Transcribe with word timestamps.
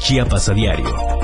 Chiapas 0.00 0.48
a 0.48 0.54
diario. 0.54 1.20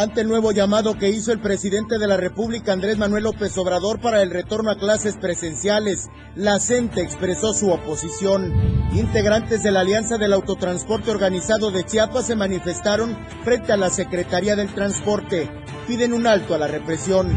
ante 0.00 0.22
el 0.22 0.28
nuevo 0.28 0.50
llamado 0.52 0.96
que 0.96 1.10
hizo 1.10 1.30
el 1.30 1.40
presidente 1.40 1.98
de 1.98 2.06
la 2.06 2.16
República, 2.16 2.72
Andrés 2.72 2.96
Manuel 2.96 3.24
López 3.24 3.56
Obrador, 3.58 4.00
para 4.00 4.22
el 4.22 4.30
retorno 4.30 4.70
a 4.70 4.78
clases 4.78 5.18
presenciales. 5.18 6.08
La 6.34 6.58
CENTE 6.58 7.02
expresó 7.02 7.52
su 7.52 7.70
oposición. 7.70 8.50
Integrantes 8.94 9.62
de 9.62 9.70
la 9.70 9.80
Alianza 9.80 10.16
del 10.16 10.32
Autotransporte 10.32 11.10
Organizado 11.10 11.70
de 11.70 11.84
Chiapas 11.84 12.26
se 12.26 12.34
manifestaron 12.34 13.14
frente 13.44 13.72
a 13.72 13.76
la 13.76 13.90
Secretaría 13.90 14.56
del 14.56 14.72
Transporte. 14.72 15.50
Piden 15.90 16.12
un 16.12 16.24
alto 16.28 16.54
a 16.54 16.58
la 16.58 16.68
represión. 16.68 17.28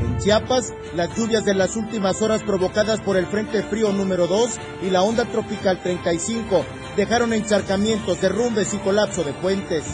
En 0.00 0.16
Chiapas, 0.16 0.72
las 0.96 1.14
lluvias 1.14 1.44
de 1.44 1.52
las 1.52 1.76
últimas 1.76 2.22
horas 2.22 2.42
provocadas 2.42 3.02
por 3.02 3.18
el 3.18 3.26
Frente 3.26 3.62
Frío 3.62 3.92
número 3.92 4.26
2 4.26 4.58
y 4.84 4.88
la 4.88 5.02
onda 5.02 5.26
tropical 5.26 5.78
35 5.82 6.64
dejaron 6.96 7.34
encharcamientos, 7.34 8.18
derrumbes 8.18 8.72
y 8.72 8.78
colapso 8.78 9.24
de 9.24 9.34
puentes. 9.34 9.84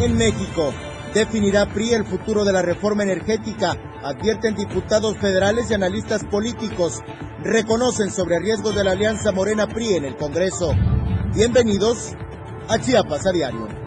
En 0.00 0.16
México, 0.16 0.72
Definirá 1.12 1.66
PRI 1.66 1.92
el 1.92 2.04
futuro 2.04 2.44
de 2.44 2.52
la 2.52 2.62
reforma 2.62 3.02
energética, 3.02 3.76
advierten 4.02 4.54
diputados 4.54 5.16
federales 5.18 5.70
y 5.70 5.74
analistas 5.74 6.24
políticos. 6.24 7.02
Reconocen 7.42 8.10
sobre 8.10 8.38
riesgos 8.38 8.74
de 8.74 8.84
la 8.84 8.92
alianza 8.92 9.32
Morena 9.32 9.66
PRI 9.66 9.94
en 9.94 10.04
el 10.04 10.16
Congreso. 10.16 10.74
Bienvenidos 11.34 12.12
a 12.68 12.78
Chiapas 12.78 13.26
a 13.26 13.32
Diario. 13.32 13.77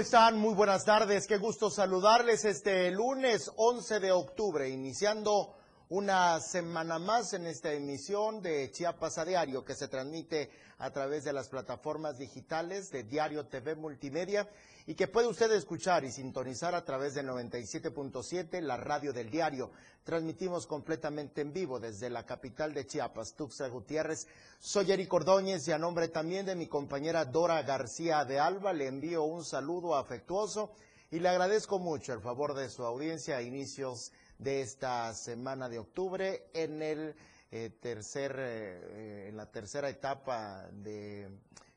Están? 0.00 0.38
Muy 0.38 0.54
buenas 0.54 0.84
tardes. 0.84 1.26
Qué 1.26 1.38
gusto 1.38 1.70
saludarles 1.70 2.44
este 2.44 2.88
lunes 2.92 3.50
11 3.56 3.98
de 3.98 4.12
octubre, 4.12 4.68
iniciando 4.68 5.56
una 5.88 6.38
semana 6.40 7.00
más 7.00 7.32
en 7.32 7.46
esta 7.46 7.72
emisión 7.72 8.40
de 8.40 8.70
Chiapas 8.70 9.18
a 9.18 9.24
Diario 9.24 9.64
que 9.64 9.74
se 9.74 9.88
transmite 9.88 10.50
a 10.78 10.90
través 10.92 11.24
de 11.24 11.32
las 11.32 11.48
plataformas 11.48 12.16
digitales 12.16 12.92
de 12.92 13.02
Diario 13.02 13.46
TV 13.46 13.74
Multimedia 13.74 14.48
y 14.88 14.94
que 14.94 15.06
puede 15.06 15.28
usted 15.28 15.52
escuchar 15.52 16.02
y 16.06 16.10
sintonizar 16.10 16.74
a 16.74 16.82
través 16.82 17.12
de 17.12 17.22
97.7, 17.22 18.62
la 18.62 18.78
radio 18.78 19.12
del 19.12 19.30
diario. 19.30 19.70
Transmitimos 20.02 20.66
completamente 20.66 21.42
en 21.42 21.52
vivo 21.52 21.78
desde 21.78 22.08
la 22.08 22.24
capital 22.24 22.72
de 22.72 22.86
Chiapas, 22.86 23.34
Tuxtla 23.34 23.68
Gutiérrez. 23.68 24.26
Soy 24.58 24.90
Eric 24.90 25.12
Ordóñez 25.12 25.68
y 25.68 25.72
a 25.72 25.78
nombre 25.78 26.08
también 26.08 26.46
de 26.46 26.54
mi 26.54 26.68
compañera 26.68 27.26
Dora 27.26 27.62
García 27.64 28.24
de 28.24 28.40
Alba 28.40 28.72
le 28.72 28.86
envío 28.86 29.24
un 29.24 29.44
saludo 29.44 29.94
afectuoso 29.94 30.72
y 31.10 31.18
le 31.18 31.28
agradezco 31.28 31.78
mucho 31.78 32.14
el 32.14 32.22
favor 32.22 32.54
de 32.54 32.70
su 32.70 32.82
audiencia 32.82 33.36
a 33.36 33.42
inicios 33.42 34.10
de 34.38 34.62
esta 34.62 35.12
semana 35.12 35.68
de 35.68 35.80
octubre 35.80 36.48
en 36.54 36.80
el 36.80 37.14
eh, 37.50 37.72
tercer, 37.78 38.34
eh, 38.38 39.26
en 39.28 39.36
la 39.36 39.50
tercera 39.50 39.90
etapa 39.90 40.66
de, 40.72 41.28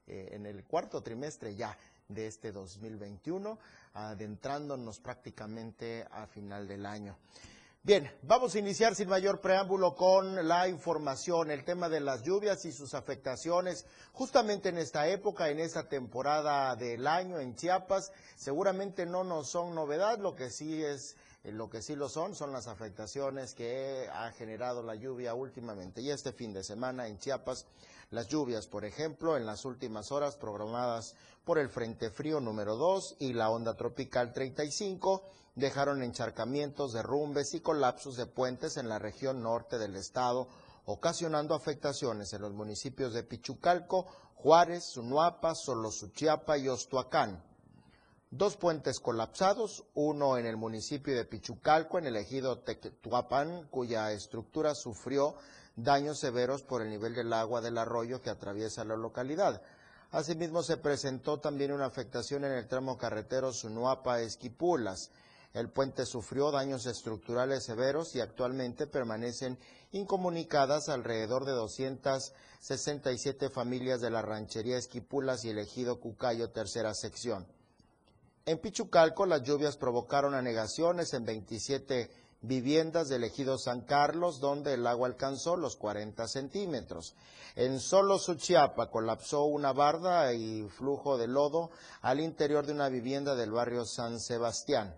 eh, 0.07 0.29
en 0.33 0.45
el 0.45 0.65
cuarto 0.65 1.01
trimestre 1.01 1.55
ya 1.55 1.77
de 2.13 2.27
este 2.27 2.51
2021, 2.51 3.57
adentrándonos 3.93 4.99
prácticamente 4.99 6.05
a 6.11 6.27
final 6.27 6.67
del 6.67 6.85
año. 6.85 7.17
Bien, 7.83 8.11
vamos 8.21 8.53
a 8.53 8.59
iniciar 8.59 8.93
sin 8.93 9.09
mayor 9.09 9.41
preámbulo 9.41 9.95
con 9.95 10.47
la 10.47 10.67
información, 10.67 11.49
el 11.49 11.65
tema 11.65 11.89
de 11.89 11.99
las 11.99 12.21
lluvias 12.21 12.63
y 12.65 12.71
sus 12.71 12.93
afectaciones, 12.93 13.87
justamente 14.13 14.69
en 14.69 14.77
esta 14.77 15.07
época, 15.07 15.49
en 15.49 15.59
esta 15.59 15.89
temporada 15.89 16.75
del 16.75 17.07
año 17.07 17.39
en 17.39 17.55
Chiapas, 17.55 18.11
seguramente 18.35 19.07
no 19.07 19.23
nos 19.23 19.49
son 19.49 19.73
novedad, 19.73 20.19
lo 20.19 20.35
que 20.35 20.51
sí 20.51 20.83
es 20.83 21.15
eh, 21.43 21.51
lo 21.51 21.69
que 21.69 21.81
sí 21.81 21.95
lo 21.95 22.07
son 22.07 22.35
son 22.35 22.51
las 22.51 22.67
afectaciones 22.67 23.55
que 23.55 24.07
ha 24.13 24.31
generado 24.31 24.83
la 24.83 24.95
lluvia 24.95 25.33
últimamente. 25.33 26.01
Y 26.01 26.11
este 26.11 26.33
fin 26.33 26.53
de 26.53 26.63
semana 26.63 27.07
en 27.07 27.17
Chiapas, 27.17 27.65
las 28.11 28.27
lluvias, 28.27 28.67
por 28.67 28.83
ejemplo, 28.83 29.37
en 29.37 29.45
las 29.45 29.63
últimas 29.63 30.11
horas 30.11 30.35
programadas 30.35 31.15
por 31.45 31.57
el 31.57 31.69
Frente 31.69 32.11
Frío 32.11 32.41
número 32.41 32.75
2 32.75 33.15
y 33.19 33.31
la 33.31 33.49
onda 33.49 33.73
tropical 33.75 34.33
35 34.33 35.23
dejaron 35.55 36.03
encharcamientos, 36.03 36.91
derrumbes 36.91 37.53
y 37.53 37.61
colapsos 37.61 38.17
de 38.17 38.25
puentes 38.25 38.75
en 38.75 38.89
la 38.89 38.99
región 38.99 39.41
norte 39.41 39.77
del 39.77 39.95
estado, 39.95 40.49
ocasionando 40.85 41.55
afectaciones 41.55 42.33
en 42.33 42.41
los 42.41 42.51
municipios 42.51 43.13
de 43.13 43.23
Pichucalco, 43.23 44.05
Juárez, 44.35 44.83
Sunuapa, 44.83 45.55
Solosuchiapa 45.55 46.57
y 46.57 46.67
Ostuacán. 46.67 47.41
Dos 48.29 48.57
puentes 48.57 48.99
colapsados, 48.99 49.85
uno 49.93 50.37
en 50.37 50.45
el 50.45 50.57
municipio 50.57 51.15
de 51.15 51.25
Pichucalco, 51.25 51.97
en 51.97 52.07
el 52.07 52.17
ejido 52.17 52.59
Tetuapan, 52.59 53.67
cuya 53.69 54.11
estructura 54.11 54.75
sufrió 54.75 55.35
daños 55.75 56.19
severos 56.19 56.63
por 56.63 56.81
el 56.81 56.89
nivel 56.89 57.15
del 57.15 57.33
agua 57.33 57.61
del 57.61 57.77
arroyo 57.77 58.21
que 58.21 58.29
atraviesa 58.29 58.83
la 58.83 58.95
localidad. 58.95 59.61
Asimismo, 60.11 60.61
se 60.63 60.77
presentó 60.77 61.39
también 61.39 61.71
una 61.71 61.85
afectación 61.85 62.43
en 62.43 62.51
el 62.51 62.67
tramo 62.67 62.97
carretero 62.97 63.53
Sunuapa-Esquipulas. 63.53 65.09
El 65.53 65.69
puente 65.69 66.05
sufrió 66.05 66.51
daños 66.51 66.85
estructurales 66.85 67.63
severos 67.63 68.15
y 68.15 68.21
actualmente 68.21 68.87
permanecen 68.87 69.57
incomunicadas 69.91 70.89
alrededor 70.89 71.45
de 71.45 71.51
267 71.51 73.49
familias 73.49 74.01
de 74.01 74.09
la 74.09 74.21
ranchería 74.21 74.77
Esquipulas 74.77 75.45
y 75.45 75.49
el 75.49 75.59
ejido 75.59 75.99
Cucayo, 75.99 76.49
tercera 76.49 76.93
sección. 76.93 77.45
En 78.45 78.57
Pichucalco, 78.57 79.25
las 79.25 79.43
lluvias 79.43 79.77
provocaron 79.77 80.33
anegaciones 80.33 81.13
en 81.13 81.25
27 81.25 82.09
viviendas 82.41 83.07
del 83.07 83.23
ejido 83.23 83.57
San 83.57 83.81
Carlos, 83.81 84.39
donde 84.39 84.73
el 84.73 84.87
agua 84.87 85.07
alcanzó 85.07 85.55
los 85.55 85.75
40 85.75 86.27
centímetros. 86.27 87.15
En 87.55 87.79
Solo 87.79 88.17
Suchiapa 88.17 88.89
colapsó 88.89 89.43
una 89.43 89.73
barda 89.73 90.33
y 90.33 90.67
flujo 90.69 91.17
de 91.17 91.27
lodo 91.27 91.69
al 92.01 92.19
interior 92.19 92.65
de 92.65 92.73
una 92.73 92.89
vivienda 92.89 93.35
del 93.35 93.51
barrio 93.51 93.85
San 93.85 94.19
Sebastián. 94.19 94.95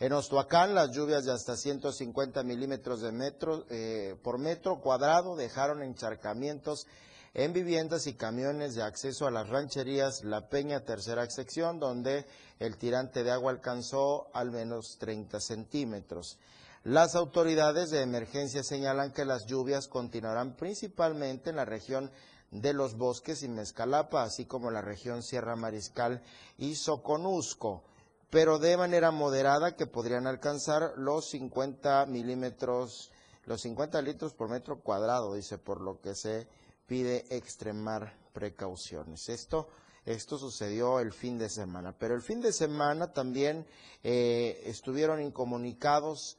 En 0.00 0.12
Ostuacán, 0.12 0.76
las 0.76 0.92
lluvias 0.92 1.24
de 1.24 1.32
hasta 1.32 1.56
150 1.56 2.44
milímetros 2.44 3.00
de 3.00 3.10
metro, 3.10 3.64
eh, 3.68 4.14
por 4.22 4.38
metro 4.38 4.80
cuadrado 4.80 5.34
dejaron 5.34 5.82
encharcamientos 5.82 6.86
en 7.34 7.52
viviendas 7.52 8.06
y 8.06 8.14
camiones 8.14 8.76
de 8.76 8.82
acceso 8.82 9.26
a 9.26 9.32
las 9.32 9.48
rancherías 9.48 10.22
La 10.22 10.48
Peña, 10.48 10.84
tercera 10.84 11.28
sección, 11.28 11.80
donde 11.80 12.26
el 12.60 12.76
tirante 12.78 13.24
de 13.24 13.32
agua 13.32 13.50
alcanzó 13.50 14.28
al 14.34 14.52
menos 14.52 14.98
30 14.98 15.40
centímetros. 15.40 16.38
Las 16.84 17.14
autoridades 17.14 17.90
de 17.90 18.02
emergencia 18.02 18.62
señalan 18.62 19.12
que 19.12 19.24
las 19.24 19.46
lluvias 19.46 19.88
continuarán 19.88 20.54
principalmente 20.56 21.50
en 21.50 21.56
la 21.56 21.64
región 21.64 22.10
de 22.50 22.72
los 22.72 22.96
bosques 22.96 23.42
y 23.42 23.48
Mezcalapa, 23.48 24.22
así 24.22 24.46
como 24.46 24.70
la 24.70 24.80
región 24.80 25.22
Sierra 25.22 25.56
Mariscal 25.56 26.22
y 26.56 26.76
Soconusco, 26.76 27.82
pero 28.30 28.58
de 28.58 28.76
manera 28.76 29.10
moderada 29.10 29.76
que 29.76 29.86
podrían 29.86 30.26
alcanzar 30.26 30.92
los 30.96 31.28
50 31.30 32.06
milímetros, 32.06 33.10
los 33.44 33.60
50 33.62 34.00
litros 34.02 34.32
por 34.34 34.48
metro 34.48 34.80
cuadrado, 34.80 35.34
dice, 35.34 35.58
por 35.58 35.80
lo 35.80 36.00
que 36.00 36.14
se 36.14 36.46
pide 36.86 37.26
extremar 37.30 38.16
precauciones. 38.32 39.28
Esto 39.28 39.68
esto 40.08 40.38
sucedió 40.38 41.00
el 41.00 41.12
fin 41.12 41.36
de 41.36 41.50
semana, 41.50 41.94
pero 41.98 42.14
el 42.14 42.22
fin 42.22 42.40
de 42.40 42.50
semana 42.50 43.12
también 43.12 43.66
eh, 44.02 44.62
estuvieron 44.64 45.20
incomunicados, 45.20 46.37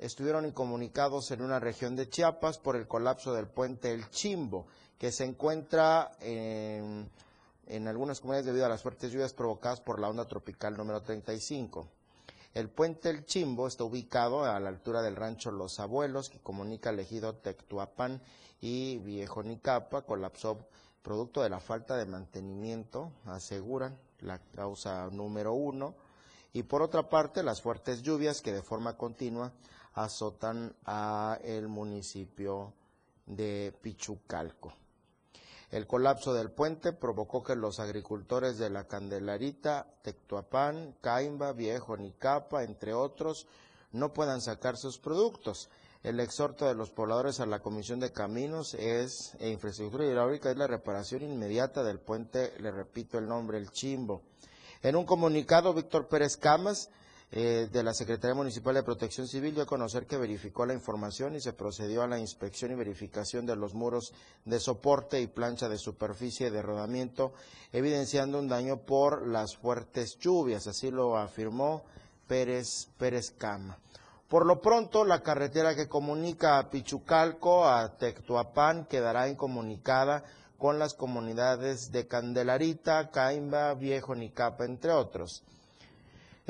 estuvieron 0.00 0.46
incomunicados 0.46 1.30
en 1.30 1.42
una 1.42 1.60
región 1.60 1.94
de 1.94 2.08
Chiapas 2.08 2.58
por 2.58 2.74
el 2.74 2.88
colapso 2.88 3.34
del 3.34 3.46
puente 3.46 3.92
El 3.92 4.08
Chimbo, 4.08 4.66
que 4.98 5.12
se 5.12 5.24
encuentra 5.24 6.12
en, 6.20 7.10
en 7.66 7.86
algunas 7.86 8.20
comunidades 8.20 8.46
debido 8.46 8.64
a 8.64 8.70
las 8.70 8.82
fuertes 8.82 9.12
lluvias 9.12 9.34
provocadas 9.34 9.82
por 9.82 10.00
la 10.00 10.08
onda 10.08 10.26
tropical 10.26 10.74
número 10.74 11.02
35. 11.02 11.86
El 12.54 12.70
puente 12.70 13.10
El 13.10 13.26
Chimbo 13.26 13.68
está 13.68 13.84
ubicado 13.84 14.44
a 14.44 14.58
la 14.58 14.70
altura 14.70 15.02
del 15.02 15.16
rancho 15.16 15.50
Los 15.50 15.78
Abuelos, 15.78 16.30
que 16.30 16.40
comunica 16.40 16.90
el 16.90 16.98
ejido 16.98 17.34
Tectuapan 17.34 18.22
y 18.62 18.96
Viejo 18.98 19.42
Nicapa, 19.42 20.02
colapsó 20.02 20.66
producto 21.02 21.42
de 21.42 21.50
la 21.50 21.60
falta 21.60 21.96
de 21.96 22.06
mantenimiento, 22.06 23.12
aseguran 23.26 23.98
la 24.20 24.38
causa 24.38 25.08
número 25.10 25.52
uno, 25.52 25.94
y 26.52 26.62
por 26.62 26.82
otra 26.82 27.08
parte 27.08 27.42
las 27.42 27.60
fuertes 27.60 28.02
lluvias 28.02 28.40
que 28.40 28.52
de 28.52 28.62
forma 28.62 28.96
continua 28.96 29.52
azotan 29.94 30.74
a 30.84 31.38
el 31.42 31.68
municipio 31.68 32.72
de 33.26 33.74
Pichucalco. 33.80 34.72
El 35.70 35.86
colapso 35.86 36.34
del 36.34 36.50
puente 36.50 36.92
provocó 36.92 37.44
que 37.44 37.54
los 37.54 37.78
agricultores 37.78 38.58
de 38.58 38.70
la 38.70 38.88
Candelarita, 38.88 39.86
Tectuapán, 40.02 40.96
Caimba, 41.00 41.52
Viejo, 41.52 41.96
Nicapa, 41.96 42.64
entre 42.64 42.92
otros, 42.92 43.46
no 43.92 44.12
puedan 44.12 44.40
sacar 44.40 44.76
sus 44.76 44.98
productos. 44.98 45.70
El 46.02 46.18
exhorto 46.18 46.66
de 46.66 46.74
los 46.74 46.90
pobladores 46.90 47.38
a 47.38 47.46
la 47.46 47.60
Comisión 47.60 48.00
de 48.00 48.10
Caminos 48.10 48.74
es, 48.74 49.36
e 49.38 49.50
Infraestructura 49.50 50.06
Hidráulica 50.06 50.50
es 50.50 50.56
la 50.56 50.66
reparación 50.66 51.22
inmediata 51.22 51.84
del 51.84 52.00
puente, 52.00 52.52
le 52.58 52.72
repito 52.72 53.18
el 53.18 53.28
nombre, 53.28 53.58
el 53.58 53.70
Chimbo. 53.70 54.22
En 54.82 54.96
un 54.96 55.04
comunicado, 55.04 55.74
Víctor 55.74 56.08
Pérez 56.08 56.36
Camas, 56.36 56.88
eh, 57.32 57.68
de 57.70 57.82
la 57.84 57.94
Secretaría 57.94 58.34
Municipal 58.34 58.74
de 58.74 58.82
Protección 58.82 59.28
Civil 59.28 59.54
dio 59.54 59.62
a 59.62 59.66
conocer 59.66 60.06
que 60.06 60.16
verificó 60.16 60.66
la 60.66 60.74
información 60.74 61.36
y 61.36 61.40
se 61.40 61.52
procedió 61.52 62.02
a 62.02 62.08
la 62.08 62.18
inspección 62.18 62.72
y 62.72 62.74
verificación 62.74 63.46
de 63.46 63.54
los 63.54 63.72
muros 63.72 64.12
de 64.44 64.58
soporte 64.58 65.20
y 65.20 65.28
plancha 65.28 65.68
de 65.68 65.78
superficie 65.78 66.50
de 66.50 66.60
rodamiento, 66.60 67.32
evidenciando 67.72 68.40
un 68.40 68.48
daño 68.48 68.78
por 68.78 69.28
las 69.28 69.56
fuertes 69.56 70.18
lluvias, 70.18 70.66
así 70.66 70.90
lo 70.90 71.16
afirmó 71.16 71.84
Pérez, 72.26 72.88
Pérez 72.98 73.30
Cama. 73.30 73.78
Por 74.28 74.44
lo 74.44 74.60
pronto, 74.60 75.04
la 75.04 75.22
carretera 75.22 75.74
que 75.76 75.88
comunica 75.88 76.58
a 76.58 76.68
Pichucalco 76.68 77.68
a 77.68 77.96
Tectuapán 77.96 78.86
quedará 78.86 79.28
incomunicada 79.28 80.24
con 80.58 80.78
las 80.78 80.94
comunidades 80.94 81.90
de 81.90 82.06
Candelarita, 82.06 83.10
Caimba, 83.10 83.74
Viejo 83.74 84.14
Nicapa, 84.14 84.64
entre 84.64 84.92
otros. 84.92 85.42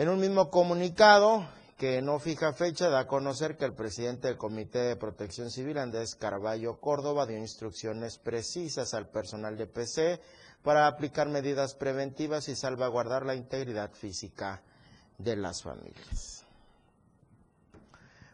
En 0.01 0.09
un 0.09 0.19
mismo 0.19 0.49
comunicado 0.49 1.47
que 1.77 2.01
no 2.01 2.19
fija 2.19 2.55
fecha, 2.55 2.89
da 2.89 3.01
a 3.01 3.07
conocer 3.07 3.59
que 3.59 3.67
el 3.67 3.75
presidente 3.75 4.29
del 4.29 4.39
Comité 4.39 4.79
de 4.79 4.97
Protección 4.97 5.51
Civil, 5.51 5.77
Andrés 5.77 6.15
Carballo 6.15 6.81
Córdoba, 6.81 7.27
dio 7.27 7.37
instrucciones 7.37 8.17
precisas 8.17 8.95
al 8.95 9.11
personal 9.11 9.59
de 9.59 9.67
PC 9.67 10.23
para 10.63 10.87
aplicar 10.87 11.29
medidas 11.29 11.75
preventivas 11.75 12.49
y 12.49 12.57
salvaguardar 12.57 13.27
la 13.27 13.35
integridad 13.35 13.93
física 13.93 14.63
de 15.19 15.37
las 15.37 15.63
familias. 15.63 16.47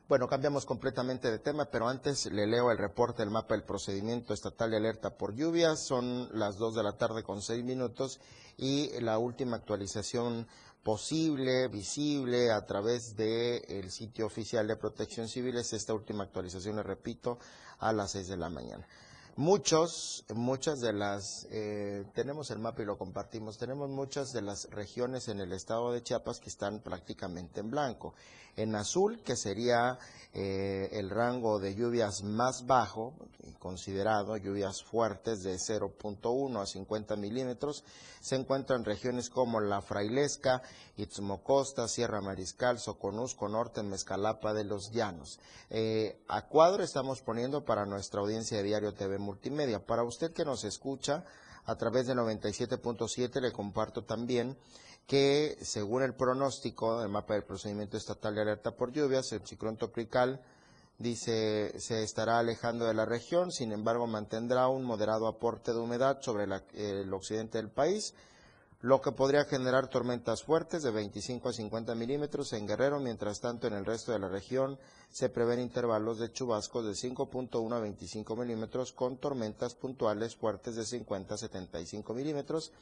Bueno, 0.08 0.28
cambiamos 0.28 0.64
completamente 0.64 1.32
de 1.32 1.40
tema, 1.40 1.64
pero 1.64 1.88
antes 1.88 2.26
le 2.26 2.46
leo 2.46 2.70
el 2.70 2.78
reporte 2.78 3.22
del 3.22 3.32
mapa 3.32 3.54
del 3.54 3.64
procedimiento 3.64 4.32
estatal 4.34 4.70
de 4.70 4.76
alerta 4.76 5.10
por 5.16 5.34
lluvias. 5.34 5.84
Son 5.84 6.28
las 6.32 6.58
2 6.58 6.76
de 6.76 6.82
la 6.84 6.92
tarde 6.92 7.24
con 7.24 7.42
6 7.42 7.64
minutos 7.64 8.20
y 8.56 9.00
la 9.00 9.18
última 9.18 9.56
actualización 9.56 10.46
posible, 10.86 11.66
visible 11.66 12.52
a 12.52 12.64
través 12.64 13.16
del 13.16 13.90
sitio 13.90 14.24
oficial 14.24 14.68
de 14.68 14.76
Protección 14.76 15.26
Civil 15.26 15.56
es 15.56 15.72
esta 15.72 15.92
última 15.92 16.22
actualización, 16.22 16.76
le 16.76 16.84
repito, 16.84 17.40
a 17.80 17.92
las 17.92 18.12
6 18.12 18.28
de 18.28 18.36
la 18.36 18.50
mañana. 18.50 18.86
Muchos, 19.34 20.24
muchas 20.32 20.80
de 20.80 20.92
las, 20.92 21.48
eh, 21.50 22.04
tenemos 22.14 22.52
el 22.52 22.60
mapa 22.60 22.82
y 22.82 22.84
lo 22.84 22.96
compartimos, 22.96 23.58
tenemos 23.58 23.90
muchas 23.90 24.32
de 24.32 24.42
las 24.42 24.70
regiones 24.70 25.26
en 25.26 25.40
el 25.40 25.52
estado 25.52 25.90
de 25.90 26.04
Chiapas 26.04 26.38
que 26.38 26.50
están 26.50 26.78
prácticamente 26.78 27.58
en 27.58 27.68
blanco. 27.68 28.14
En 28.56 28.74
azul, 28.74 29.20
que 29.22 29.36
sería 29.36 29.98
eh, 30.32 30.90
el 30.92 31.10
rango 31.10 31.58
de 31.58 31.74
lluvias 31.74 32.22
más 32.22 32.66
bajo, 32.66 33.14
considerado 33.58 34.36
lluvias 34.36 34.82
fuertes 34.82 35.42
de 35.42 35.56
0.1 35.56 36.60
a 36.60 36.66
50 36.66 37.16
milímetros, 37.16 37.84
se 38.20 38.36
encuentran 38.36 38.84
regiones 38.84 39.30
como 39.30 39.60
La 39.60 39.82
Frailesca, 39.82 40.62
Itzmocosta, 40.96 41.88
Sierra 41.88 42.20
Mariscal, 42.20 42.78
Soconusco 42.78 43.48
Norte, 43.48 43.82
Mezcalapa 43.82 44.52
de 44.52 44.64
los 44.64 44.90
Llanos. 44.90 45.38
Eh, 45.70 46.20
a 46.28 46.46
cuadro 46.46 46.82
estamos 46.82 47.22
poniendo 47.22 47.64
para 47.64 47.86
nuestra 47.86 48.20
audiencia 48.20 48.58
de 48.58 48.64
Diario 48.64 48.94
TV 48.94 49.18
Multimedia. 49.18 49.84
Para 49.84 50.04
usted 50.04 50.32
que 50.32 50.44
nos 50.44 50.64
escucha 50.64 51.24
a 51.64 51.76
través 51.76 52.06
de 52.06 52.14
97.7 52.14 53.40
le 53.40 53.52
comparto 53.52 54.04
también 54.04 54.56
que 55.06 55.56
según 55.62 56.02
el 56.02 56.14
pronóstico 56.14 57.00
del 57.00 57.08
mapa 57.08 57.34
del 57.34 57.44
procedimiento 57.44 57.96
estatal 57.96 58.34
de 58.34 58.42
alerta 58.42 58.72
por 58.72 58.92
lluvias, 58.92 59.30
el 59.32 59.46
ciclón 59.46 59.76
tropical 59.76 60.40
dice 60.98 61.78
se 61.78 62.02
estará 62.02 62.38
alejando 62.38 62.86
de 62.86 62.94
la 62.94 63.04
región, 63.04 63.52
sin 63.52 63.72
embargo 63.72 64.06
mantendrá 64.06 64.68
un 64.68 64.82
moderado 64.82 65.28
aporte 65.28 65.72
de 65.72 65.78
humedad 65.78 66.20
sobre 66.22 66.44
el 66.74 67.12
occidente 67.12 67.58
del 67.58 67.70
país, 67.70 68.14
lo 68.80 69.00
que 69.00 69.12
podría 69.12 69.44
generar 69.44 69.88
tormentas 69.88 70.42
fuertes 70.42 70.82
de 70.82 70.90
25 70.90 71.48
a 71.48 71.52
50 71.52 71.94
milímetros 71.94 72.52
en 72.52 72.66
Guerrero, 72.66 73.00
mientras 73.00 73.40
tanto 73.40 73.66
en 73.66 73.74
el 73.74 73.86
resto 73.86 74.12
de 74.12 74.18
la 74.18 74.28
región 74.28 74.78
se 75.10 75.28
prevén 75.28 75.60
intervalos 75.60 76.18
de 76.18 76.32
chubascos 76.32 76.84
de 76.84 76.92
5.1 76.92 77.74
a 77.74 77.80
25 77.80 78.36
milímetros 78.36 78.92
con 78.92 79.18
tormentas 79.18 79.74
puntuales 79.74 80.34
fuertes 80.36 80.76
de 80.76 80.84
50 80.84 81.34
a 81.34 81.38
75 81.38 82.12
milímetros 82.12 82.72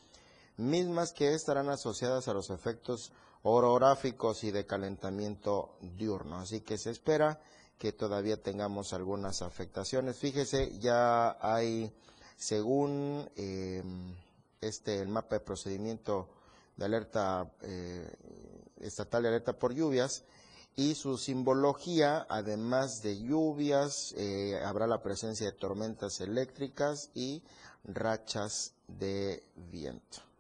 mismas 0.57 1.13
que 1.13 1.35
estarán 1.35 1.69
asociadas 1.69 2.29
a 2.29 2.35
los 2.35 2.51
efectos 2.51 3.13
orográficos 3.43 4.45
y 4.45 4.51
de 4.51 4.67
calentamiento 4.67 5.77
diurno. 5.81 6.39
Así 6.39 6.61
que 6.63 6.79
se 6.79 6.91
espera 6.91 7.41
que 7.79 7.93
todavía 7.93 8.43
tengamos 8.43 8.93
algunas 8.93 9.43
afectaciones. 9.43 10.17
Fíjese, 10.17 10.79
ya 10.79 11.37
hay, 11.41 11.93
según 12.37 13.29
em, 13.37 14.15
este 14.61 15.01
el 15.01 15.09
mapa 15.09 15.37
de 15.37 15.41
procedimiento 15.41 16.29
de 16.77 16.85
alerta 16.85 17.53
eh, 17.63 18.11
estatal 18.81 19.23
de 19.23 19.29
alerta 19.29 19.59
por 19.59 19.75
lluvias, 19.75 20.25
y 20.77 20.97
su 20.97 21.19
simbología, 21.19 22.27
además 22.29 23.01
de 23.03 23.21
lluvias, 23.21 24.13
eh, 24.17 24.61
habrá 24.65 24.89
la 24.89 25.03
presencia 25.03 25.47
de 25.47 25.53
tormentas 25.53 26.21
eléctricas 26.21 27.11
y 27.15 27.45
rachas 27.85 28.75
de 28.89 29.45
viento. 29.55 30.34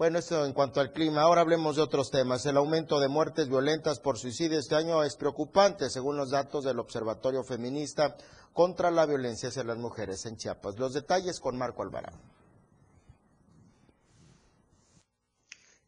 Bueno, 0.00 0.18
esto 0.18 0.46
en 0.46 0.54
cuanto 0.54 0.80
al 0.80 0.92
clima. 0.92 1.20
Ahora 1.20 1.42
hablemos 1.42 1.76
de 1.76 1.82
otros 1.82 2.10
temas. 2.10 2.46
El 2.46 2.56
aumento 2.56 3.00
de 3.00 3.08
muertes 3.08 3.50
violentas 3.50 4.00
por 4.00 4.16
suicidio 4.16 4.58
este 4.58 4.74
año 4.74 5.04
es 5.04 5.14
preocupante, 5.14 5.90
según 5.90 6.16
los 6.16 6.30
datos 6.30 6.64
del 6.64 6.78
Observatorio 6.78 7.44
Feminista 7.44 8.16
contra 8.54 8.90
la 8.90 9.04
Violencia 9.04 9.50
hacia 9.50 9.62
las 9.62 9.76
Mujeres 9.76 10.24
en 10.24 10.38
Chiapas. 10.38 10.78
Los 10.78 10.94
detalles 10.94 11.38
con 11.38 11.58
Marco 11.58 11.82
Alvarado. 11.82 12.16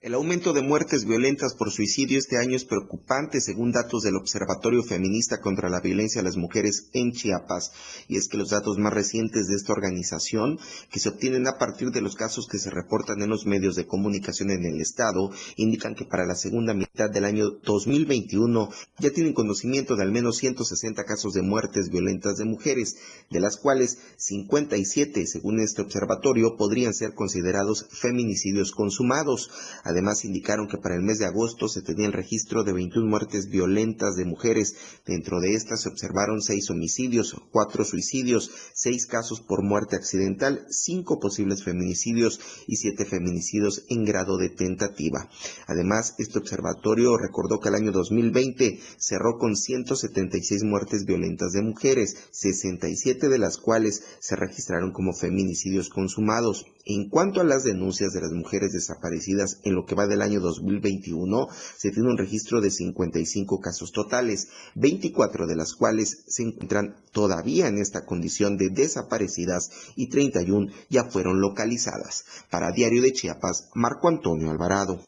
El 0.02 0.14
aumento 0.14 0.52
de 0.52 0.62
muertes 0.62 1.04
violentas 1.04 1.54
por 1.54 1.70
suicidio 1.70 2.18
este 2.18 2.36
año 2.36 2.56
es 2.56 2.64
preocupante 2.64 3.40
según 3.40 3.70
datos 3.70 4.02
del 4.02 4.16
Observatorio 4.16 4.82
Feminista 4.82 5.40
contra 5.40 5.68
la 5.68 5.78
Violencia 5.78 6.20
a 6.20 6.24
las 6.24 6.36
Mujeres 6.36 6.88
en 6.92 7.12
Chiapas. 7.12 7.70
Y 8.08 8.16
es 8.16 8.26
que 8.26 8.36
los 8.36 8.50
datos 8.50 8.78
más 8.78 8.92
recientes 8.92 9.46
de 9.46 9.54
esta 9.54 9.72
organización, 9.72 10.58
que 10.90 10.98
se 10.98 11.08
obtienen 11.08 11.46
a 11.46 11.56
partir 11.56 11.92
de 11.92 12.00
los 12.00 12.16
casos 12.16 12.48
que 12.48 12.58
se 12.58 12.70
reportan 12.70 13.22
en 13.22 13.30
los 13.30 13.46
medios 13.46 13.76
de 13.76 13.86
comunicación 13.86 14.50
en 14.50 14.64
el 14.64 14.80
Estado, 14.80 15.30
indican 15.54 15.94
que 15.94 16.04
para 16.04 16.26
la 16.26 16.34
segunda 16.34 16.74
mitad 16.74 17.08
del 17.08 17.24
año 17.24 17.50
2021 17.62 18.70
ya 18.98 19.10
tienen 19.10 19.34
conocimiento 19.34 19.94
de 19.94 20.02
al 20.02 20.10
menos 20.10 20.38
160 20.38 21.04
casos 21.04 21.32
de 21.32 21.42
muertes 21.42 21.90
violentas 21.90 22.38
de 22.38 22.44
mujeres, 22.44 22.96
de 23.30 23.38
las 23.38 23.56
cuales 23.56 23.98
57, 24.16 25.28
según 25.28 25.60
este 25.60 25.80
observatorio, 25.80 26.56
podrían 26.56 26.92
ser 26.92 27.14
considerados 27.14 27.86
feminicidios 27.92 28.72
consumados. 28.72 29.48
Además, 29.92 30.24
indicaron 30.24 30.68
que 30.68 30.78
para 30.78 30.94
el 30.94 31.02
mes 31.02 31.18
de 31.18 31.26
agosto 31.26 31.68
se 31.68 31.82
tenía 31.82 32.06
el 32.06 32.14
registro 32.14 32.64
de 32.64 32.72
21 32.72 33.06
muertes 33.06 33.50
violentas 33.50 34.16
de 34.16 34.24
mujeres. 34.24 34.74
Dentro 35.04 35.38
de 35.38 35.52
estas 35.52 35.82
se 35.82 35.90
observaron 35.90 36.40
seis 36.40 36.70
homicidios, 36.70 37.36
cuatro 37.50 37.84
suicidios, 37.84 38.50
seis 38.72 39.04
casos 39.06 39.42
por 39.42 39.62
muerte 39.62 39.96
accidental, 39.96 40.64
cinco 40.70 41.20
posibles 41.20 41.62
feminicidios 41.62 42.40
y 42.66 42.76
siete 42.76 43.04
feminicidios 43.04 43.84
en 43.90 44.06
grado 44.06 44.38
de 44.38 44.48
tentativa. 44.48 45.28
Además, 45.66 46.14
este 46.18 46.38
observatorio 46.38 47.18
recordó 47.18 47.60
que 47.60 47.68
el 47.68 47.74
año 47.74 47.92
2020 47.92 48.80
cerró 48.96 49.36
con 49.38 49.56
176 49.56 50.64
muertes 50.64 51.04
violentas 51.04 51.52
de 51.52 51.60
mujeres, 51.60 52.16
67 52.30 53.28
de 53.28 53.38
las 53.38 53.58
cuales 53.58 54.02
se 54.20 54.36
registraron 54.36 54.92
como 54.92 55.12
feminicidios 55.12 55.90
consumados. 55.90 56.64
En 56.84 57.10
cuanto 57.10 57.40
a 57.40 57.44
las 57.44 57.62
denuncias 57.62 58.12
de 58.12 58.22
las 58.22 58.32
mujeres 58.32 58.72
desaparecidas 58.72 59.60
en 59.62 59.74
lo 59.74 59.81
que 59.84 59.94
va 59.94 60.06
del 60.06 60.22
año 60.22 60.40
2021, 60.40 61.46
se 61.76 61.90
tiene 61.90 62.08
un 62.08 62.18
registro 62.18 62.60
de 62.60 62.70
55 62.70 63.60
casos 63.60 63.92
totales, 63.92 64.48
24 64.74 65.46
de 65.46 65.56
las 65.56 65.74
cuales 65.74 66.24
se 66.26 66.42
encuentran 66.42 66.96
todavía 67.12 67.68
en 67.68 67.78
esta 67.78 68.04
condición 68.04 68.56
de 68.56 68.70
desaparecidas 68.70 69.70
y 69.96 70.08
31 70.08 70.72
ya 70.88 71.04
fueron 71.04 71.40
localizadas. 71.40 72.24
Para 72.50 72.72
Diario 72.72 73.02
de 73.02 73.12
Chiapas, 73.12 73.70
Marco 73.74 74.08
Antonio 74.08 74.50
Alvarado. 74.50 75.04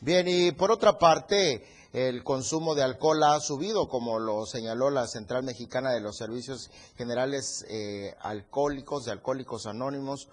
Bien, 0.00 0.26
y 0.26 0.52
por 0.52 0.70
otra 0.70 0.96
parte, 0.96 1.62
el 1.92 2.22
consumo 2.22 2.74
de 2.74 2.82
alcohol 2.82 3.22
ha 3.22 3.40
subido, 3.40 3.88
como 3.88 4.18
lo 4.18 4.44
señaló 4.44 4.90
la 4.90 5.06
Central 5.06 5.42
Mexicana 5.42 5.90
de 5.90 6.00
los 6.00 6.18
Servicios 6.18 6.70
Generales 6.96 7.64
eh, 7.70 8.14
Alcohólicos, 8.20 9.06
de 9.06 9.12
Alcohólicos 9.12 9.66
Anónimos. 9.66 10.28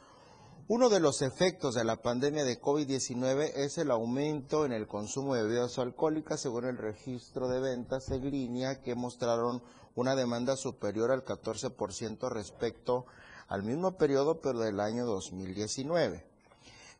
Uno 0.67 0.89
de 0.89 0.99
los 0.99 1.21
efectos 1.21 1.75
de 1.75 1.85
la 1.85 2.01
pandemia 2.01 2.43
de 2.43 2.59
COVID-19 2.59 3.51
es 3.55 3.77
el 3.77 3.91
aumento 3.91 4.65
en 4.65 4.73
el 4.73 4.87
consumo 4.87 5.35
de 5.35 5.43
bebidas 5.43 5.79
alcohólicas, 5.79 6.41
según 6.41 6.65
el 6.65 6.77
registro 6.77 7.47
de 7.47 7.61
ventas 7.61 8.09
en 8.09 8.29
línea, 8.29 8.81
que 8.81 8.95
mostraron 8.95 9.63
una 9.93 10.15
demanda 10.15 10.57
superior 10.57 11.11
al 11.11 11.23
14% 11.23 12.29
respecto 12.29 13.05
al 13.47 13.63
mismo 13.63 13.95
periodo, 13.95 14.41
pero 14.41 14.59
del 14.59 14.81
año 14.81 15.05
2019. 15.05 16.34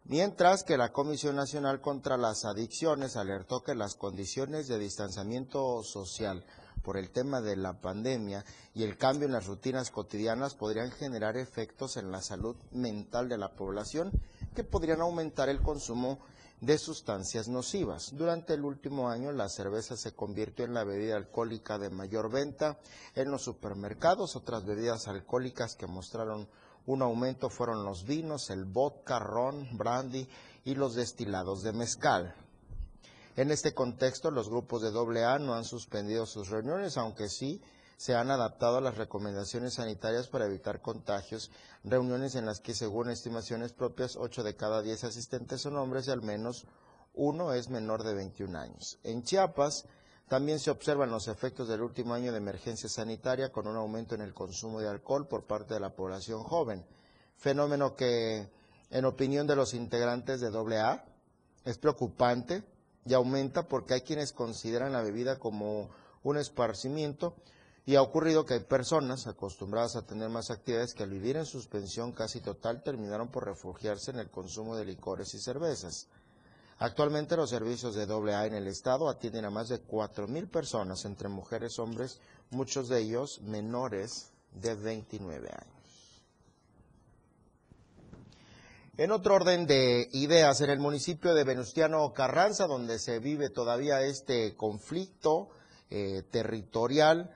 Mientras 0.08 0.64
que 0.64 0.78
la 0.78 0.92
Comisión 0.92 1.36
Nacional 1.36 1.82
contra 1.82 2.16
las 2.16 2.46
Adicciones 2.46 3.16
alertó 3.16 3.64
que 3.64 3.74
las 3.74 3.96
condiciones 3.96 4.68
de 4.68 4.78
distanciamiento 4.78 5.82
social 5.82 6.46
por 6.84 6.98
el 6.98 7.10
tema 7.10 7.42
de 7.42 7.56
la 7.56 7.82
pandemia 7.82 8.46
y 8.76 8.84
el 8.84 9.00
cambio 9.00 9.26
en 9.26 9.34
las 9.34 9.48
rutinas 9.48 9.90
cotidianas 9.90 10.54
podrían 10.54 10.92
generar 10.92 11.38
efectos 11.38 11.98
en 11.98 12.12
la 12.12 12.22
salud 12.22 12.56
mental 12.70 13.30
de 13.30 13.40
la 13.40 13.56
población 13.56 14.12
que 14.54 14.64
podrían 14.64 15.02
aumentar 15.02 15.50
el 15.50 15.64
consumo 15.64 16.20
de 16.62 16.78
sustancias 16.78 17.48
nocivas. 17.48 18.16
Durante 18.16 18.54
el 18.54 18.64
último 18.64 19.10
año 19.10 19.32
la 19.32 19.50
cerveza 19.50 19.98
se 19.98 20.14
convirtió 20.14 20.66
en 20.66 20.76
la 20.76 20.84
bebida 20.84 21.16
alcohólica 21.16 21.80
de 21.80 21.90
mayor 21.90 22.30
venta 22.30 22.78
en 23.16 23.32
los 23.32 23.42
supermercados. 23.42 24.36
Otras 24.36 24.66
bebidas 24.66 25.08
alcohólicas 25.08 25.76
que 25.76 25.88
mostraron 25.88 26.48
un 26.86 27.02
aumento 27.02 27.50
fueron 27.50 27.84
los 27.84 28.06
vinos, 28.06 28.50
el 28.50 28.66
vodka, 28.66 29.20
ron, 29.20 29.78
brandy 29.78 30.28
y 30.64 30.76
los 30.76 30.96
destilados 30.96 31.64
de 31.64 31.74
mezcal. 31.74 32.36
En 33.36 33.52
este 33.52 33.74
contexto, 33.74 34.32
los 34.32 34.50
grupos 34.50 34.82
de 34.82 35.24
AA 35.24 35.40
no 35.40 35.56
han 35.56 35.66
suspendido 35.66 36.26
sus 36.26 36.50
reuniones, 36.50 36.98
aunque 36.98 37.28
sí 37.28 37.62
se 37.98 38.16
han 38.16 38.32
adaptado 38.32 38.78
a 38.78 38.82
las 38.82 38.98
recomendaciones 38.98 39.76
sanitarias 39.76 40.28
para 40.28 40.46
evitar 40.46 40.82
contagios, 40.82 41.52
reuniones 41.84 42.36
en 42.36 42.46
las 42.46 42.60
que, 42.60 42.74
según 42.74 43.10
estimaciones 43.10 43.74
propias, 43.74 44.16
8 44.16 44.44
de 44.44 44.56
cada 44.56 44.82
10 44.82 45.06
asistentes 45.06 45.62
son 45.62 45.78
hombres 45.78 46.08
y 46.08 46.12
al 46.12 46.22
menos 46.22 46.66
uno 47.14 47.54
es 47.54 47.70
menor 47.70 48.04
de 48.04 48.14
21 48.14 48.58
años. 48.58 49.00
En 49.04 49.24
Chiapas 49.24 49.86
también 50.28 50.60
se 50.60 50.72
observan 50.72 51.12
los 51.12 51.28
efectos 51.28 51.68
del 51.68 51.82
último 51.82 52.14
año 52.14 52.32
de 52.32 52.40
emergencia 52.40 52.90
sanitaria 52.90 53.52
con 53.52 53.68
un 53.68 53.76
aumento 53.76 54.16
en 54.16 54.22
el 54.22 54.34
consumo 54.34 54.80
de 54.80 54.88
alcohol 54.88 55.28
por 55.28 55.46
parte 55.46 55.76
de 55.76 55.80
la 55.80 55.96
población 55.96 56.44
joven, 56.44 56.86
fenómeno 57.38 57.96
que, 57.96 58.50
en 58.90 59.06
opinión 59.06 59.46
de 59.46 59.56
los 59.56 59.74
integrantes 59.74 60.42
de 60.42 60.48
AA, 60.48 61.06
es 61.64 61.78
preocupante 61.78 62.64
y 63.06 63.14
aumenta 63.14 63.68
porque 63.68 63.94
hay 63.94 64.02
quienes 64.02 64.34
consideran 64.34 64.94
la 64.94 65.02
bebida 65.02 65.38
como 65.38 65.90
un 66.24 66.38
esparcimiento 66.38 67.36
y 67.86 67.96
ha 67.96 68.02
ocurrido 68.02 68.46
que 68.46 68.56
hay 68.56 68.62
personas 68.62 69.28
acostumbradas 69.28 69.96
a 69.96 70.08
tener 70.08 70.30
más 70.30 70.50
actividades 70.50 70.96
que 70.96 71.04
al 71.04 71.12
vivir 71.12 71.38
en 71.38 71.46
suspensión 71.46 72.12
casi 72.14 72.42
total 72.42 72.82
terminaron 72.82 73.28
por 73.28 73.46
refugiarse 73.46 74.10
en 74.10 74.18
el 74.18 74.32
consumo 74.32 74.76
de 74.76 74.86
licores 74.86 75.36
y 75.36 75.40
cervezas. 75.40 76.08
Actualmente 76.78 77.38
los 77.38 77.50
servicios 77.50 77.96
de 77.96 78.04
AA 78.04 78.48
en 78.48 78.54
el 78.54 78.68
estado 78.68 79.08
atienden 79.08 79.46
a 79.46 79.50
más 79.50 79.70
de 79.70 79.82
4.000 79.82 80.50
personas, 80.50 81.06
entre 81.06 81.30
mujeres 81.30 81.78
y 81.78 81.82
hombres, 81.82 82.20
muchos 82.50 82.90
de 82.90 83.00
ellos 83.00 83.42
menores 83.42 84.32
de 84.52 84.76
29 84.76 85.48
años. 85.48 85.76
En 88.98 89.12
otro 89.12 89.36
orden 89.36 89.68
de 89.68 90.10
ideas, 90.14 90.62
en 90.62 90.70
el 90.70 90.80
municipio 90.80 91.34
de 91.34 91.44
Venustiano 91.44 92.14
Carranza, 92.14 92.66
donde 92.66 92.98
se 93.00 93.20
vive 93.20 93.50
todavía 93.50 94.02
este 94.02 94.56
conflicto 94.56 95.50
eh, 95.90 96.24
territorial, 96.32 97.36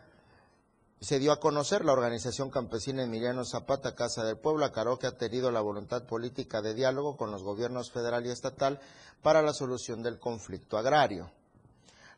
se 1.01 1.19
dio 1.19 1.31
a 1.31 1.39
conocer 1.39 1.85
la 1.85 1.93
organización 1.93 2.49
campesina 2.49 3.03
Emiliano 3.03 3.45
Zapata 3.45 3.95
Casa 3.95 4.23
del 4.23 4.37
Pueblo, 4.37 4.65
Acaro, 4.65 4.99
que 4.99 5.07
ha 5.07 5.17
tenido 5.17 5.49
la 5.49 5.61
voluntad 5.61 6.03
política 6.03 6.61
de 6.61 6.73
diálogo 6.73 7.15
con 7.15 7.31
los 7.31 7.41
gobiernos 7.41 7.91
federal 7.91 8.25
y 8.25 8.29
estatal 8.29 8.79
para 9.21 9.41
la 9.41 9.53
solución 9.53 10.03
del 10.03 10.19
conflicto 10.19 10.77
agrario. 10.77 11.31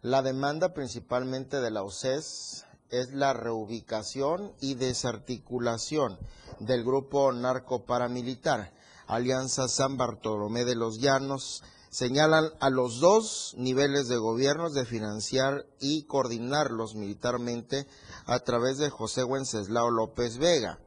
La 0.02 0.24
demanda 0.24 0.74
principalmente 0.74 1.62
de 1.62 1.70
la 1.70 1.84
OCES 1.84 2.66
es 2.90 3.14
la 3.14 3.34
reubicación 3.34 4.52
y 4.60 4.74
desarticulación 4.74 6.18
del 6.60 6.84
grupo 6.84 7.32
narco 7.32 7.86
paramilitar 7.86 8.74
Alianza 9.06 9.68
San 9.68 9.98
Bartolomé 9.98 10.66
de 10.66 10.76
los 10.76 11.00
Llanos, 11.00 11.64
señalan 11.92 12.52
a 12.62 12.70
los 12.70 13.02
dos 13.02 13.54
niveles 13.58 14.08
de 14.08 14.16
gobiernos 14.16 14.74
de 14.74 14.86
financiar 14.86 15.66
y 15.82 16.04
coordinarlos 16.04 16.96
militarmente 16.96 17.86
a 18.26 18.40
través 18.40 18.78
de 18.78 18.90
José 18.90 19.26
Wenceslao 19.26 19.92
López 19.92 20.38
Vega, 20.38 20.80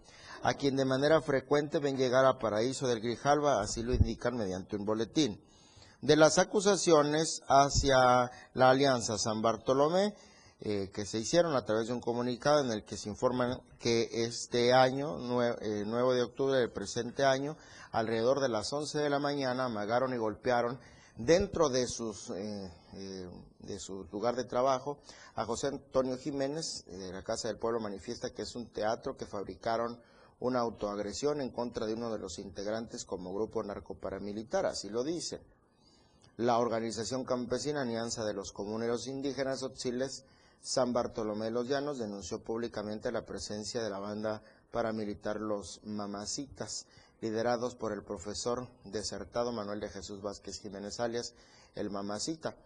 a 0.43 0.55
quien 0.55 0.77
de 0.77 0.87
manera 0.87 1.21
frecuente 1.21 1.79
ven 1.79 1.99
llegar 1.99 2.25
a 2.25 2.39
Paraíso 2.39 2.89
del 2.89 3.03
Grijalva, 3.03 3.61
así 3.61 3.83
lo 3.83 3.93
indican 3.93 4.39
mediante 4.39 4.77
un 4.77 4.87
boletín. 4.87 5.39
De 6.01 6.17
las 6.17 6.39
acusaciones 6.39 7.43
hacia 7.49 8.31
la 8.55 8.71
Alianza 8.71 9.19
San 9.19 9.43
Bartolomé, 9.43 10.15
eh, 10.61 10.91
que 10.95 11.05
se 11.05 11.19
hicieron 11.19 11.55
a 11.55 11.67
través 11.67 11.89
de 11.89 11.93
un 11.93 12.01
comunicado 12.01 12.61
en 12.61 12.71
el 12.71 12.85
que 12.85 12.97
se 12.97 13.11
informan 13.11 13.61
que 13.79 14.09
este 14.25 14.73
año, 14.73 15.19
9, 15.19 15.59
eh, 15.61 15.85
de 15.85 16.23
octubre 16.23 16.59
del 16.59 16.73
presente 16.73 17.27
año, 17.27 17.59
alrededor 17.93 18.41
de 18.41 18.49
las 18.49 18.73
11 18.73 18.99
de 18.99 19.11
la 19.11 19.19
mañana, 19.19 19.67
amagaron 19.67 20.15
y 20.15 20.17
golpearon 20.17 20.79
dentro 21.17 21.69
de, 21.69 21.87
sus, 21.87 22.31
eh, 22.31 22.71
de 23.61 23.79
su 23.79 24.07
lugar 24.11 24.37
de 24.37 24.45
trabajo 24.45 24.99
a 25.35 25.45
José 25.45 25.69
Antonio 25.69 26.17
Jiménez, 26.17 26.85
de 26.87 27.13
la 27.13 27.23
Casa 27.23 27.49
del 27.49 27.59
Pueblo, 27.59 27.81
manifiesta 27.81 28.31
que 28.31 28.43
es 28.43 28.55
un 28.57 28.67
teatro 28.73 29.17
que 29.17 29.27
fabricaron 29.27 30.01
una 30.41 30.61
autoagresión 30.61 31.41
en 31.41 31.51
contra 31.51 31.87
de 31.87 31.95
uno 31.95 32.13
de 32.13 32.19
los 32.19 32.39
integrantes 32.39 33.05
como 33.05 33.33
grupo 33.33 33.63
narcoparamilitar, 33.63 34.67
así 34.67 34.91
lo 34.91 35.05
dicen. 35.05 35.41
La 36.37 36.59
organización 36.59 37.25
campesina 37.25 37.83
Alianza 37.83 38.25
de 38.25 38.35
los 38.35 38.51
Comuneros 38.51 39.07
Indígenas 39.07 39.63
Otziles 39.63 40.25
San 40.65 40.95
Bartolomé 40.95 41.45
de 41.45 41.51
los 41.51 41.69
Llanos 41.69 41.99
denunció 41.99 42.43
públicamente 42.43 43.13
la 43.13 43.27
presencia 43.27 43.83
de 43.83 43.91
la 43.91 43.99
banda 43.99 44.43
paramilitar 44.71 45.39
Los 45.39 45.81
Mamacitas, 45.85 46.87
liderados 47.21 47.75
por 47.75 47.93
el 47.93 48.03
profesor 48.03 48.69
desertado 48.85 49.53
Manuel 49.53 49.81
de 49.81 49.89
Jesús 49.89 50.23
Vázquez 50.23 50.61
Jiménez 50.61 51.01
alias 51.01 51.35
El 51.75 51.91
Mamacita. 51.91 52.57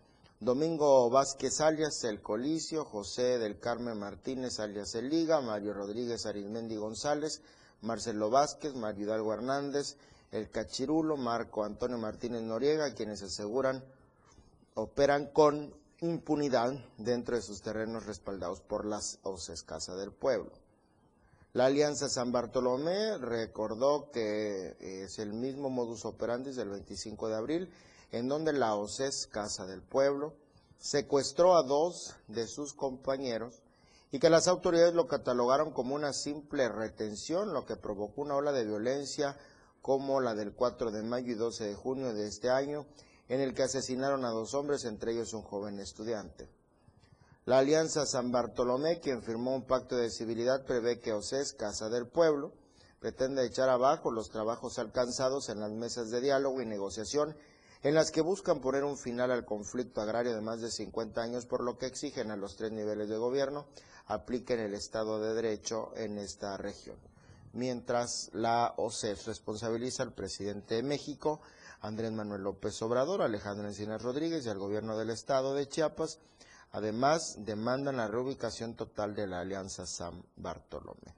Domingo 0.41 1.11
Vázquez 1.11 1.61
alias 1.61 2.05
El 2.05 2.23
Colicio, 2.23 2.85
José 2.85 3.39
del 3.39 3.59
Carmen 3.59 3.99
Martínez 3.99 4.61
alias 4.61 4.95
El 4.95 5.09
Liga, 5.09 5.41
Mario 5.41 5.75
Rodríguez 5.75 6.27
Arizmendi 6.27 6.77
González, 6.77 7.43
Marcelo 7.83 8.31
Vázquez, 8.31 8.75
Mario 8.75 9.07
Hidalgo 9.07 9.33
Hernández, 9.35 9.97
El 10.31 10.51
Cachirulo, 10.51 11.17
Marco 11.17 11.65
Antonio 11.65 11.99
Martínez 11.99 12.43
Noriega, 12.43 12.95
quienes 12.95 13.23
aseguran 13.23 13.85
operan 14.75 15.27
con 15.33 15.75
impunidad 16.01 16.73
dentro 16.97 17.35
de 17.35 17.43
sus 17.43 17.61
terrenos 17.61 18.07
respaldados 18.07 18.61
por 18.61 18.85
las 18.85 19.19
OCES 19.25 19.65
Casa 19.65 19.97
del 19.97 20.13
Pueblo. 20.13 20.53
La 21.59 21.67
Alianza 21.67 22.09
San 22.09 22.31
Bartolomé 22.31 23.19
recordó 23.19 24.13
que 24.13 24.77
es 24.79 25.19
el 25.19 25.33
mismo 25.33 25.71
modus 25.71 26.05
operandi 26.05 26.53
del 26.53 26.69
25 26.69 27.29
de 27.29 27.35
abril, 27.35 27.75
en 28.13 28.29
donde 28.29 28.53
la 28.53 28.77
OCES 28.77 29.27
Casa 29.27 29.67
del 29.67 29.83
Pueblo 29.83 30.35
secuestró 30.79 31.57
a 31.57 31.65
dos 31.65 32.15
de 32.29 32.47
sus 32.47 32.75
compañeros 32.75 33.61
y 34.13 34.21
que 34.21 34.31
las 34.31 34.47
autoridades 34.47 34.95
lo 34.95 35.09
catalogaron 35.09 35.73
como 35.73 35.97
una 35.97 36.13
simple 36.13 36.69
retención, 36.69 37.53
lo 37.53 37.67
que 37.67 37.75
provocó 37.75 38.23
una 38.23 38.37
ola 38.37 38.53
de 38.53 38.65
violencia 38.65 39.37
como 39.83 40.21
la 40.21 40.37
del 40.37 40.53
4 40.53 40.93
de 40.93 41.03
mayo 41.03 41.33
y 41.33 41.35
12 41.35 41.65
de 41.65 41.75
junio 41.75 42.15
de 42.15 42.29
este 42.29 42.51
año, 42.51 42.87
en 43.29 43.41
el 43.41 43.53
que 43.53 43.65
asesinaron 43.65 44.25
a 44.25 44.31
dos 44.31 44.55
hombres, 44.55 44.85
entre 44.85 45.11
ellos 45.11 45.35
un 45.35 45.43
joven 45.43 45.81
estudiante. 45.81 46.49
La 47.49 47.61
Alianza 47.61 48.05
San 48.05 48.31
Bartolomé, 48.31 49.01
quien 49.01 49.23
firmó 49.23 49.55
un 49.55 49.63
pacto 49.63 49.97
de 49.97 50.11
civilidad, 50.11 50.67
prevé 50.67 51.01
que 51.01 51.15
OCES, 51.15 51.55
Casa 51.55 51.89
del 51.89 52.07
Pueblo, 52.07 52.53
pretende 53.01 53.43
echar 53.43 53.71
abajo 53.71 54.11
los 54.11 54.29
trabajos 54.29 54.79
alcanzados 54.79 55.49
en 55.49 55.61
las 55.61 55.71
mesas 55.71 56.11
de 56.11 56.21
diálogo 56.21 56.61
y 56.61 56.67
negociación 56.67 57.35
en 57.83 57.95
las 57.95 58.11
que 58.11 58.21
buscan 58.21 58.61
poner 58.61 58.85
un 58.85 58.99
final 58.99 59.31
al 59.31 59.47
conflicto 59.47 60.03
agrario 60.03 60.35
de 60.35 60.43
más 60.43 60.61
de 60.61 60.71
50 60.71 61.23
años, 61.23 61.47
por 61.47 61.63
lo 61.63 61.79
que 61.79 61.87
exigen 61.87 62.31
a 62.31 62.37
los 62.37 62.57
tres 62.57 62.71
niveles 62.71 63.09
de 63.09 63.17
gobierno 63.17 63.65
apliquen 64.09 64.61
el 64.61 64.75
Estado 64.75 65.19
de 65.19 65.33
Derecho 65.33 65.93
en 65.97 66.19
esta 66.19 66.55
región. 66.59 66.99
Mientras 67.55 68.29
la 68.35 68.75
OCES 68.77 69.25
responsabiliza 69.25 70.03
al 70.03 70.13
presidente 70.13 70.75
de 70.75 70.83
México 70.83 71.41
Andrés 71.81 72.13
Manuel 72.13 72.43
López 72.43 72.81
Obrador, 72.83 73.23
Alejandro 73.23 73.69
Encinas 73.69 74.03
Rodríguez 74.03 74.45
y 74.45 74.49
al 74.49 74.59
gobierno 74.59 74.99
del 74.99 75.11
estado 75.11 75.55
de 75.55 75.69
Chiapas. 75.69 76.19
Además, 76.73 77.37
demandan 77.39 77.97
la 77.97 78.09
reubicación 78.09 78.75
total 78.75 79.15
de 79.15 79.27
la 79.27 79.41
Alianza 79.41 79.87
San 79.87 80.23
Bartolomé. 80.37 81.15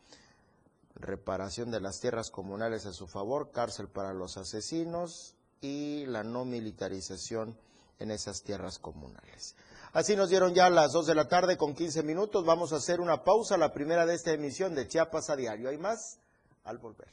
Reparación 0.95 1.71
de 1.71 1.81
las 1.81 2.01
tierras 2.01 2.31
comunales 2.31 2.87
a 2.87 2.93
su 2.93 3.07
favor, 3.07 3.51
cárcel 3.51 3.89
para 3.89 4.13
los 4.13 4.37
asesinos 4.37 5.35
y 5.61 6.07
la 6.07 6.23
no 6.23 6.45
militarización 6.45 7.57
en 7.99 8.11
esas 8.11 8.43
tierras 8.43 8.79
comunales. 8.79 9.57
Así 9.93 10.15
nos 10.15 10.29
dieron 10.29 10.55
ya 10.55 10.71
las 10.71 10.93
2 10.93 11.07
de 11.07 11.15
la 11.15 11.27
tarde 11.29 11.57
con 11.57 11.75
15 11.75 12.03
minutos. 12.03 12.45
Vamos 12.45 12.73
a 12.73 12.77
hacer 12.77 13.01
una 13.01 13.25
pausa, 13.25 13.57
la 13.57 13.73
primera 13.73 14.07
de 14.07 14.15
esta 14.15 14.33
emisión 14.33 14.75
de 14.75 14.87
Chiapas 14.87 15.31
a 15.31 15.37
diario. 15.37 15.69
¿Hay 15.69 15.79
más? 15.79 16.19
Al 16.65 16.79
volver. 16.79 17.09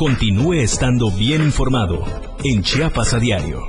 Continúe 0.00 0.62
estando 0.62 1.10
bien 1.10 1.42
informado 1.42 2.02
en 2.42 2.62
Chiapas 2.62 3.12
a 3.12 3.18
diario. 3.18 3.68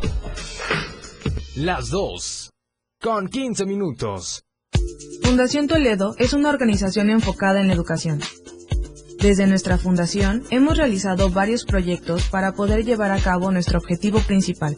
Las 1.58 1.90
2. 1.90 2.50
Con 3.02 3.28
15 3.28 3.66
minutos. 3.66 4.42
Fundación 5.24 5.68
Toledo 5.68 6.16
es 6.18 6.32
una 6.32 6.48
organización 6.48 7.10
enfocada 7.10 7.60
en 7.60 7.68
la 7.68 7.74
educación. 7.74 8.22
Desde 9.20 9.46
nuestra 9.46 9.78
fundación 9.78 10.44
hemos 10.52 10.78
realizado 10.78 11.30
varios 11.32 11.66
proyectos 11.66 12.30
para 12.30 12.54
poder 12.54 12.86
llevar 12.86 13.12
a 13.12 13.20
cabo 13.20 13.52
nuestro 13.52 13.80
objetivo 13.80 14.20
principal, 14.22 14.78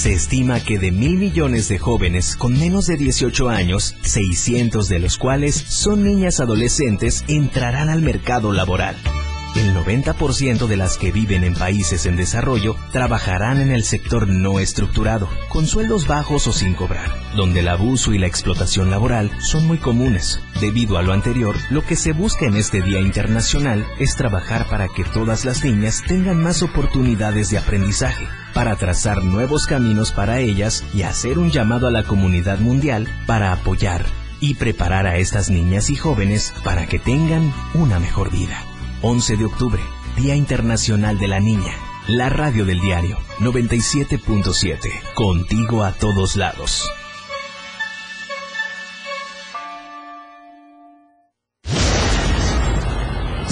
Se 0.00 0.14
estima 0.14 0.60
que 0.60 0.78
de 0.78 0.92
mil 0.92 1.18
millones 1.18 1.68
de 1.68 1.78
jóvenes 1.78 2.34
con 2.34 2.58
menos 2.58 2.86
de 2.86 2.96
18 2.96 3.50
años, 3.50 3.94
600 4.00 4.88
de 4.88 4.98
los 4.98 5.18
cuales 5.18 5.54
son 5.54 6.04
niñas 6.04 6.40
adolescentes, 6.40 7.22
entrarán 7.28 7.90
al 7.90 8.00
mercado 8.00 8.54
laboral. 8.54 8.96
El 9.56 9.74
90% 9.74 10.68
de 10.68 10.76
las 10.76 10.96
que 10.96 11.10
viven 11.10 11.42
en 11.42 11.54
países 11.54 12.06
en 12.06 12.14
desarrollo 12.14 12.76
trabajarán 12.92 13.60
en 13.60 13.72
el 13.72 13.82
sector 13.82 14.28
no 14.28 14.60
estructurado, 14.60 15.28
con 15.48 15.66
sueldos 15.66 16.06
bajos 16.06 16.46
o 16.46 16.52
sin 16.52 16.74
cobrar, 16.74 17.10
donde 17.34 17.60
el 17.60 17.68
abuso 17.68 18.12
y 18.12 18.18
la 18.18 18.28
explotación 18.28 18.90
laboral 18.90 19.32
son 19.40 19.66
muy 19.66 19.78
comunes. 19.78 20.40
Debido 20.60 20.98
a 20.98 21.02
lo 21.02 21.12
anterior, 21.12 21.56
lo 21.68 21.82
que 21.84 21.96
se 21.96 22.12
busca 22.12 22.46
en 22.46 22.54
este 22.54 22.80
Día 22.80 23.00
Internacional 23.00 23.84
es 23.98 24.14
trabajar 24.14 24.68
para 24.68 24.86
que 24.86 25.02
todas 25.02 25.44
las 25.44 25.64
niñas 25.64 26.02
tengan 26.06 26.40
más 26.40 26.62
oportunidades 26.62 27.50
de 27.50 27.58
aprendizaje, 27.58 28.28
para 28.54 28.76
trazar 28.76 29.24
nuevos 29.24 29.66
caminos 29.66 30.12
para 30.12 30.38
ellas 30.38 30.84
y 30.94 31.02
hacer 31.02 31.40
un 31.40 31.50
llamado 31.50 31.88
a 31.88 31.90
la 31.90 32.04
comunidad 32.04 32.60
mundial 32.60 33.08
para 33.26 33.52
apoyar 33.52 34.06
y 34.40 34.54
preparar 34.54 35.08
a 35.08 35.16
estas 35.16 35.50
niñas 35.50 35.90
y 35.90 35.96
jóvenes 35.96 36.54
para 36.62 36.86
que 36.86 37.00
tengan 37.00 37.52
una 37.74 37.98
mejor 37.98 38.30
vida. 38.30 38.69
11 39.02 39.38
de 39.38 39.44
octubre, 39.46 39.80
Día 40.16 40.34
Internacional 40.36 41.18
de 41.18 41.28
la 41.28 41.40
Niña. 41.40 41.74
La 42.06 42.28
radio 42.28 42.66
del 42.66 42.80
diario 42.80 43.16
97.7. 43.38 45.14
Contigo 45.14 45.84
a 45.84 45.92
todos 45.92 46.36
lados. 46.36 46.90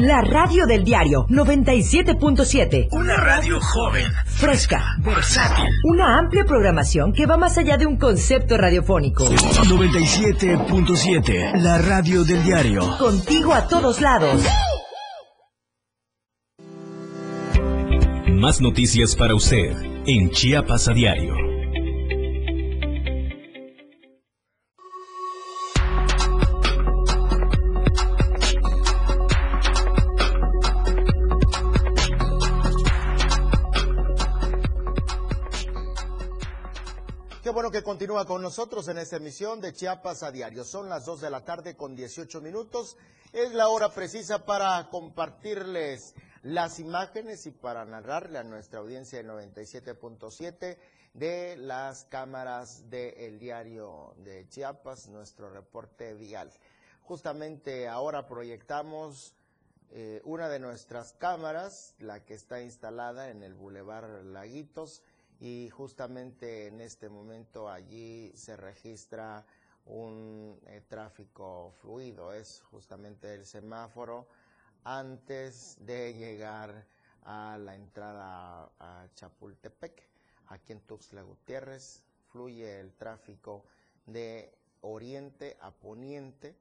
La 0.00 0.20
radio 0.20 0.66
del 0.66 0.84
diario 0.84 1.26
97.7. 1.28 2.88
Una 2.92 3.16
radio 3.16 3.58
joven, 3.60 4.12
fresca, 4.26 4.96
versátil. 4.98 5.64
Una 5.84 6.18
amplia 6.18 6.44
programación 6.44 7.12
que 7.12 7.26
va 7.26 7.36
más 7.36 7.56
allá 7.58 7.76
de 7.76 7.86
un 7.86 7.96
concepto 7.96 8.56
radiofónico. 8.56 9.24
97.7. 9.24 11.60
La 11.60 11.78
radio 11.78 12.24
del 12.24 12.42
diario. 12.42 12.96
Contigo 12.98 13.52
a 13.52 13.68
todos 13.68 14.00
lados. 14.00 14.42
Más 18.28 18.60
noticias 18.60 19.14
para 19.16 19.34
usted 19.34 19.74
en 20.06 20.30
Chiapas 20.30 20.88
a 20.88 20.92
diario. 20.92 21.53
Con 38.22 38.42
nosotros 38.42 38.86
en 38.86 38.98
esta 38.98 39.16
emisión 39.16 39.60
de 39.60 39.72
Chiapas 39.72 40.22
a 40.22 40.30
diario. 40.30 40.62
Son 40.62 40.88
las 40.88 41.04
2 41.04 41.20
de 41.20 41.30
la 41.30 41.44
tarde 41.44 41.76
con 41.76 41.96
18 41.96 42.40
minutos. 42.40 42.96
Es 43.32 43.52
la 43.52 43.68
hora 43.68 43.88
precisa 43.88 44.46
para 44.46 44.88
compartirles 44.88 46.14
las 46.42 46.78
imágenes 46.78 47.44
y 47.46 47.50
para 47.50 47.84
narrarle 47.84 48.38
a 48.38 48.44
nuestra 48.44 48.78
audiencia 48.78 49.20
de 49.20 49.28
97.7 49.28 50.78
de 51.12 51.56
las 51.56 52.04
cámaras 52.04 52.88
del 52.88 53.40
diario 53.40 54.14
de 54.18 54.46
Chiapas, 54.48 55.08
nuestro 55.08 55.50
reporte 55.50 56.14
vial. 56.14 56.52
Justamente 57.02 57.88
ahora 57.88 58.28
proyectamos 58.28 59.34
eh, 59.90 60.20
una 60.24 60.48
de 60.48 60.60
nuestras 60.60 61.14
cámaras, 61.14 61.96
la 61.98 62.24
que 62.24 62.34
está 62.34 62.62
instalada 62.62 63.30
en 63.30 63.42
el 63.42 63.54
Boulevard 63.54 64.24
Laguitos, 64.24 65.02
y 65.40 65.68
justamente 65.70 66.68
en 66.68 66.80
este 66.80 67.08
momento 67.08 67.68
allí 67.68 68.32
se 68.34 68.56
registra 68.56 69.44
un 69.86 70.58
eh, 70.66 70.82
tráfico 70.88 71.72
fluido, 71.80 72.32
es 72.32 72.62
justamente 72.70 73.34
el 73.34 73.44
semáforo 73.44 74.26
antes 74.84 75.76
de 75.80 76.14
llegar 76.14 76.86
a 77.22 77.58
la 77.58 77.74
entrada 77.74 78.70
a 78.78 79.08
Chapultepec. 79.14 80.02
Aquí 80.48 80.72
en 80.72 80.80
Tuxtla 80.80 81.22
Gutiérrez 81.22 82.02
fluye 82.28 82.80
el 82.80 82.92
tráfico 82.94 83.64
de 84.06 84.54
oriente 84.82 85.56
a 85.60 85.70
poniente. 85.70 86.54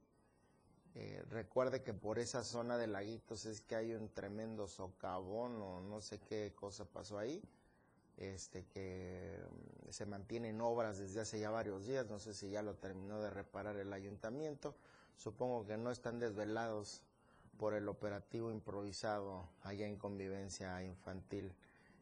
Eh, 0.96 1.24
recuerde 1.30 1.84
que 1.84 1.94
por 1.94 2.20
esa 2.20 2.44
zona 2.44 2.78
de 2.78 2.88
laguitos 2.88 3.46
es 3.46 3.62
que 3.62 3.76
hay 3.76 3.94
un 3.94 4.10
tremendo 4.10 4.68
socavón 4.68 5.62
o 5.62 5.82
no 5.82 6.02
sé 6.02 6.20
qué 6.20 6.54
cosa 6.56 6.86
pasó 6.86 7.18
ahí 7.18 7.42
este, 8.17 8.65
que 8.65 9.39
mm, 9.39 9.89
se 9.89 10.06
mantiene 10.06 10.49
en 10.49 10.62
obras 10.62 10.97
desde 10.97 11.21
hace 11.21 11.39
ya 11.39 11.49
varios 11.49 11.86
días, 11.86 12.08
no 12.10 12.19
sé 12.19 12.34
si 12.34 12.49
ya 12.49 12.62
lo 12.62 12.76
terminó 12.76 13.21
de 13.21 13.30
reparar 13.30 13.78
el 13.78 13.91
ayuntamiento, 13.93 14.76
supongo 15.17 15.65
que 15.65 15.78
no 15.78 15.91
están 15.91 16.19
desvelados 16.19 17.04
por 17.58 17.73
el 17.73 17.88
operativo 17.88 18.52
improvisado 18.52 19.49
allá 19.62 19.86
en 19.86 19.97
convivencia 19.97 20.84
infantil 20.84 21.54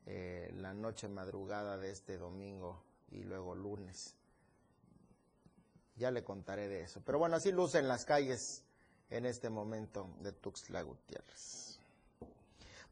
eh, 0.06 0.52
la 0.56 0.74
noche 0.74 1.08
madrugada 1.08 1.78
de 1.78 1.91
este 1.91 2.17
domingo 2.17 2.84
y 3.12 3.24
luego 3.24 3.54
lunes. 3.56 4.15
Ya 5.95 6.10
le 6.10 6.24
contaré 6.24 6.67
de 6.67 6.82
eso. 6.82 7.02
Pero 7.06 7.19
bueno, 7.19 7.36
así 7.36 7.52
lucen 7.52 7.88
las 7.88 8.06
calles 8.06 8.63
en 9.10 9.26
este 9.26 9.50
momento 9.50 10.10
de 10.21 10.32
Tuxtla 10.32 10.82
Gutiérrez. 10.82 11.71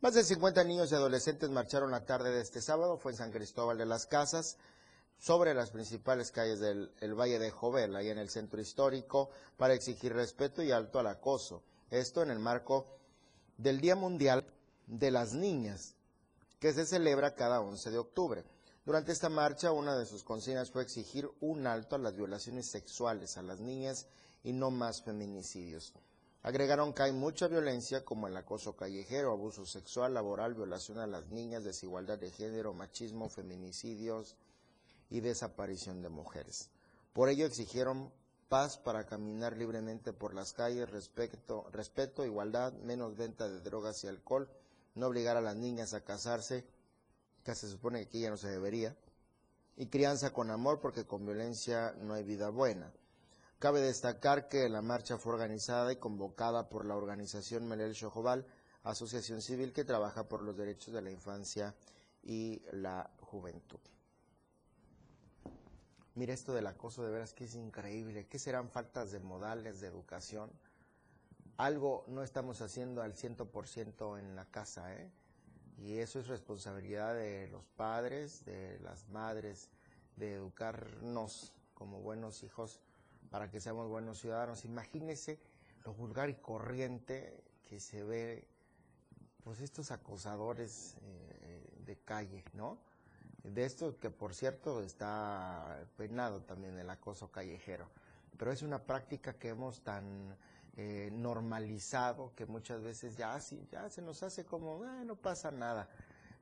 Más 0.02 0.14
de 0.14 0.24
50 0.24 0.64
niños 0.64 0.90
y 0.92 0.96
adolescentes 0.96 1.50
marcharon 1.50 1.92
la 1.92 2.06
tarde 2.06 2.32
de 2.32 2.40
este 2.40 2.62
sábado, 2.62 2.98
fue 2.98 3.12
en 3.12 3.18
San 3.18 3.34
Cristóbal 3.34 3.78
de 3.78 3.86
las 3.86 4.06
Casas, 4.06 4.56
sobre 5.18 5.54
las 5.54 5.72
principales 5.72 6.32
calles 6.32 6.62
del 6.62 7.20
Valle 7.20 7.38
de 7.38 7.52
Jovel, 7.52 7.94
ahí 7.98 8.08
en 8.08 8.18
el 8.18 8.30
centro 8.30 8.62
histórico, 8.62 9.30
para 9.58 9.74
exigir 9.74 10.14
respeto 10.14 10.64
y 10.64 10.72
alto 10.72 11.00
al 11.00 11.08
acoso. 11.08 11.64
Esto 11.92 12.24
en 12.24 12.32
el 12.32 12.40
marco 12.40 12.88
del 13.58 13.82
Día 13.82 13.98
Mundial 13.98 14.46
de 14.88 15.12
las 15.12 15.34
Niñas, 15.34 15.96
que 16.62 16.72
se 16.72 16.86
celebra 16.86 17.36
cada 17.36 17.60
11 17.60 17.92
de 17.92 17.98
octubre. 17.98 18.46
Durante 18.86 19.12
esta 19.12 19.28
marcha, 19.28 19.74
una 19.74 19.98
de 19.98 20.06
sus 20.06 20.24
consignas 20.24 20.72
fue 20.72 20.82
exigir 20.82 21.30
un 21.42 21.68
alto 21.68 21.98
a 21.98 22.00
las 22.00 22.16
violaciones 22.16 22.68
sexuales 22.68 23.36
a 23.36 23.42
las 23.42 23.60
niñas 23.60 24.08
y 24.46 24.54
no 24.54 24.72
más 24.72 25.02
feminicidios. 25.02 25.94
Agregaron 26.42 26.94
que 26.94 27.04
hay 27.04 27.12
mucha 27.12 27.48
violencia 27.48 28.06
como 28.06 28.28
el 28.28 28.38
acoso 28.38 28.78
callejero, 28.78 29.34
abuso 29.34 29.66
sexual, 29.66 30.14
laboral, 30.14 30.54
violación 30.54 31.00
a 31.00 31.08
las 31.08 31.28
niñas, 31.28 31.66
desigualdad 31.66 32.18
de 32.18 32.32
género, 32.32 32.74
machismo, 32.74 33.28
feminicidios 33.28 34.38
y 35.10 35.20
desaparición 35.20 36.02
de 36.02 36.08
mujeres. 36.08 36.70
Por 37.12 37.28
ello 37.28 37.46
exigieron 37.46 38.14
paz 38.48 38.78
para 38.78 39.06
caminar 39.06 39.58
libremente 39.58 40.14
por 40.14 40.34
las 40.34 40.54
calles, 40.54 40.90
respeto, 40.90 41.68
respeto, 41.72 42.26
igualdad, 42.26 42.72
menos 42.74 43.18
venta 43.18 43.50
de 43.50 43.60
drogas 43.60 44.02
y 44.06 44.08
alcohol, 44.08 44.50
no 44.96 45.08
obligar 45.08 45.36
a 45.36 45.42
las 45.42 45.58
niñas 45.58 45.94
a 45.94 46.06
casarse, 46.06 46.66
que 47.44 47.54
se 47.54 47.70
supone 47.70 48.00
que 48.00 48.06
aquí 48.06 48.22
ya 48.22 48.30
no 48.30 48.38
se 48.38 48.50
debería, 48.50 48.96
y 49.76 49.88
crianza 49.88 50.32
con 50.32 50.52
amor 50.52 50.80
porque 50.80 51.06
con 51.06 51.26
violencia 51.26 51.94
no 52.00 52.14
hay 52.14 52.24
vida 52.24 52.50
buena. 52.50 52.92
Cabe 53.60 53.82
destacar 53.82 54.48
que 54.48 54.70
la 54.70 54.82
marcha 54.82 55.18
fue 55.18 55.34
organizada 55.34 55.92
y 55.92 55.98
convocada 55.98 56.70
por 56.70 56.86
la 56.86 56.96
organización 56.96 57.68
Melel 57.68 57.94
Chojoval, 57.94 58.48
asociación 58.84 59.42
civil 59.42 59.74
que 59.74 59.84
trabaja 59.84 60.30
por 60.30 60.44
los 60.44 60.56
derechos 60.56 60.94
de 60.94 61.02
la 61.02 61.12
infancia 61.12 61.76
y 62.24 62.62
la 62.72 63.12
juventud. 63.20 63.82
Mira 66.16 66.34
esto 66.34 66.54
del 66.54 66.68
acoso, 66.68 67.04
de 67.04 67.12
veras 67.12 67.34
que 67.34 67.44
es 67.44 67.56
increíble. 67.56 68.28
¿Qué 68.28 68.40
serán 68.40 68.70
faltas 68.70 69.12
de 69.12 69.20
modales, 69.20 69.82
de 69.82 69.88
educación? 69.88 70.50
Algo 71.58 72.06
no 72.08 72.24
estamos 72.24 72.62
haciendo 72.62 73.02
al 73.02 73.14
100% 73.14 74.20
en 74.20 74.38
la 74.38 74.46
casa, 74.46 74.96
¿eh? 74.96 75.12
Y 75.78 75.98
eso 75.98 76.22
es 76.22 76.28
responsabilidad 76.28 77.14
de 77.14 77.50
los 77.50 77.66
padres, 77.68 78.46
de 78.46 78.80
las 78.80 79.10
madres, 79.10 79.70
de 80.16 80.36
educarnos 80.36 81.52
como 81.74 82.00
buenos 82.00 82.42
hijos 82.44 82.80
para 83.30 83.50
que 83.50 83.60
seamos 83.60 83.88
buenos 83.88 84.20
ciudadanos. 84.20 84.66
Imagínese 84.66 85.40
lo 85.86 85.94
vulgar 85.94 86.30
y 86.30 86.36
corriente 86.36 87.44
que 87.68 87.80
se 87.80 88.04
ve, 88.04 88.48
pues 89.44 89.62
estos 89.62 89.92
acosadores 89.92 90.96
eh, 91.02 91.84
de 91.86 91.98
calle, 91.98 92.44
¿no? 92.54 92.78
De 93.44 93.66
esto 93.66 93.98
que 94.00 94.10
por 94.10 94.34
cierto 94.34 94.82
está 94.82 95.86
penado 95.98 96.42
también 96.42 96.78
el 96.78 96.90
acoso 96.90 97.32
callejero, 97.32 97.88
pero 98.38 98.52
es 98.52 98.62
una 98.62 98.84
práctica 98.84 99.34
que 99.34 99.50
hemos 99.50 99.82
tan 99.82 100.36
eh, 100.76 101.10
normalizado 101.12 102.34
que 102.36 102.46
muchas 102.46 102.82
veces 102.82 103.16
ya, 103.16 103.40
ya 103.72 103.90
se 103.90 104.02
nos 104.02 104.24
hace 104.24 104.46
como, 104.46 104.84
ah, 104.84 105.04
no 105.06 105.16
pasa 105.16 105.52
nada, 105.52 105.90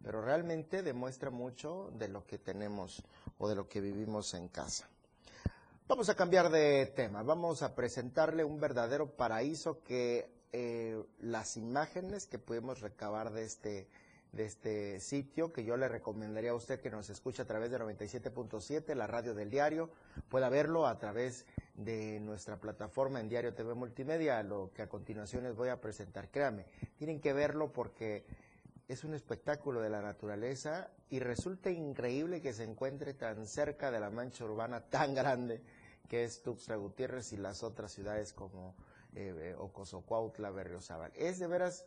pero 0.03 0.21
realmente 0.21 0.81
demuestra 0.81 1.29
mucho 1.29 1.91
de 1.93 2.07
lo 2.07 2.25
que 2.25 2.37
tenemos 2.37 3.03
o 3.37 3.47
de 3.47 3.55
lo 3.55 3.67
que 3.67 3.81
vivimos 3.81 4.33
en 4.33 4.47
casa. 4.47 4.87
Vamos 5.89 6.09
a 6.09 6.15
cambiar 6.15 6.49
de 6.49 6.85
tema, 6.87 7.23
vamos 7.23 7.61
a 7.63 7.73
presentarle 7.73 8.43
un 8.43 8.59
verdadero 8.59 9.15
paraíso 9.15 9.83
que 9.83 10.29
eh, 10.51 11.01
las 11.21 11.55
imágenes 11.55 12.27
que 12.27 12.39
pudimos 12.39 12.81
recabar 12.81 13.31
de 13.31 13.45
este, 13.45 13.87
de 14.33 14.43
este 14.43 14.99
sitio, 14.99 15.53
que 15.53 15.63
yo 15.63 15.77
le 15.77 15.87
recomendaría 15.87 16.51
a 16.51 16.55
usted 16.55 16.81
que 16.81 16.89
nos 16.89 17.09
escuche 17.09 17.41
a 17.41 17.45
través 17.45 17.71
de 17.71 17.79
97.7, 17.79 18.95
la 18.95 19.07
radio 19.07 19.33
del 19.33 19.49
diario, 19.49 19.89
pueda 20.27 20.49
verlo 20.49 20.87
a 20.87 20.99
través 20.99 21.45
de 21.75 22.19
nuestra 22.19 22.59
plataforma 22.59 23.21
en 23.21 23.29
Diario 23.29 23.53
TV 23.53 23.73
Multimedia, 23.73 24.43
lo 24.43 24.73
que 24.73 24.81
a 24.81 24.89
continuación 24.89 25.45
les 25.45 25.55
voy 25.55 25.69
a 25.69 25.79
presentar. 25.79 26.29
Créame, 26.29 26.65
tienen 26.97 27.21
que 27.21 27.31
verlo 27.31 27.71
porque 27.71 28.25
es 28.89 29.05
un 29.05 29.13
espectáculo 29.13 29.81
de 29.81 29.89
la 29.89 30.01
naturaleza 30.01 30.89
y 31.09 31.19
resulta 31.19 31.69
increíble 31.69 32.41
que 32.41 32.53
se 32.53 32.63
encuentre 32.63 33.13
tan 33.13 33.45
cerca 33.45 33.89
de 33.89 34.01
la 34.01 34.09
mancha 34.09 34.43
urbana 34.45 34.81
tan 34.81 35.13
grande 35.13 35.61
que 36.07 36.23
es 36.23 36.41
Tuxtla 36.41 36.75
Gutiérrez 36.75 37.33
y 37.33 37.37
las 37.37 37.63
otras 37.63 37.91
ciudades 37.91 38.33
como 38.33 38.75
eh, 39.15 39.55
Ocosocuautla, 39.57 40.51
Berriozábal. 40.51 41.11
Es 41.15 41.39
de 41.39 41.47
veras 41.47 41.85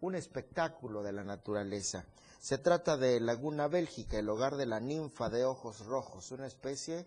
un 0.00 0.14
espectáculo 0.14 1.02
de 1.02 1.12
la 1.12 1.24
naturaleza. 1.24 2.04
Se 2.40 2.58
trata 2.58 2.96
de 2.96 3.20
Laguna 3.20 3.68
Bélgica, 3.68 4.18
el 4.18 4.28
hogar 4.28 4.56
de 4.56 4.66
la 4.66 4.80
ninfa 4.80 5.30
de 5.30 5.44
ojos 5.44 5.86
rojos, 5.86 6.32
una 6.32 6.46
especie 6.46 7.06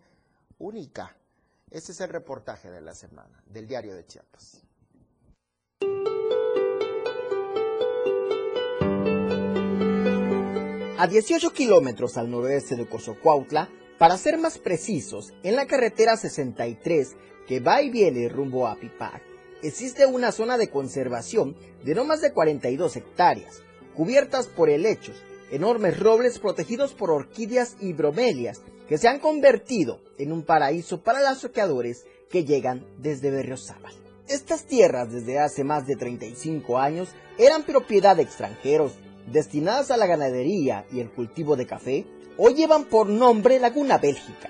única. 0.59 1.15
Este 1.69 1.91
es 1.91 1.99
el 1.99 2.09
reportaje 2.09 2.71
de 2.71 2.81
la 2.81 2.93
semana 2.93 3.43
del 3.45 3.67
diario 3.67 3.95
de 3.95 4.05
Chiapas. 4.05 4.61
A 10.97 11.07
18 11.07 11.51
kilómetros 11.51 12.15
al 12.15 12.31
noroeste 12.31 12.77
de 12.77 12.87
Cozocuautla, 12.87 13.69
para 13.97 14.17
ser 14.17 14.37
más 14.37 14.57
precisos, 14.57 15.33
en 15.43 15.55
la 15.55 15.67
carretera 15.67 16.17
63 16.17 17.15
que 17.47 17.59
va 17.59 17.81
y 17.81 17.89
viene 17.89 18.27
rumbo 18.27 18.67
a 18.67 18.75
Pipac, 18.75 19.21
existe 19.61 20.05
una 20.05 20.31
zona 20.31 20.57
de 20.57 20.69
conservación 20.69 21.55
de 21.83 21.95
no 21.95 22.03
más 22.03 22.21
de 22.21 22.33
42 22.33 22.95
hectáreas, 22.97 23.61
cubiertas 23.95 24.47
por 24.47 24.69
helechos, 24.69 25.15
enormes 25.51 25.99
robles 25.99 26.39
protegidos 26.39 26.93
por 26.93 27.11
orquídeas 27.11 27.77
y 27.79 27.93
bromelias 27.93 28.61
que 28.89 28.97
se 28.97 29.07
han 29.07 29.19
convertido 29.19 30.01
en 30.17 30.31
un 30.31 30.43
paraíso 30.43 31.01
para 31.01 31.21
los 31.21 31.39
soqueadores 31.39 32.05
que 32.29 32.43
llegan 32.43 32.85
desde 32.97 33.31
Berriozábal. 33.31 33.93
Estas 34.27 34.65
tierras 34.65 35.11
desde 35.11 35.39
hace 35.39 35.63
más 35.63 35.85
de 35.87 35.95
35 35.95 36.79
años 36.79 37.09
eran 37.37 37.63
propiedad 37.63 38.15
de 38.15 38.23
extranjeros, 38.23 38.93
destinadas 39.31 39.91
a 39.91 39.97
la 39.97 40.07
ganadería 40.07 40.85
y 40.91 40.99
el 40.99 41.11
cultivo 41.11 41.55
de 41.55 41.65
café, 41.65 42.05
hoy 42.37 42.53
llevan 42.53 42.85
por 42.85 43.07
nombre 43.07 43.59
Laguna 43.59 43.97
Bélgica, 43.97 44.49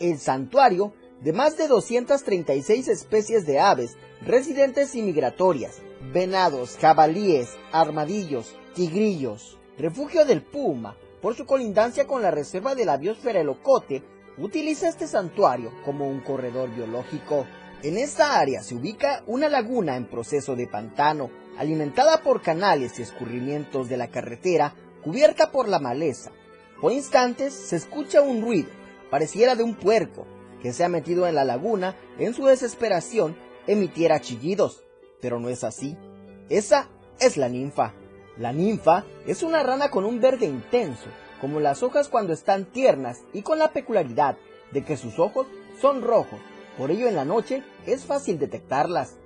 el 0.00 0.18
santuario 0.18 0.92
de 1.20 1.32
más 1.32 1.56
de 1.56 1.68
236 1.68 2.88
especies 2.88 3.46
de 3.46 3.60
aves 3.60 3.96
residentes 4.20 4.94
y 4.94 5.02
migratorias, 5.02 5.80
venados, 6.12 6.76
jabalíes, 6.80 7.50
armadillos, 7.72 8.54
tigrillos, 8.74 9.58
refugio 9.78 10.24
del 10.24 10.42
puma, 10.42 10.96
por 11.20 11.34
su 11.34 11.46
colindancia 11.46 12.06
con 12.06 12.22
la 12.22 12.30
reserva 12.30 12.74
de 12.74 12.84
la 12.84 12.96
biosfera 12.96 13.40
El 13.40 13.48
Ocote, 13.48 14.02
utiliza 14.38 14.88
este 14.88 15.06
santuario 15.06 15.72
como 15.84 16.08
un 16.08 16.20
corredor 16.20 16.74
biológico. 16.74 17.46
En 17.82 17.96
esta 17.96 18.38
área 18.38 18.62
se 18.62 18.74
ubica 18.74 19.22
una 19.26 19.48
laguna 19.48 19.96
en 19.96 20.06
proceso 20.06 20.56
de 20.56 20.66
pantano, 20.66 21.30
alimentada 21.58 22.22
por 22.22 22.42
canales 22.42 22.98
y 22.98 23.02
escurrimientos 23.02 23.88
de 23.88 23.96
la 23.96 24.08
carretera, 24.08 24.74
cubierta 25.04 25.52
por 25.52 25.68
la 25.68 25.78
maleza, 25.78 26.32
por 26.82 26.90
instantes 26.90 27.54
se 27.54 27.76
escucha 27.76 28.22
un 28.22 28.42
ruido, 28.42 28.68
pareciera 29.08 29.54
de 29.54 29.62
un 29.62 29.76
puerco, 29.76 30.26
que 30.60 30.72
se 30.72 30.82
ha 30.82 30.88
metido 30.88 31.28
en 31.28 31.36
la 31.36 31.44
laguna, 31.44 31.94
en 32.18 32.34
su 32.34 32.44
desesperación, 32.46 33.36
emitiera 33.68 34.20
chillidos. 34.20 34.82
Pero 35.20 35.38
no 35.38 35.48
es 35.48 35.62
así. 35.62 35.96
Esa 36.48 36.88
es 37.20 37.36
la 37.36 37.48
ninfa. 37.48 37.94
La 38.36 38.52
ninfa 38.52 39.04
es 39.28 39.44
una 39.44 39.62
rana 39.62 39.92
con 39.92 40.04
un 40.04 40.20
verde 40.20 40.46
intenso, 40.46 41.06
como 41.40 41.60
las 41.60 41.84
hojas 41.84 42.08
cuando 42.08 42.32
están 42.32 42.64
tiernas 42.64 43.20
y 43.32 43.42
con 43.42 43.60
la 43.60 43.72
peculiaridad 43.72 44.36
de 44.72 44.84
que 44.84 44.96
sus 44.96 45.20
ojos 45.20 45.46
son 45.80 46.02
rojos. 46.02 46.40
Por 46.76 46.90
ello 46.90 47.06
en 47.06 47.14
la 47.14 47.24
noche 47.24 47.62
es 47.86 48.04
fácil 48.06 48.40
detectarlas. 48.40 49.18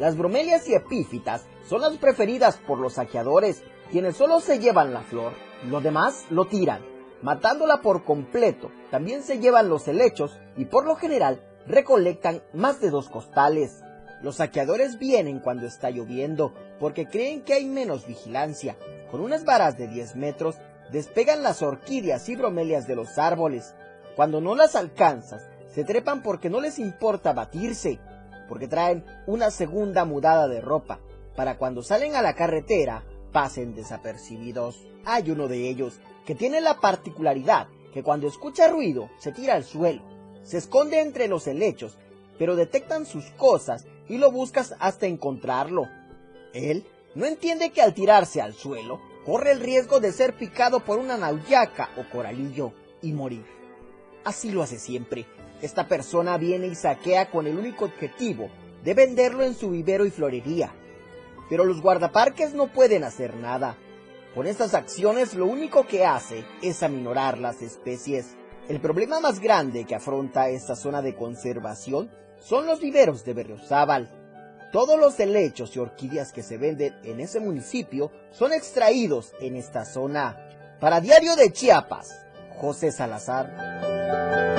Las 0.00 0.16
bromelias 0.16 0.68
y 0.68 0.74
epífitas 0.74 1.44
son 1.68 1.82
las 1.82 1.98
preferidas 1.98 2.56
por 2.56 2.80
los 2.80 2.94
saqueadores, 2.94 3.62
quienes 3.92 4.16
solo 4.16 4.40
se 4.40 4.58
llevan 4.58 4.92
la 4.92 5.02
flor. 5.02 5.49
Lo 5.64 5.82
demás 5.82 6.24
lo 6.30 6.46
tiran, 6.46 6.80
matándola 7.20 7.82
por 7.82 8.04
completo. 8.04 8.70
También 8.90 9.22
se 9.22 9.40
llevan 9.40 9.68
los 9.68 9.86
helechos 9.88 10.38
y 10.56 10.64
por 10.64 10.86
lo 10.86 10.96
general 10.96 11.42
recolectan 11.66 12.42
más 12.54 12.80
de 12.80 12.88
dos 12.88 13.10
costales. 13.10 13.82
Los 14.22 14.36
saqueadores 14.36 14.98
vienen 14.98 15.38
cuando 15.38 15.66
está 15.66 15.90
lloviendo 15.90 16.54
porque 16.78 17.06
creen 17.06 17.42
que 17.42 17.52
hay 17.52 17.66
menos 17.66 18.06
vigilancia. 18.06 18.76
Con 19.10 19.20
unas 19.20 19.44
varas 19.44 19.76
de 19.76 19.86
10 19.86 20.16
metros 20.16 20.56
despegan 20.92 21.42
las 21.42 21.60
orquídeas 21.60 22.28
y 22.30 22.36
bromelias 22.36 22.86
de 22.86 22.96
los 22.96 23.18
árboles. 23.18 23.74
Cuando 24.16 24.40
no 24.40 24.54
las 24.54 24.74
alcanzas, 24.74 25.46
se 25.74 25.84
trepan 25.84 26.22
porque 26.22 26.48
no 26.48 26.60
les 26.60 26.78
importa 26.78 27.34
batirse, 27.34 28.00
porque 28.48 28.66
traen 28.66 29.04
una 29.26 29.50
segunda 29.50 30.06
mudada 30.06 30.48
de 30.48 30.60
ropa, 30.60 31.00
para 31.36 31.58
cuando 31.58 31.82
salen 31.82 32.16
a 32.16 32.22
la 32.22 32.34
carretera 32.34 33.04
pasen 33.32 33.74
desapercibidos. 33.74 34.86
Hay 35.04 35.30
uno 35.30 35.48
de 35.48 35.68
ellos 35.68 36.00
que 36.26 36.34
tiene 36.34 36.60
la 36.60 36.80
particularidad 36.80 37.68
que 37.92 38.02
cuando 38.02 38.28
escucha 38.28 38.68
ruido 38.68 39.10
se 39.18 39.32
tira 39.32 39.54
al 39.54 39.64
suelo, 39.64 40.02
se 40.42 40.58
esconde 40.58 41.00
entre 41.00 41.28
los 41.28 41.46
helechos, 41.46 41.98
pero 42.38 42.56
detectan 42.56 43.06
sus 43.06 43.24
cosas 43.32 43.86
y 44.08 44.18
lo 44.18 44.30
buscas 44.30 44.74
hasta 44.78 45.06
encontrarlo. 45.06 45.88
Él 46.52 46.84
no 47.14 47.26
entiende 47.26 47.70
que 47.70 47.82
al 47.82 47.94
tirarse 47.94 48.40
al 48.40 48.54
suelo 48.54 49.00
corre 49.24 49.52
el 49.52 49.60
riesgo 49.60 50.00
de 50.00 50.12
ser 50.12 50.36
picado 50.36 50.80
por 50.80 50.98
una 50.98 51.16
nauyaca 51.16 51.90
o 51.96 52.10
coralillo 52.10 52.72
y 53.02 53.12
morir. 53.12 53.44
Así 54.24 54.50
lo 54.50 54.62
hace 54.62 54.78
siempre. 54.78 55.26
Esta 55.62 55.88
persona 55.88 56.38
viene 56.38 56.68
y 56.68 56.74
saquea 56.74 57.30
con 57.30 57.46
el 57.46 57.58
único 57.58 57.84
objetivo 57.84 58.48
de 58.84 58.94
venderlo 58.94 59.42
en 59.42 59.54
su 59.54 59.70
vivero 59.70 60.06
y 60.06 60.10
florería 60.10 60.72
pero 61.50 61.64
los 61.64 61.82
guardaparques 61.82 62.54
no 62.54 62.68
pueden 62.68 63.04
hacer 63.04 63.34
nada. 63.34 63.76
Con 64.34 64.46
estas 64.46 64.74
acciones 64.74 65.34
lo 65.34 65.46
único 65.46 65.86
que 65.86 66.06
hace 66.06 66.44
es 66.62 66.82
aminorar 66.84 67.36
las 67.36 67.60
especies. 67.60 68.36
El 68.68 68.80
problema 68.80 69.18
más 69.18 69.40
grande 69.40 69.84
que 69.84 69.96
afronta 69.96 70.48
esta 70.48 70.76
zona 70.76 71.02
de 71.02 71.16
conservación 71.16 72.10
son 72.38 72.66
los 72.66 72.80
viveros 72.80 73.24
de 73.24 73.34
Berriozábal. 73.34 74.08
Todos 74.72 74.98
los 75.00 75.18
helechos 75.18 75.74
y 75.74 75.80
orquídeas 75.80 76.32
que 76.32 76.44
se 76.44 76.56
venden 76.56 76.94
en 77.02 77.18
ese 77.18 77.40
municipio 77.40 78.12
son 78.30 78.52
extraídos 78.52 79.32
en 79.40 79.56
esta 79.56 79.84
zona. 79.84 80.38
Para 80.78 81.00
Diario 81.00 81.34
de 81.34 81.52
Chiapas, 81.52 82.24
José 82.60 82.92
Salazar. 82.92 84.49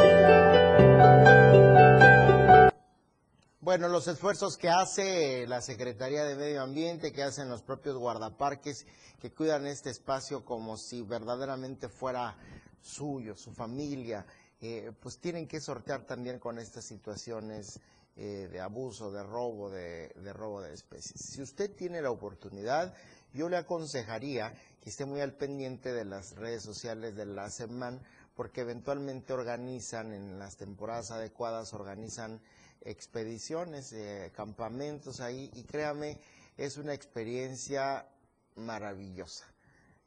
Bueno, 3.63 3.89
los 3.89 4.07
esfuerzos 4.07 4.57
que 4.57 4.69
hace 4.69 5.45
la 5.45 5.61
Secretaría 5.61 6.23
de 6.23 6.35
Medio 6.35 6.63
Ambiente, 6.63 7.11
que 7.11 7.21
hacen 7.21 7.47
los 7.47 7.61
propios 7.61 7.95
guardaparques, 7.95 8.87
que 9.19 9.31
cuidan 9.31 9.67
este 9.67 9.91
espacio 9.91 10.43
como 10.43 10.77
si 10.77 11.03
verdaderamente 11.03 11.87
fuera 11.87 12.35
suyo, 12.81 13.35
su 13.35 13.53
familia, 13.53 14.25
eh, 14.61 14.91
pues 14.99 15.19
tienen 15.19 15.47
que 15.47 15.61
sortear 15.61 16.07
también 16.07 16.39
con 16.39 16.57
estas 16.57 16.85
situaciones 16.85 17.79
eh, 18.15 18.49
de 18.51 18.59
abuso, 18.59 19.11
de 19.11 19.21
robo, 19.21 19.69
de, 19.69 20.07
de 20.15 20.33
robo 20.33 20.63
de 20.63 20.73
especies. 20.73 21.21
Si 21.21 21.39
usted 21.39 21.75
tiene 21.75 22.01
la 22.01 22.09
oportunidad, 22.09 22.95
yo 23.31 23.47
le 23.47 23.57
aconsejaría 23.57 24.55
que 24.81 24.89
esté 24.89 25.05
muy 25.05 25.21
al 25.21 25.33
pendiente 25.33 25.93
de 25.93 26.05
las 26.05 26.35
redes 26.35 26.63
sociales 26.63 27.15
de 27.15 27.27
la 27.27 27.47
SEMAN, 27.51 28.01
porque 28.35 28.61
eventualmente 28.61 29.33
organizan 29.33 30.13
en 30.13 30.39
las 30.39 30.57
temporadas 30.57 31.11
adecuadas, 31.11 31.75
organizan 31.75 32.41
expediciones, 32.81 33.93
eh, 33.93 34.31
campamentos 34.35 35.19
ahí, 35.21 35.49
y 35.53 35.63
créame, 35.63 36.19
es 36.57 36.77
una 36.77 36.93
experiencia 36.93 38.07
maravillosa. 38.55 39.45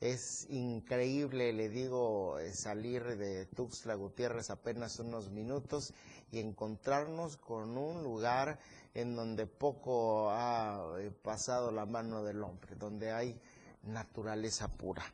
Es 0.00 0.46
increíble, 0.50 1.52
le 1.52 1.68
digo, 1.68 2.38
eh, 2.38 2.52
salir 2.52 3.16
de 3.16 3.46
Tuxtla 3.46 3.94
Gutiérrez 3.94 4.50
apenas 4.50 4.98
unos 4.98 5.30
minutos 5.30 5.94
y 6.30 6.40
encontrarnos 6.40 7.36
con 7.36 7.78
un 7.78 8.02
lugar 8.02 8.58
en 8.92 9.16
donde 9.16 9.46
poco 9.46 10.30
ha 10.30 10.96
eh, 10.98 11.10
pasado 11.10 11.70
la 11.70 11.86
mano 11.86 12.22
del 12.22 12.42
hombre, 12.42 12.74
donde 12.76 13.12
hay 13.12 13.40
naturaleza 13.82 14.68
pura. 14.68 15.04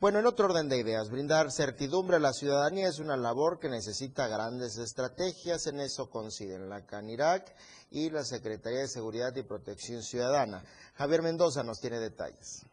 Bueno, 0.00 0.18
en 0.18 0.24
otro 0.24 0.46
orden 0.46 0.70
de 0.70 0.78
ideas, 0.78 1.10
brindar 1.10 1.52
certidumbre 1.52 2.16
a 2.16 2.20
la 2.20 2.32
ciudadanía 2.32 2.88
es 2.88 3.00
una 3.00 3.18
labor 3.18 3.58
que 3.60 3.68
necesita 3.68 4.28
grandes 4.28 4.78
estrategias, 4.78 5.66
en 5.66 5.78
eso 5.78 6.08
coinciden 6.08 6.70
la 6.70 6.86
CANIRAC 6.86 7.54
y 7.90 8.08
la 8.08 8.24
Secretaría 8.24 8.78
de 8.78 8.88
Seguridad 8.88 9.36
y 9.36 9.42
Protección 9.42 10.02
Ciudadana. 10.02 10.64
Javier 10.94 11.20
Mendoza 11.20 11.62
nos 11.64 11.80
tiene 11.80 11.98
detalles. 11.98 12.64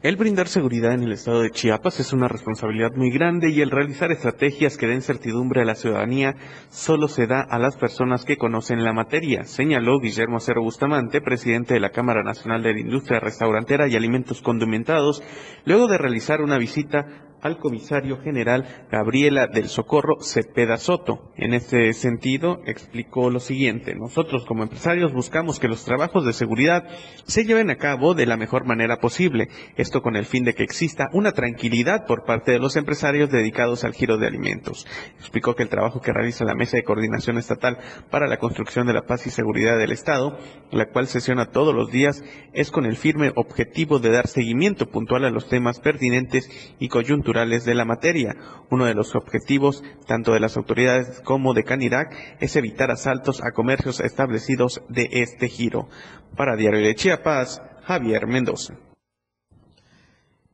El 0.00 0.14
brindar 0.14 0.46
seguridad 0.46 0.92
en 0.92 1.02
el 1.02 1.10
estado 1.10 1.42
de 1.42 1.50
Chiapas 1.50 1.98
es 1.98 2.12
una 2.12 2.28
responsabilidad 2.28 2.92
muy 2.94 3.10
grande 3.10 3.50
y 3.50 3.62
el 3.62 3.72
realizar 3.72 4.12
estrategias 4.12 4.76
que 4.76 4.86
den 4.86 5.02
certidumbre 5.02 5.62
a 5.62 5.64
la 5.64 5.74
ciudadanía 5.74 6.36
solo 6.70 7.08
se 7.08 7.26
da 7.26 7.40
a 7.40 7.58
las 7.58 7.76
personas 7.76 8.24
que 8.24 8.36
conocen 8.36 8.84
la 8.84 8.92
materia, 8.92 9.42
señaló 9.42 9.98
Guillermo 9.98 10.36
Acero 10.36 10.62
Bustamante, 10.62 11.20
presidente 11.20 11.74
de 11.74 11.80
la 11.80 11.90
Cámara 11.90 12.22
Nacional 12.22 12.62
de 12.62 12.74
la 12.74 12.80
Industria 12.80 13.18
Restaurantera 13.18 13.88
y 13.88 13.96
Alimentos 13.96 14.40
Condimentados, 14.40 15.20
luego 15.64 15.88
de 15.88 15.98
realizar 15.98 16.42
una 16.42 16.58
visita 16.58 17.04
al 17.42 17.58
comisario 17.58 18.18
general 18.18 18.86
Gabriela 18.90 19.46
del 19.46 19.68
Socorro 19.68 20.16
Cepeda 20.20 20.76
Soto. 20.76 21.30
En 21.36 21.54
este 21.54 21.92
sentido, 21.92 22.60
explicó 22.66 23.30
lo 23.30 23.40
siguiente. 23.40 23.94
Nosotros 23.94 24.44
como 24.44 24.62
empresarios 24.62 25.12
buscamos 25.12 25.60
que 25.60 25.68
los 25.68 25.84
trabajos 25.84 26.24
de 26.24 26.32
seguridad 26.32 26.84
se 27.24 27.44
lleven 27.44 27.70
a 27.70 27.76
cabo 27.76 28.14
de 28.14 28.26
la 28.26 28.36
mejor 28.36 28.64
manera 28.64 28.98
posible. 28.98 29.48
Esto 29.76 30.02
con 30.02 30.16
el 30.16 30.24
fin 30.24 30.44
de 30.44 30.54
que 30.54 30.64
exista 30.64 31.08
una 31.12 31.32
tranquilidad 31.32 32.06
por 32.06 32.24
parte 32.24 32.52
de 32.52 32.58
los 32.58 32.76
empresarios 32.76 33.30
dedicados 33.30 33.84
al 33.84 33.94
giro 33.94 34.18
de 34.18 34.26
alimentos. 34.26 34.86
Explicó 35.18 35.54
que 35.54 35.62
el 35.62 35.68
trabajo 35.68 36.00
que 36.00 36.12
realiza 36.12 36.44
la 36.44 36.54
Mesa 36.54 36.76
de 36.76 36.84
Coordinación 36.84 37.38
Estatal 37.38 37.78
para 38.10 38.26
la 38.26 38.38
Construcción 38.38 38.86
de 38.86 38.94
la 38.94 39.02
Paz 39.02 39.26
y 39.26 39.30
Seguridad 39.30 39.78
del 39.78 39.92
Estado, 39.92 40.38
la 40.72 40.86
cual 40.86 41.06
sesiona 41.06 41.50
todos 41.50 41.74
los 41.74 41.90
días, 41.90 42.24
es 42.52 42.70
con 42.70 42.84
el 42.84 42.96
firme 42.96 43.32
objetivo 43.36 43.98
de 43.98 44.10
dar 44.10 44.26
seguimiento 44.26 44.86
puntual 44.86 45.24
a 45.24 45.30
los 45.30 45.48
temas 45.48 45.80
pertinentes 45.80 46.50
y 46.78 46.88
coyunturales 46.88 47.27
de 47.32 47.74
la 47.74 47.84
materia. 47.84 48.34
Uno 48.70 48.86
de 48.86 48.94
los 48.94 49.14
objetivos, 49.14 49.82
tanto 50.06 50.32
de 50.32 50.40
las 50.40 50.56
autoridades 50.56 51.20
como 51.20 51.52
de 51.52 51.62
Canirac, 51.62 52.10
es 52.40 52.56
evitar 52.56 52.90
asaltos 52.90 53.42
a 53.42 53.52
comercios 53.52 54.00
establecidos 54.00 54.80
de 54.88 55.08
este 55.12 55.48
giro. 55.48 55.88
Para 56.36 56.56
Diario 56.56 56.80
de 56.80 56.94
Chiapas, 56.94 57.60
Javier 57.84 58.26
Mendoza. 58.26 58.74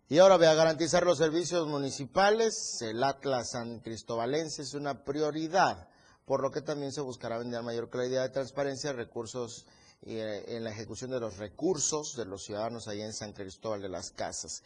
Y 0.09 0.19
ahora 0.19 0.37
voy 0.37 0.47
a 0.47 0.55
garantizar 0.55 1.05
los 1.05 1.19
servicios 1.19 1.69
municipales. 1.69 2.79
El 2.81 3.03
Atlas 3.05 3.53
San 3.53 3.79
Cristobalense 3.79 4.63
es 4.63 4.75
una 4.75 5.05
prioridad, 5.05 5.89
por 6.25 6.43
lo 6.43 6.51
que 6.51 6.61
también 6.61 6.91
se 6.91 7.03
buscará 7.03 7.39
vender 7.39 7.63
mayor 7.63 7.89
claridad 7.89 8.25
de 8.25 8.31
transparencia, 8.31 8.93
recursos 8.93 9.67
eh, 10.03 10.45
en 10.49 10.65
la 10.65 10.71
ejecución 10.71 11.13
de 11.13 11.21
los 11.21 11.39
recursos 11.39 12.17
de 12.17 12.25
los 12.25 12.45
ciudadanos 12.45 12.89
allá 12.89 13.05
en 13.05 13.13
San 13.13 13.33
Cristóbal 13.33 13.81
de 13.81 13.89
las 13.89 14.11
Casas 14.11 14.65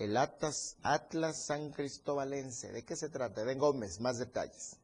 el 0.00 0.16
Atlas, 0.16 0.78
Atlas 0.82 1.44
San 1.46 1.72
Cristóbalense. 1.72 2.72
¿De 2.72 2.84
qué 2.84 2.96
se 2.96 3.10
trata? 3.10 3.44
Den 3.44 3.58
Gómez, 3.58 4.00
más 4.00 4.18
detalles. 4.18 4.78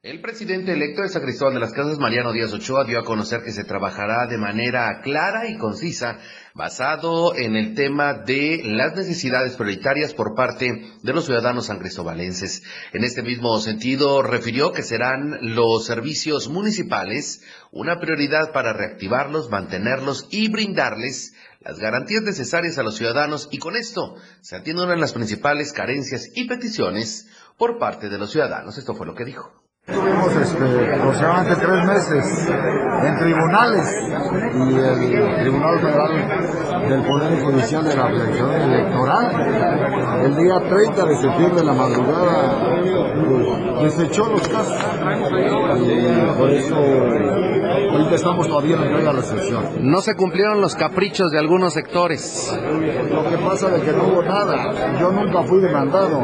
El 0.00 0.20
presidente 0.20 0.72
electo 0.72 1.02
de 1.02 1.10
San 1.10 1.22
Cristóbal 1.22 1.54
de 1.54 1.60
las 1.60 1.72
Casas, 1.72 1.98
Mariano 2.00 2.32
Díaz 2.32 2.52
Ochoa, 2.52 2.84
dio 2.84 2.98
a 2.98 3.04
conocer 3.04 3.44
que 3.44 3.52
se 3.52 3.62
trabajará 3.62 4.26
de 4.26 4.36
manera 4.36 5.00
clara 5.00 5.48
y 5.48 5.58
concisa, 5.58 6.18
basado 6.54 7.36
en 7.36 7.54
el 7.54 7.74
tema 7.74 8.14
de 8.14 8.62
las 8.64 8.96
necesidades 8.96 9.56
prioritarias 9.56 10.12
por 10.12 10.34
parte 10.34 10.72
de 11.02 11.12
los 11.12 11.26
ciudadanos 11.26 11.66
san 11.66 11.78
cristobalenses. 11.78 12.64
En 12.92 13.04
este 13.04 13.22
mismo 13.22 13.60
sentido, 13.60 14.22
refirió 14.22 14.72
que 14.72 14.82
serán 14.82 15.38
los 15.40 15.86
servicios 15.86 16.48
municipales 16.48 17.44
una 17.70 18.00
prioridad 18.00 18.52
para 18.52 18.72
reactivarlos, 18.72 19.50
mantenerlos 19.50 20.26
y 20.32 20.50
brindarles 20.50 21.32
las 21.64 21.78
garantías 21.78 22.22
necesarias 22.22 22.78
a 22.78 22.82
los 22.82 22.96
ciudadanos 22.96 23.48
y 23.50 23.58
con 23.58 23.76
esto 23.76 24.16
se 24.40 24.56
atiende 24.56 24.82
una 24.82 24.94
de 24.94 25.00
las 25.00 25.12
principales 25.12 25.72
carencias 25.72 26.30
y 26.34 26.48
peticiones 26.48 27.28
por 27.56 27.78
parte 27.78 28.08
de 28.08 28.18
los 28.18 28.32
ciudadanos. 28.32 28.78
Esto 28.78 28.94
fue 28.94 29.06
lo 29.06 29.14
que 29.14 29.24
dijo. 29.24 29.61
Tuvimos 29.84 30.36
este, 30.36 30.94
aproximadamente 30.94 31.56
tres 31.56 31.84
meses 31.86 32.48
en 33.02 33.18
tribunales 33.18 33.86
y 34.54 34.74
el 34.76 35.36
Tribunal 35.40 35.80
Federal 35.80 36.88
del 36.88 37.02
Poder 37.02 37.42
Judicial 37.42 37.84
de 37.84 37.96
la 37.96 38.06
Federación 38.06 38.52
Electoral 38.52 39.92
el 40.24 40.36
día 40.36 40.60
30 40.68 41.04
de 41.04 41.16
septiembre 41.16 41.60
de 41.60 41.64
la 41.64 41.72
madrugada 41.72 42.62
desechó 43.82 44.26
los 44.26 44.46
casos 44.46 44.78
y 45.80 46.38
por 46.38 46.50
eso 46.50 46.76
ahorita 46.76 48.14
estamos 48.14 48.46
todavía 48.46 48.76
en 48.76 49.04
la 49.04 49.22
sesión. 49.22 49.64
No 49.80 50.00
se 50.00 50.14
cumplieron 50.14 50.60
los 50.60 50.76
caprichos 50.76 51.30
de 51.30 51.38
algunos 51.38 51.72
sectores. 51.72 52.56
Lo 53.10 53.24
que 53.28 53.38
pasa 53.38 53.74
es 53.76 53.82
que 53.82 53.92
no 53.92 54.04
hubo 54.04 54.22
nada. 54.22 54.98
Yo 55.00 55.10
nunca 55.10 55.42
fui 55.42 55.60
demandado 55.60 56.20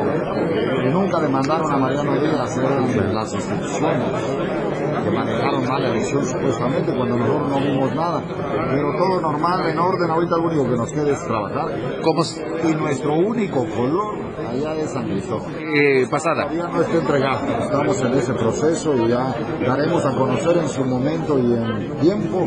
y 0.85 0.89
nunca 0.91 1.21
demandaron 1.21 1.73
a 1.73 1.77
Mariano 1.77 2.21
Díaz, 2.21 2.57
eran 2.57 3.15
las 3.15 3.35
que 3.49 5.11
manejaron 5.11 5.67
mal 5.67 5.83
la 5.83 5.89
elección 5.89 6.25
supuestamente 6.27 6.93
cuando 6.95 7.17
nosotros 7.17 7.49
no 7.49 7.61
vimos 7.61 7.95
nada. 7.95 8.23
Pero 8.71 8.93
todo 8.97 9.21
normal, 9.21 9.69
en 9.69 9.79
orden, 9.79 10.11
ahorita 10.11 10.37
lo 10.37 10.43
único 10.45 10.65
que 10.65 10.77
nos 10.77 10.93
queda 10.93 11.13
es 11.13 11.27
trabajar. 11.27 12.01
¿Cómo? 12.03 12.23
Y 12.65 12.75
nuestro 12.75 13.15
único 13.15 13.65
color 13.67 14.17
allá 14.49 14.75
es 14.77 14.91
San 14.91 15.05
Cristóbal. 15.05 15.53
Eh, 15.59 16.07
pasada. 16.11 16.45
Todavía 16.45 16.69
no 16.69 16.83
está 16.83 16.97
entregado, 16.97 17.47
estamos 17.63 18.01
en 18.01 18.15
ese 18.15 18.35
proceso 18.35 18.97
y 18.97 19.09
ya 19.09 19.35
daremos 19.67 20.05
a 20.05 20.17
conocer 20.17 20.57
en 20.59 20.69
su 20.69 20.85
momento 20.85 21.39
y 21.39 21.53
en 21.53 21.97
tiempo 22.01 22.47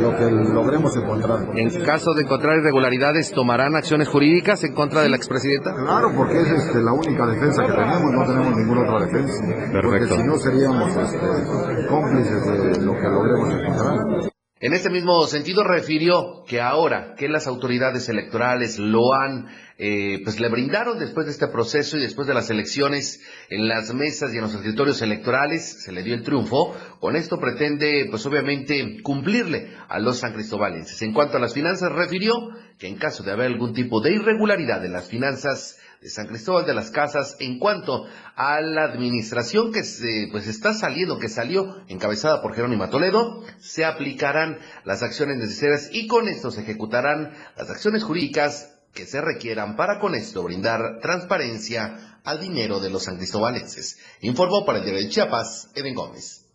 lo 0.00 0.16
que 0.16 0.30
logremos 0.30 0.96
encontrar. 0.96 1.40
En 1.54 1.84
caso 1.84 2.14
de 2.14 2.22
encontrar 2.22 2.58
irregularidades, 2.58 3.32
¿tomarán 3.32 3.76
acciones 3.76 4.08
jurídicas 4.08 4.62
en 4.64 4.74
contra 4.74 5.02
de 5.02 5.08
la 5.08 5.16
expresidenta? 5.16 5.74
Claro, 5.74 6.12
porque 6.16 6.40
es 6.40 6.50
este, 6.50 6.80
la 6.80 6.92
única 6.92 7.26
defensa 7.26 7.62
que 7.62 7.72
tenemos, 7.72 8.12
no 8.12 8.26
tenemos 8.26 8.56
ninguna 8.56 8.82
otra 8.82 9.06
defensa. 9.06 9.44
Perfecto. 9.72 9.82
Porque 9.82 10.06
si 10.06 10.22
no 10.22 10.36
seríamos 10.36 10.96
este, 10.96 11.86
cómplices 11.88 12.46
de 12.46 12.84
lo 12.84 12.92
que 12.94 13.08
logremos 13.08 13.50
encontrar. 13.50 14.31
En 14.62 14.74
este 14.74 14.90
mismo 14.90 15.26
sentido 15.26 15.64
refirió 15.64 16.44
que 16.46 16.60
ahora 16.60 17.16
que 17.16 17.28
las 17.28 17.48
autoridades 17.48 18.08
electorales 18.08 18.78
lo 18.78 19.12
han, 19.12 19.48
eh, 19.76 20.20
pues 20.22 20.38
le 20.38 20.48
brindaron 20.48 21.00
después 21.00 21.26
de 21.26 21.32
este 21.32 21.48
proceso 21.48 21.96
y 21.96 22.00
después 22.00 22.28
de 22.28 22.34
las 22.34 22.48
elecciones 22.48 23.20
en 23.50 23.66
las 23.66 23.92
mesas 23.92 24.32
y 24.32 24.36
en 24.36 24.42
los 24.42 24.54
escritorios 24.54 25.02
electorales, 25.02 25.82
se 25.82 25.90
le 25.90 26.04
dio 26.04 26.14
el 26.14 26.22
triunfo, 26.22 26.76
con 27.00 27.16
esto 27.16 27.40
pretende 27.40 28.06
pues 28.08 28.24
obviamente 28.24 29.02
cumplirle 29.02 29.72
a 29.88 29.98
los 29.98 30.18
san 30.18 30.32
cristobalenses. 30.32 31.02
En 31.02 31.12
cuanto 31.12 31.38
a 31.38 31.40
las 31.40 31.54
finanzas 31.54 31.90
refirió 31.90 32.32
que 32.78 32.86
en 32.86 32.98
caso 32.98 33.24
de 33.24 33.32
haber 33.32 33.46
algún 33.46 33.74
tipo 33.74 34.00
de 34.00 34.12
irregularidad 34.12 34.84
en 34.84 34.92
las 34.92 35.08
finanzas 35.08 35.80
de 36.02 36.10
San 36.10 36.26
Cristóbal 36.26 36.66
de 36.66 36.74
las 36.74 36.90
Casas 36.90 37.36
en 37.38 37.60
cuanto 37.60 38.06
a 38.34 38.60
la 38.60 38.82
administración 38.84 39.72
que 39.72 39.84
se, 39.84 40.28
pues 40.32 40.48
está 40.48 40.74
saliendo, 40.74 41.18
que 41.18 41.28
salió 41.28 41.76
encabezada 41.86 42.42
por 42.42 42.54
Jerónimo 42.54 42.90
Toledo, 42.90 43.44
se 43.60 43.84
aplicarán 43.84 44.58
las 44.84 45.04
acciones 45.04 45.36
necesarias 45.36 45.90
y 45.92 46.08
con 46.08 46.26
esto 46.26 46.50
se 46.50 46.62
ejecutarán 46.62 47.32
las 47.56 47.70
acciones 47.70 48.02
jurídicas 48.02 48.74
que 48.92 49.06
se 49.06 49.20
requieran 49.20 49.76
para 49.76 50.00
con 50.00 50.16
esto 50.16 50.42
brindar 50.42 50.98
transparencia 51.00 52.18
al 52.24 52.40
dinero 52.40 52.80
de 52.80 52.90
los 52.90 53.04
san 53.04 53.16
cristobalenses. 53.16 53.98
Informó 54.20 54.66
para 54.66 54.78
el 54.78 54.84
diario 54.84 55.04
de 55.04 55.08
Chiapas, 55.08 55.70
Eden 55.74 55.94
Gómez. 55.94 56.46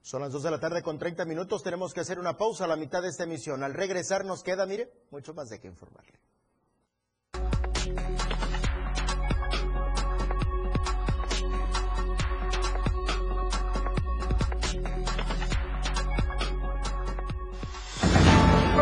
Son 0.00 0.20
las 0.22 0.32
2 0.32 0.44
de 0.44 0.50
la 0.50 0.60
tarde 0.60 0.82
con 0.82 0.98
30 0.98 1.24
minutos. 1.24 1.62
Tenemos 1.62 1.92
que 1.92 2.00
hacer 2.00 2.18
una 2.18 2.36
pausa 2.36 2.64
a 2.64 2.68
la 2.68 2.76
mitad 2.76 3.02
de 3.02 3.08
esta 3.08 3.24
emisión. 3.24 3.62
Al 3.62 3.74
regresar 3.74 4.24
nos 4.24 4.42
queda, 4.42 4.64
mire, 4.64 4.90
mucho 5.10 5.34
más 5.34 5.48
de 5.48 5.60
qué 5.60 5.68
informarle. 5.68 6.18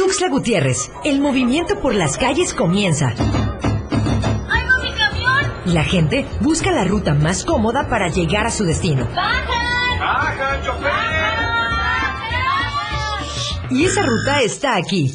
Tuxtla 0.00 0.30
Gutiérrez, 0.30 0.90
el 1.04 1.20
movimiento 1.20 1.78
por 1.78 1.94
las 1.94 2.16
calles 2.16 2.54
comienza. 2.54 3.12
¡Ay, 3.18 4.62
mi 4.82 4.92
camión! 4.92 5.52
La 5.66 5.84
gente 5.84 6.24
busca 6.40 6.70
la 6.70 6.84
ruta 6.84 7.12
más 7.12 7.44
cómoda 7.44 7.86
para 7.90 8.08
llegar 8.08 8.46
a 8.46 8.50
su 8.50 8.64
destino. 8.64 9.06
¡Bajan! 9.14 9.98
¡Bajan, 10.00 10.64
chofer! 10.64 10.90
Y 13.68 13.84
esa 13.84 14.00
ruta 14.00 14.40
está 14.40 14.76
aquí. 14.76 15.14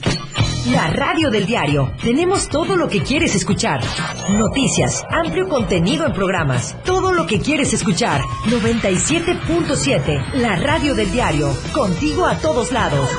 La 0.70 0.86
radio 0.92 1.32
del 1.32 1.48
diario. 1.48 1.92
Tenemos 2.04 2.48
todo 2.48 2.76
lo 2.76 2.88
que 2.88 3.02
quieres 3.02 3.34
escuchar. 3.34 3.82
Noticias, 4.30 5.04
amplio 5.10 5.50
contenido 5.50 6.06
en 6.06 6.14
programas. 6.14 6.76
Todo 6.84 7.12
lo 7.12 7.26
que 7.26 7.40
quieres 7.40 7.74
escuchar. 7.74 8.22
97.7. 8.50 10.34
La 10.36 10.56
radio 10.58 10.94
del 10.94 11.12
diario. 11.12 11.52
Contigo 11.74 12.28
a 12.28 12.38
todos 12.38 12.72
lados. 12.72 13.10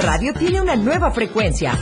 Radio 0.00 0.32
tiene 0.34 0.60
una 0.60 0.76
nueva 0.76 1.10
frecuencia. 1.10 1.78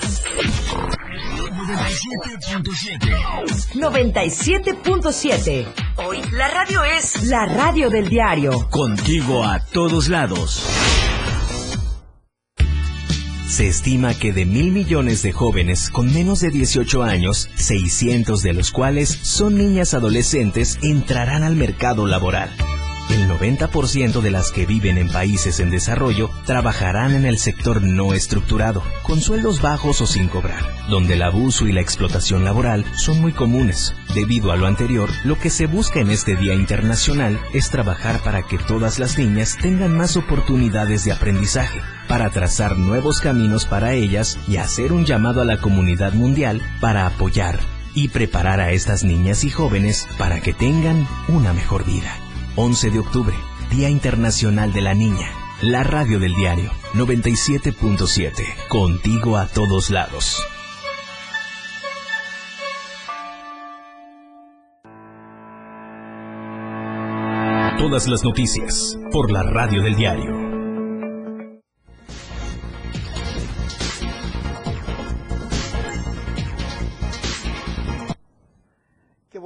97.7. 3.74 5.66
Hoy 5.96 6.22
la 6.32 6.48
radio 6.48 6.84
es 6.84 7.24
la 7.26 7.46
radio 7.46 7.90
del 7.90 8.08
diario. 8.08 8.68
Contigo 8.70 9.44
a 9.44 9.60
todos 9.60 10.08
lados. 10.08 10.64
Se 13.46 13.66
estima 13.66 14.14
que 14.14 14.32
de 14.32 14.44
mil 14.44 14.70
millones 14.72 15.22
de 15.22 15.32
jóvenes 15.32 15.90
con 15.90 16.12
menos 16.12 16.40
de 16.40 16.50
18 16.50 17.02
años, 17.02 17.48
600 17.56 18.42
de 18.42 18.52
los 18.52 18.70
cuales 18.70 19.08
son 19.08 19.56
niñas 19.56 19.94
adolescentes, 19.94 20.78
entrarán 20.82 21.42
al 21.42 21.56
mercado 21.56 22.06
laboral. 22.06 22.50
El 23.10 23.26
90% 23.26 24.20
de 24.20 24.30
las 24.30 24.52
que 24.52 24.66
viven 24.66 24.98
en 24.98 25.08
países 25.08 25.60
en 25.60 25.70
desarrollo 25.70 26.28
trabajarán 26.44 27.14
en 27.14 27.24
el 27.24 27.38
sector 27.38 27.82
no 27.82 28.12
estructurado, 28.12 28.82
con 29.02 29.22
sueldos 29.22 29.62
bajos 29.62 30.02
o 30.02 30.06
sin 30.06 30.28
cobrar, 30.28 30.62
donde 30.90 31.14
el 31.14 31.22
abuso 31.22 31.66
y 31.66 31.72
la 31.72 31.80
explotación 31.80 32.44
laboral 32.44 32.84
son 32.96 33.22
muy 33.22 33.32
comunes. 33.32 33.94
Debido 34.14 34.52
a 34.52 34.56
lo 34.56 34.66
anterior, 34.66 35.08
lo 35.24 35.38
que 35.38 35.48
se 35.48 35.66
busca 35.66 36.00
en 36.00 36.10
este 36.10 36.36
Día 36.36 36.52
Internacional 36.52 37.40
es 37.54 37.70
trabajar 37.70 38.22
para 38.22 38.42
que 38.42 38.58
todas 38.58 38.98
las 38.98 39.16
niñas 39.16 39.56
tengan 39.56 39.96
más 39.96 40.18
oportunidades 40.18 41.04
de 41.04 41.12
aprendizaje, 41.12 41.80
para 42.08 42.28
trazar 42.28 42.76
nuevos 42.76 43.20
caminos 43.20 43.64
para 43.64 43.94
ellas 43.94 44.38
y 44.46 44.58
hacer 44.58 44.92
un 44.92 45.06
llamado 45.06 45.40
a 45.40 45.46
la 45.46 45.56
comunidad 45.62 46.12
mundial 46.12 46.60
para 46.78 47.06
apoyar 47.06 47.58
y 47.94 48.08
preparar 48.08 48.60
a 48.60 48.70
estas 48.72 49.02
niñas 49.02 49.44
y 49.44 49.50
jóvenes 49.50 50.06
para 50.18 50.40
que 50.40 50.52
tengan 50.52 51.08
una 51.28 51.54
mejor 51.54 51.86
vida. 51.86 52.14
11 52.60 52.90
de 52.90 52.98
octubre, 52.98 53.36
Día 53.70 53.88
Internacional 53.88 54.72
de 54.72 54.80
la 54.80 54.92
Niña. 54.92 55.30
La 55.62 55.84
radio 55.84 56.18
del 56.18 56.34
diario 56.34 56.72
97.7. 56.94 58.32
Contigo 58.68 59.36
a 59.36 59.46
todos 59.46 59.90
lados. 59.90 60.44
Todas 67.78 68.08
las 68.08 68.24
noticias 68.24 68.98
por 69.12 69.30
la 69.30 69.44
radio 69.44 69.80
del 69.80 69.94
diario. 69.94 70.47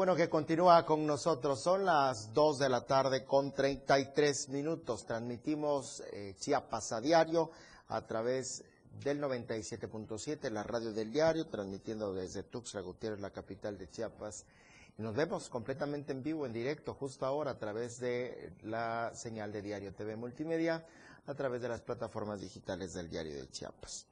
Bueno 0.03 0.17
que 0.17 0.29
continúa 0.29 0.85
con 0.85 1.07
nosotros. 1.07 1.61
Son 1.61 1.85
las 1.85 2.35
2 2.35 2.59
de 2.59 2.69
la 2.69 2.85
tarde 2.85 3.25
con 3.25 3.53
33 3.53 4.49
minutos. 4.49 5.07
Transmitimos 5.07 6.03
eh, 6.13 6.35
Chiapas 6.41 6.91
a 6.91 7.01
diario 7.01 7.53
a 7.87 8.05
través 8.05 8.65
del 9.05 9.21
97.7, 9.21 10.51
la 10.51 10.65
radio 10.65 10.93
del 10.93 11.13
diario, 11.13 11.47
transmitiendo 11.47 12.13
desde 12.13 12.43
Tuxtla 12.43 12.81
Gutiérrez, 12.81 13.21
la 13.21 13.31
capital 13.31 13.79
de 13.79 13.89
Chiapas. 13.91 14.45
Nos 14.99 15.15
vemos 15.15 15.49
completamente 15.49 16.11
en 16.11 16.25
vivo, 16.25 16.47
en 16.47 16.53
directo, 16.53 16.95
justo 16.95 17.25
ahora, 17.25 17.53
a 17.53 17.59
través 17.61 18.01
de 18.01 18.55
la 18.63 19.13
señal 19.15 19.53
de 19.53 19.63
Diario 19.63 19.95
TV 19.95 20.17
Multimedia, 20.17 20.85
a 21.27 21.35
través 21.35 21.63
de 21.63 21.69
las 21.69 21.81
plataformas 21.81 22.41
digitales 22.41 22.93
del 22.93 23.09
Diario 23.09 23.37
de 23.37 23.49
Chiapas. 23.51 24.05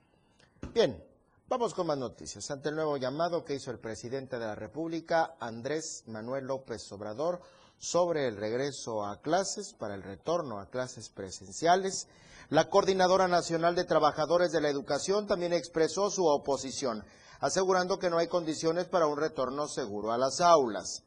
Bien, 0.72 1.02
Vamos 1.50 1.74
con 1.74 1.88
más 1.88 1.98
noticias. 1.98 2.48
Ante 2.52 2.68
el 2.68 2.76
nuevo 2.76 2.96
llamado 2.96 3.44
que 3.44 3.56
hizo 3.56 3.72
el 3.72 3.80
presidente 3.80 4.38
de 4.38 4.46
la 4.46 4.54
República, 4.54 5.34
Andrés 5.40 6.04
Manuel 6.06 6.44
López 6.44 6.92
Obrador, 6.92 7.40
sobre 7.76 8.28
el 8.28 8.36
regreso 8.36 9.04
a 9.04 9.20
clases, 9.20 9.72
para 9.72 9.96
el 9.96 10.04
retorno 10.04 10.60
a 10.60 10.70
clases 10.70 11.08
presenciales, 11.08 12.06
la 12.50 12.70
Coordinadora 12.70 13.26
Nacional 13.26 13.74
de 13.74 13.82
Trabajadores 13.82 14.52
de 14.52 14.60
la 14.60 14.68
Educación 14.68 15.26
también 15.26 15.52
expresó 15.52 16.08
su 16.08 16.24
oposición, 16.24 17.04
asegurando 17.40 17.98
que 17.98 18.10
no 18.10 18.18
hay 18.18 18.28
condiciones 18.28 18.86
para 18.86 19.08
un 19.08 19.18
retorno 19.18 19.66
seguro 19.66 20.12
a 20.12 20.18
las 20.18 20.40
aulas. 20.40 21.02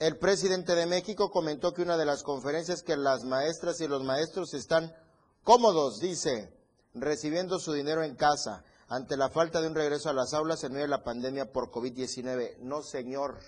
El 0.00 0.18
presidente 0.18 0.74
de 0.74 0.86
México 0.86 1.30
comentó 1.30 1.72
que 1.72 1.82
una 1.82 1.96
de 1.96 2.04
las 2.04 2.24
conferencias 2.24 2.82
que 2.82 2.96
las 2.96 3.22
maestras 3.22 3.80
y 3.80 3.86
los 3.86 4.02
maestros 4.02 4.54
están 4.54 4.92
cómodos, 5.44 6.00
dice, 6.00 6.52
recibiendo 6.94 7.60
su 7.60 7.72
dinero 7.74 8.02
en 8.02 8.16
casa 8.16 8.64
ante 8.88 9.16
la 9.16 9.28
falta 9.28 9.60
de 9.60 9.68
un 9.68 9.74
regreso 9.74 10.08
a 10.08 10.12
las 10.14 10.32
aulas 10.32 10.62
en 10.62 10.72
medio 10.72 10.84
de 10.84 10.90
la 10.90 11.02
pandemia 11.02 11.52
por 11.52 11.70
COVID-19. 11.70 12.58
No, 12.58 12.82
señor, 12.82 13.38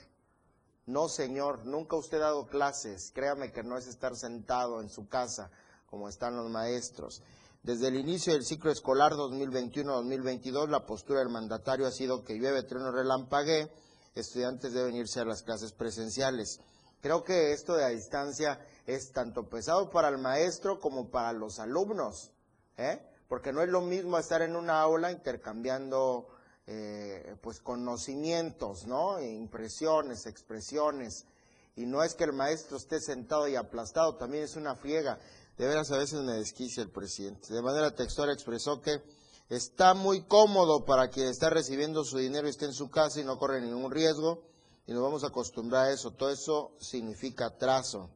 no, 0.87 1.09
señor, 1.09 1.65
nunca 1.65 1.97
usted 1.97 2.19
ha 2.19 2.27
dado 2.27 2.47
clases. 2.47 3.13
Créame 3.15 3.53
que 3.53 3.63
no 3.63 3.77
es 3.77 3.87
estar 3.87 4.17
sentado 4.17 4.81
en 4.81 4.89
su 4.89 5.09
casa 5.09 5.51
como 5.87 6.09
están 6.09 6.37
los 6.37 6.51
maestros. 6.51 7.23
Desde 7.63 7.89
el 7.89 7.97
inicio 7.97 8.33
del 8.33 8.45
ciclo 8.45 8.71
escolar 8.71 9.13
2021-2022, 9.13 10.69
la 10.69 10.87
postura 10.87 11.21
del 11.21 11.29
mandatario 11.29 11.87
ha 11.87 11.91
sido 11.91 12.25
que 12.25 12.35
llueve, 12.35 12.63
trueno, 12.63 12.91
relampague, 12.91 13.71
estudiantes 14.15 14.73
deben 14.73 14.97
irse 14.97 15.21
a 15.21 15.25
las 15.25 15.43
clases 15.43 15.73
presenciales. 15.73 16.61
Creo 17.01 17.23
que 17.23 17.53
esto 17.53 17.75
de 17.75 17.85
a 17.85 17.89
distancia 17.89 18.61
es 18.87 19.13
tanto 19.13 19.49
pesado 19.49 19.91
para 19.91 20.09
el 20.09 20.19
maestro 20.19 20.81
como 20.81 21.11
para 21.11 21.33
los 21.33 21.59
alumnos. 21.59 22.33
¿eh? 22.77 23.08
Porque 23.29 23.53
no 23.53 23.63
es 23.63 23.69
lo 23.69 23.83
mismo 23.83 24.19
estar 24.19 24.43
en 24.43 24.57
una 24.57 24.81
aula 24.81 25.13
intercambiando 25.13 26.29
eh, 26.67 27.37
pues 27.43 27.61
conocimientos, 27.61 28.87
¿no? 28.87 29.21
Impresiones, 29.23 30.27
expresiones. 30.27 31.27
Y 31.77 31.87
no 31.87 32.03
es 32.03 32.15
que 32.15 32.25
el 32.25 32.33
maestro 32.33 32.79
esté 32.79 33.01
sentado 33.01 33.47
y 33.47 33.55
aplastado, 33.55 34.17
también 34.17 34.45
es 34.45 34.57
una 34.57 34.75
friega. 34.75 35.19
De 35.59 35.67
veras 35.67 35.91
a 35.93 35.99
veces 35.99 36.21
me 36.23 36.33
desquicia 36.33 36.83
el 36.83 36.91
presidente. 36.91 37.53
De 37.53 37.63
manera 37.63 37.95
textual 37.95 38.31
expresó 38.31 38.81
que 38.81 39.03
está 39.49 39.95
muy 39.95 40.23
cómodo 40.23 40.85
para 40.85 41.09
quien 41.09 41.29
está 41.29 41.51
recibiendo 41.51 42.05
su 42.05 42.19
dinero 42.19 42.47
y 42.47 42.51
esté 42.51 42.65
en 42.65 42.73
su 42.73 42.91
casa 42.91 43.21
y 43.21 43.25
no 43.25 43.39
corre 43.39 43.61
ningún 43.61 43.93
riesgo. 43.93 44.43
Y 44.87 44.93
nos 44.93 45.03
vamos 45.03 45.23
a 45.23 45.29
acostumbrar 45.29 45.87
a 45.87 45.93
eso. 45.93 46.13
Todo 46.13 46.31
eso 46.31 46.73
significa 46.81 47.47
atraso 47.47 48.11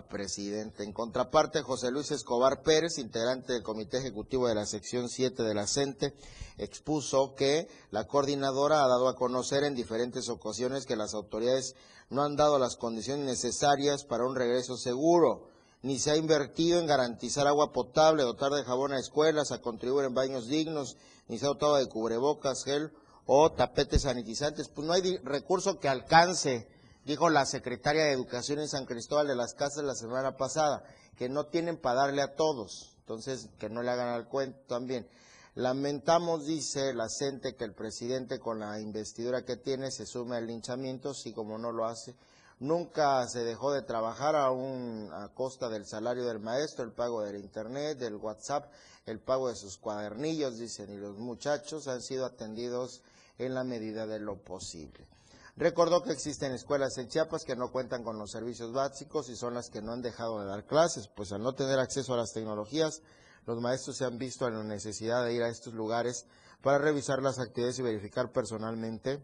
presidente. 0.00 0.82
En 0.84 0.92
contraparte, 0.92 1.60
José 1.60 1.90
Luis 1.90 2.10
Escobar 2.10 2.62
Pérez, 2.62 2.98
integrante 2.98 3.52
del 3.52 3.62
Comité 3.62 3.98
Ejecutivo 3.98 4.48
de 4.48 4.54
la 4.54 4.64
Sección 4.64 5.10
7 5.10 5.42
de 5.42 5.54
la 5.54 5.66
CENTE, 5.66 6.14
expuso 6.56 7.34
que 7.34 7.68
la 7.90 8.06
coordinadora 8.06 8.82
ha 8.82 8.88
dado 8.88 9.08
a 9.08 9.16
conocer 9.16 9.64
en 9.64 9.74
diferentes 9.74 10.30
ocasiones 10.30 10.86
que 10.86 10.96
las 10.96 11.12
autoridades 11.12 11.76
no 12.08 12.22
han 12.22 12.36
dado 12.36 12.58
las 12.58 12.76
condiciones 12.76 13.26
necesarias 13.26 14.04
para 14.04 14.24
un 14.24 14.34
regreso 14.34 14.76
seguro. 14.76 15.50
ni 15.82 15.98
se 15.98 16.12
ha 16.12 16.16
invertido 16.16 16.78
en 16.78 16.86
garantizar 16.86 17.48
agua 17.48 17.72
potable, 17.72 18.22
dotar 18.22 18.52
de 18.52 18.62
jabón 18.62 18.92
a 18.92 19.00
escuelas, 19.00 19.50
a 19.50 19.60
contribuir 19.60 20.06
en 20.06 20.14
baños 20.14 20.46
dignos, 20.46 20.96
ni 21.26 21.38
se 21.38 21.44
ha 21.44 21.48
dotado 21.48 21.74
de 21.74 21.88
cubrebocas, 21.88 22.62
gel 22.62 22.92
o 23.26 23.50
tapetes 23.50 24.02
sanitizantes. 24.02 24.68
Pues 24.68 24.86
no 24.86 24.92
hay 24.92 25.16
recurso 25.24 25.80
que 25.80 25.88
alcance, 25.88 26.68
dijo 27.04 27.30
la 27.30 27.46
secretaria 27.46 28.04
de 28.04 28.12
Educación 28.12 28.60
en 28.60 28.68
San 28.68 28.86
Cristóbal 28.86 29.26
de 29.26 29.36
las 29.36 29.54
Casas 29.54 29.84
la 29.84 29.94
semana 29.94 30.36
pasada, 30.36 30.84
que 31.16 31.28
no 31.28 31.46
tienen 31.46 31.76
para 31.76 32.02
darle 32.02 32.22
a 32.22 32.34
todos. 32.34 32.96
Entonces, 33.00 33.48
que 33.58 33.68
no 33.68 33.82
le 33.82 33.90
hagan 33.90 34.08
al 34.08 34.28
cuento 34.28 34.58
también. 34.66 35.08
Lamentamos, 35.54 36.46
dice 36.46 36.94
la 36.94 37.08
CENTE, 37.08 37.56
que 37.56 37.64
el 37.64 37.74
presidente 37.74 38.38
con 38.38 38.60
la 38.60 38.80
investidura 38.80 39.44
que 39.44 39.56
tiene 39.56 39.90
se 39.90 40.06
sume 40.06 40.36
al 40.36 40.46
linchamiento, 40.46 41.12
si 41.12 41.32
como 41.32 41.58
no 41.58 41.72
lo 41.72 41.84
hace. 41.84 42.14
Nunca 42.58 43.26
se 43.28 43.40
dejó 43.40 43.72
de 43.72 43.82
trabajar 43.82 44.36
a, 44.36 44.46
a 44.46 45.28
costa 45.34 45.68
del 45.68 45.84
salario 45.84 46.24
del 46.24 46.38
maestro, 46.38 46.84
el 46.84 46.92
pago 46.92 47.22
del 47.22 47.36
internet, 47.36 47.98
del 47.98 48.16
WhatsApp, 48.16 48.70
el 49.04 49.18
pago 49.18 49.48
de 49.48 49.56
sus 49.56 49.76
cuadernillos, 49.76 50.58
dicen, 50.58 50.90
y 50.92 50.96
los 50.96 51.18
muchachos 51.18 51.88
han 51.88 52.00
sido 52.00 52.24
atendidos 52.24 53.02
en 53.36 53.54
la 53.54 53.64
medida 53.64 54.06
de 54.06 54.20
lo 54.20 54.36
posible. 54.36 55.06
Recordó 55.56 56.02
que 56.02 56.12
existen 56.12 56.52
escuelas 56.52 56.96
en 56.96 57.08
Chiapas 57.08 57.44
que 57.44 57.56
no 57.56 57.70
cuentan 57.70 58.02
con 58.02 58.18
los 58.18 58.30
servicios 58.30 58.72
básicos 58.72 59.28
y 59.28 59.36
son 59.36 59.52
las 59.52 59.68
que 59.68 59.82
no 59.82 59.92
han 59.92 60.00
dejado 60.00 60.40
de 60.40 60.46
dar 60.46 60.64
clases, 60.64 61.08
pues 61.08 61.30
al 61.32 61.42
no 61.42 61.54
tener 61.54 61.78
acceso 61.78 62.14
a 62.14 62.16
las 62.16 62.32
tecnologías, 62.32 63.02
los 63.44 63.60
maestros 63.60 63.98
se 63.98 64.06
han 64.06 64.16
visto 64.16 64.48
en 64.48 64.54
la 64.54 64.64
necesidad 64.64 65.24
de 65.24 65.34
ir 65.34 65.42
a 65.42 65.48
estos 65.48 65.74
lugares 65.74 66.26
para 66.62 66.78
revisar 66.78 67.22
las 67.22 67.38
actividades 67.38 67.78
y 67.80 67.82
verificar 67.82 68.32
personalmente 68.32 69.22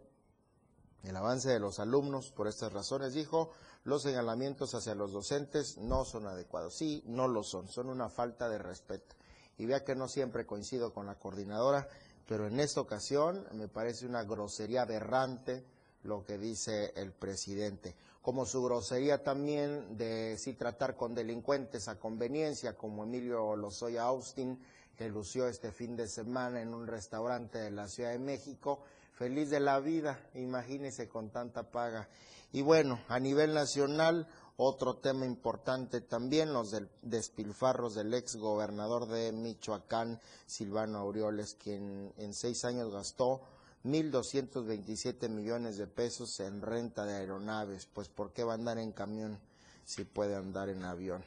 el 1.04 1.16
avance 1.16 1.48
de 1.48 1.60
los 1.60 1.78
alumnos. 1.78 2.30
Por 2.32 2.48
estas 2.48 2.72
razones, 2.72 3.14
dijo, 3.14 3.50
los 3.84 4.02
señalamientos 4.02 4.74
hacia 4.74 4.94
los 4.94 5.12
docentes 5.12 5.78
no 5.78 6.04
son 6.04 6.26
adecuados. 6.26 6.76
Sí, 6.76 7.02
no 7.06 7.28
lo 7.28 7.42
son, 7.42 7.68
son 7.68 7.88
una 7.88 8.10
falta 8.10 8.48
de 8.48 8.58
respeto. 8.58 9.14
Y 9.56 9.66
vea 9.66 9.84
que 9.84 9.94
no 9.94 10.08
siempre 10.08 10.46
coincido 10.46 10.92
con 10.92 11.06
la 11.06 11.14
coordinadora, 11.14 11.88
pero 12.26 12.46
en 12.46 12.60
esta 12.60 12.80
ocasión 12.80 13.46
me 13.52 13.68
parece 13.68 14.04
una 14.04 14.24
grosería 14.24 14.82
aberrante 14.82 15.64
lo 16.04 16.24
que 16.24 16.38
dice 16.38 16.92
el 16.96 17.12
presidente 17.12 17.94
como 18.28 18.44
su 18.44 18.62
grosería 18.62 19.22
también 19.22 19.96
de 19.96 20.36
sí 20.36 20.52
tratar 20.52 20.96
con 20.96 21.14
delincuentes 21.14 21.88
a 21.88 21.98
conveniencia, 21.98 22.76
como 22.76 23.04
Emilio 23.04 23.56
Lozoya 23.56 24.02
Austin, 24.02 24.60
que 24.98 25.08
lució 25.08 25.48
este 25.48 25.72
fin 25.72 25.96
de 25.96 26.06
semana 26.08 26.60
en 26.60 26.74
un 26.74 26.86
restaurante 26.86 27.56
de 27.56 27.70
la 27.70 27.88
Ciudad 27.88 28.10
de 28.10 28.18
México, 28.18 28.80
feliz 29.14 29.48
de 29.48 29.60
la 29.60 29.80
vida, 29.80 30.28
imagínese 30.34 31.08
con 31.08 31.30
tanta 31.30 31.70
paga. 31.70 32.06
Y 32.52 32.60
bueno, 32.60 33.00
a 33.08 33.18
nivel 33.18 33.54
nacional, 33.54 34.28
otro 34.58 34.96
tema 34.96 35.24
importante 35.24 36.02
también, 36.02 36.52
los 36.52 36.76
despilfarros 37.00 37.94
del 37.94 38.12
ex 38.12 38.36
gobernador 38.36 39.06
de 39.06 39.32
Michoacán, 39.32 40.20
Silvano 40.44 40.98
Aureoles, 40.98 41.54
quien 41.54 42.12
en 42.18 42.34
seis 42.34 42.66
años 42.66 42.92
gastó 42.92 43.40
1.227 43.84 45.28
millones 45.28 45.78
de 45.78 45.86
pesos 45.86 46.40
en 46.40 46.62
renta 46.62 47.04
de 47.04 47.16
aeronaves. 47.16 47.86
Pues 47.86 48.08
¿por 48.08 48.32
qué 48.32 48.44
va 48.44 48.52
a 48.52 48.56
andar 48.56 48.78
en 48.78 48.92
camión 48.92 49.38
si 49.84 50.04
puede 50.04 50.36
andar 50.36 50.68
en 50.68 50.84
avión? 50.84 51.22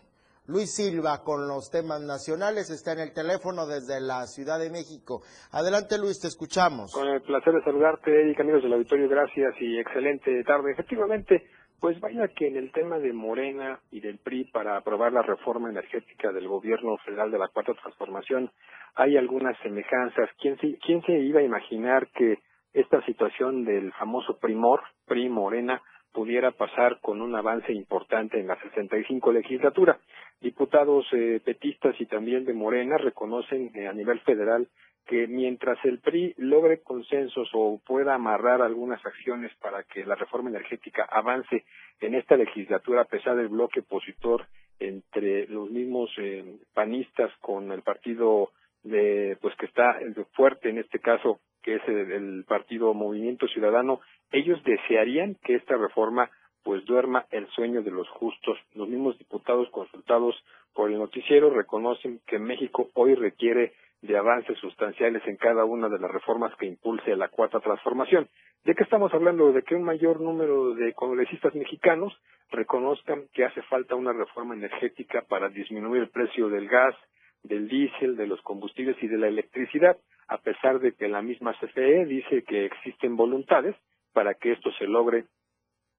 Luis 0.48 0.76
Silva 0.76 1.24
con 1.24 1.48
los 1.48 1.70
temas 1.70 2.02
nacionales 2.02 2.70
está 2.72 2.94
en 2.94 3.00
el 3.00 3.14
teléfono 3.14 3.68
desde 3.68 4.02
la 4.02 4.26
Ciudad 4.26 4.60
de 4.60 4.72
México. 4.72 5.22
Adelante 5.52 6.00
Luis, 6.00 6.20
te 6.20 6.28
escuchamos. 6.28 6.92
Con 6.94 7.08
el 7.08 7.22
placer 7.22 7.54
de 7.54 7.64
saludarte, 7.64 8.12
Eric, 8.12 8.40
amigos 8.40 8.64
del 8.64 8.74
auditorio, 8.74 9.08
gracias 9.08 9.54
y 9.62 9.78
excelente 9.78 10.44
tarde. 10.44 10.72
Efectivamente, 10.72 11.48
pues 11.82 12.00
vaya 12.00 12.28
que 12.28 12.48
en 12.48 12.58
el 12.58 12.72
tema 12.72 13.00
de 13.00 13.12
Morena 13.12 13.80
y 13.90 14.02
del 14.02 14.20
PRI 14.20 14.44
para 14.46 14.78
aprobar 14.78 15.12
la 15.12 15.24
reforma 15.24 15.68
energética 15.72 16.32
del 16.32 16.48
gobierno 16.48 16.96
federal 16.98 17.32
de 17.32 17.40
la 17.40 17.48
Cuarta 17.48 17.74
Transformación 17.74 18.52
hay 18.94 19.18
algunas 19.18 19.58
semejanzas. 19.64 20.30
¿Quién 20.40 20.60
se, 20.60 20.78
quién 20.78 21.02
se 21.02 21.14
iba 21.14 21.40
a 21.40 21.44
imaginar 21.44 22.08
que 22.10 22.38
esta 22.74 23.04
situación 23.06 23.66
del 23.66 23.92
famoso 23.94 24.38
primor, 24.38 24.82
PRI 25.08 25.28
Morena, 25.30 25.82
pudiera 26.14 26.52
pasar 26.52 27.00
con 27.02 27.20
un 27.20 27.36
avance 27.36 27.74
importante 27.74 28.40
en 28.40 28.46
la 28.46 28.62
65 28.62 29.34
legislatura? 29.34 29.98
Diputados 30.40 31.08
eh, 31.14 31.42
petistas 31.44 32.00
y 32.00 32.06
también 32.06 32.46
de 32.46 32.54
Morena 32.54 33.00
reconocen 33.00 33.72
eh, 33.74 33.88
a 33.88 33.94
nivel 33.94 34.20
federal 34.20 34.68
que 35.06 35.28
mientras 35.28 35.78
el 35.84 36.00
PRI 36.00 36.34
logre 36.38 36.82
consensos 36.82 37.50
o 37.54 37.80
pueda 37.86 38.16
amarrar 38.16 38.62
algunas 38.62 39.04
acciones 39.06 39.52
para 39.60 39.84
que 39.84 40.06
la 40.06 40.16
reforma 40.16 40.50
energética 40.50 41.08
avance 41.10 41.66
en 42.00 42.16
esta 42.16 42.36
legislatura, 42.36 43.02
a 43.02 43.06
pesar 43.06 43.36
del 43.36 43.50
bloque 43.50 43.82
opositor 43.82 44.46
entre 44.80 45.48
los 45.48 45.70
mismos 45.70 46.10
eh, 46.18 46.44
panistas 46.74 47.32
con 47.40 47.72
el 47.72 47.82
partido 47.82 48.52
de, 48.84 49.38
pues 49.42 49.56
que 49.58 49.68
está 49.68 50.00
fuerte 50.34 50.70
en 50.70 50.80
este 50.80 51.00
caso, 51.00 51.40
que 51.62 51.76
es 51.76 51.82
el, 51.88 52.12
el 52.12 52.44
partido 52.48 52.94
Movimiento 52.94 53.48
Ciudadano, 53.48 54.02
ellos 54.32 54.64
desearían 54.64 55.36
que 55.44 55.56
esta 55.56 55.78
reforma 55.78 56.32
pues 56.64 56.86
duerma 56.86 57.26
el 57.32 57.48
sueño 57.50 57.82
de 57.82 57.92
los 57.92 58.08
justos. 58.10 58.58
Los 58.76 58.88
mismos 58.88 59.18
diputados 59.18 59.70
consultados 59.72 60.36
por 60.74 60.92
el 60.92 60.98
noticiero 60.98 61.50
reconocen 61.50 62.22
que 62.28 62.40
México 62.40 62.90
hoy 62.94 63.16
requiere 63.16 63.74
de 64.02 64.18
avances 64.18 64.58
sustanciales 64.58 65.22
en 65.28 65.38
cada 65.38 65.64
una 65.66 65.88
de 65.88 66.00
las 66.00 66.10
reformas 66.10 66.56
que 66.58 66.66
impulse 66.66 67.16
la 67.16 67.30
cuarta 67.30 67.60
transformación. 67.60 68.28
¿De 68.64 68.76
qué 68.76 68.84
estamos 68.84 69.14
hablando? 69.14 69.52
De 69.52 69.64
que 69.64 69.76
un 69.76 69.84
mayor 69.84 70.20
número 70.22 70.74
de 70.74 70.94
congresistas 70.94 71.54
mexicanos 71.56 72.14
reconozcan 72.50 73.26
que 73.34 73.46
hace 73.46 73.62
falta 73.64 73.96
una 73.96 74.14
reforma 74.14 74.56
energética 74.56 75.24
para 75.28 75.50
disminuir 75.50 76.04
el 76.04 76.10
precio 76.10 76.50
del 76.50 76.68
gas, 76.68 76.96
del 77.44 77.68
diésel, 77.68 78.16
de 78.18 78.28
los 78.28 78.42
combustibles 78.42 78.98
y 79.02 79.08
de 79.08 79.18
la 79.18 79.28
electricidad, 79.28 79.98
a 80.28 80.38
pesar 80.38 80.80
de 80.80 80.94
que 80.94 81.08
la 81.08 81.22
misma 81.22 81.54
CFE 81.60 82.06
dice 82.06 82.44
que 82.44 82.66
existen 82.66 83.16
voluntades 83.16 83.76
para 84.14 84.34
que 84.34 84.52
esto 84.52 84.72
se 84.74 84.86
logre 84.86 85.26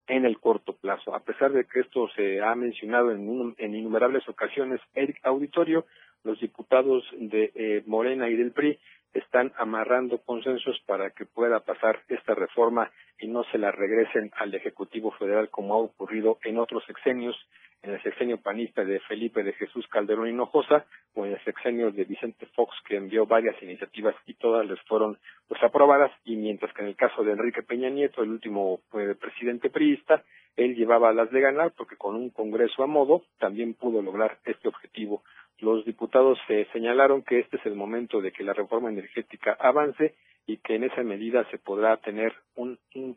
en 0.07 0.25
el 0.25 0.39
corto 0.39 0.75
plazo. 0.75 1.15
A 1.15 1.21
pesar 1.21 1.53
de 1.53 1.65
que 1.65 1.81
esto 1.81 2.09
se 2.17 2.41
ha 2.41 2.55
mencionado 2.55 3.13
en, 3.13 3.55
en 3.59 3.75
innumerables 3.75 4.29
ocasiones, 4.29 4.81
Eric 4.95 5.19
Auditorio, 5.25 5.87
los 6.25 6.41
diputados 6.41 7.05
de 7.19 7.53
eh, 7.55 7.83
Morena 7.87 8.29
y 8.29 8.37
del 8.37 8.53
PRI 8.53 8.79
están 9.13 9.53
amarrando 9.57 10.19
consensos 10.19 10.81
para 10.87 11.11
que 11.11 11.27
pueda 11.27 11.61
pasar 11.61 12.01
esta 12.09 12.35
reforma 12.35 12.91
y 13.21 13.29
no 13.29 13.45
se 13.45 13.59
la 13.59 13.71
regresen 13.71 14.31
al 14.37 14.55
Ejecutivo 14.55 15.13
Federal 15.13 15.51
como 15.51 15.75
ha 15.75 15.79
ocurrido 15.79 16.39
en 16.45 16.59
otros 16.59 16.85
sexenios, 16.87 17.37
en 17.83 17.93
el 17.93 18.03
sexenio 18.03 18.41
panista 18.41 18.85
de 18.85 19.01
Felipe 19.01 19.43
de 19.43 19.53
Jesús 19.53 19.87
Calderón 19.89 20.29
Hinojosa 20.29 20.87
o 21.15 21.27
en 21.27 21.33
el 21.33 21.45
sexenio 21.45 21.91
de 21.91 22.05
Vicente 22.05 22.47
Fox 22.55 22.75
que 22.87 22.97
envió 22.97 23.27
varias 23.27 23.61
iniciativas 23.63 24.15
y 24.27 24.35
todas 24.35 24.67
les 24.67 24.81
fueron 24.83 25.19
pues 25.49 25.63
aprobadas. 25.63 26.11
Y 26.25 26.37
mientras 26.37 26.73
que 26.73 26.83
en 26.83 26.89
el 26.89 26.97
caso 26.97 27.23
de 27.23 27.33
Enrique 27.33 27.63
Peña 27.63 27.91
Nieto, 27.91 28.23
el 28.23 28.31
último 28.31 28.81
eh, 28.95 29.15
presidente 29.21 29.69
priista, 29.69 30.23
él 30.57 30.75
llevaba 30.75 31.13
las 31.13 31.31
de 31.31 31.41
ganar 31.41 31.73
porque 31.77 31.97
con 31.97 32.15
un 32.15 32.31
Congreso 32.31 32.83
a 32.83 32.87
modo 32.87 33.25
también 33.39 33.75
pudo 33.75 34.01
lograr 34.01 34.39
este 34.45 34.69
objetivo 34.69 35.23
los 35.63 35.85
diputados 35.85 36.39
eh, 36.49 36.67
señalaron 36.73 37.23
que 37.23 37.39
este 37.39 37.57
es 37.57 37.67
el 37.67 37.77
momento 37.77 38.21
de 38.21 38.33
que 38.33 38.43
la 38.43 38.53
reforma 38.53 38.91
energética 38.91 39.57
avance 39.61 40.15
y 40.47 40.57
que 40.59 40.75
en 40.75 40.85
esa 40.85 41.03
medida 41.05 41.49
se 41.51 41.59
podrá 41.59 41.97
tener 41.99 42.35
un, 42.57 42.79
un, 42.95 43.17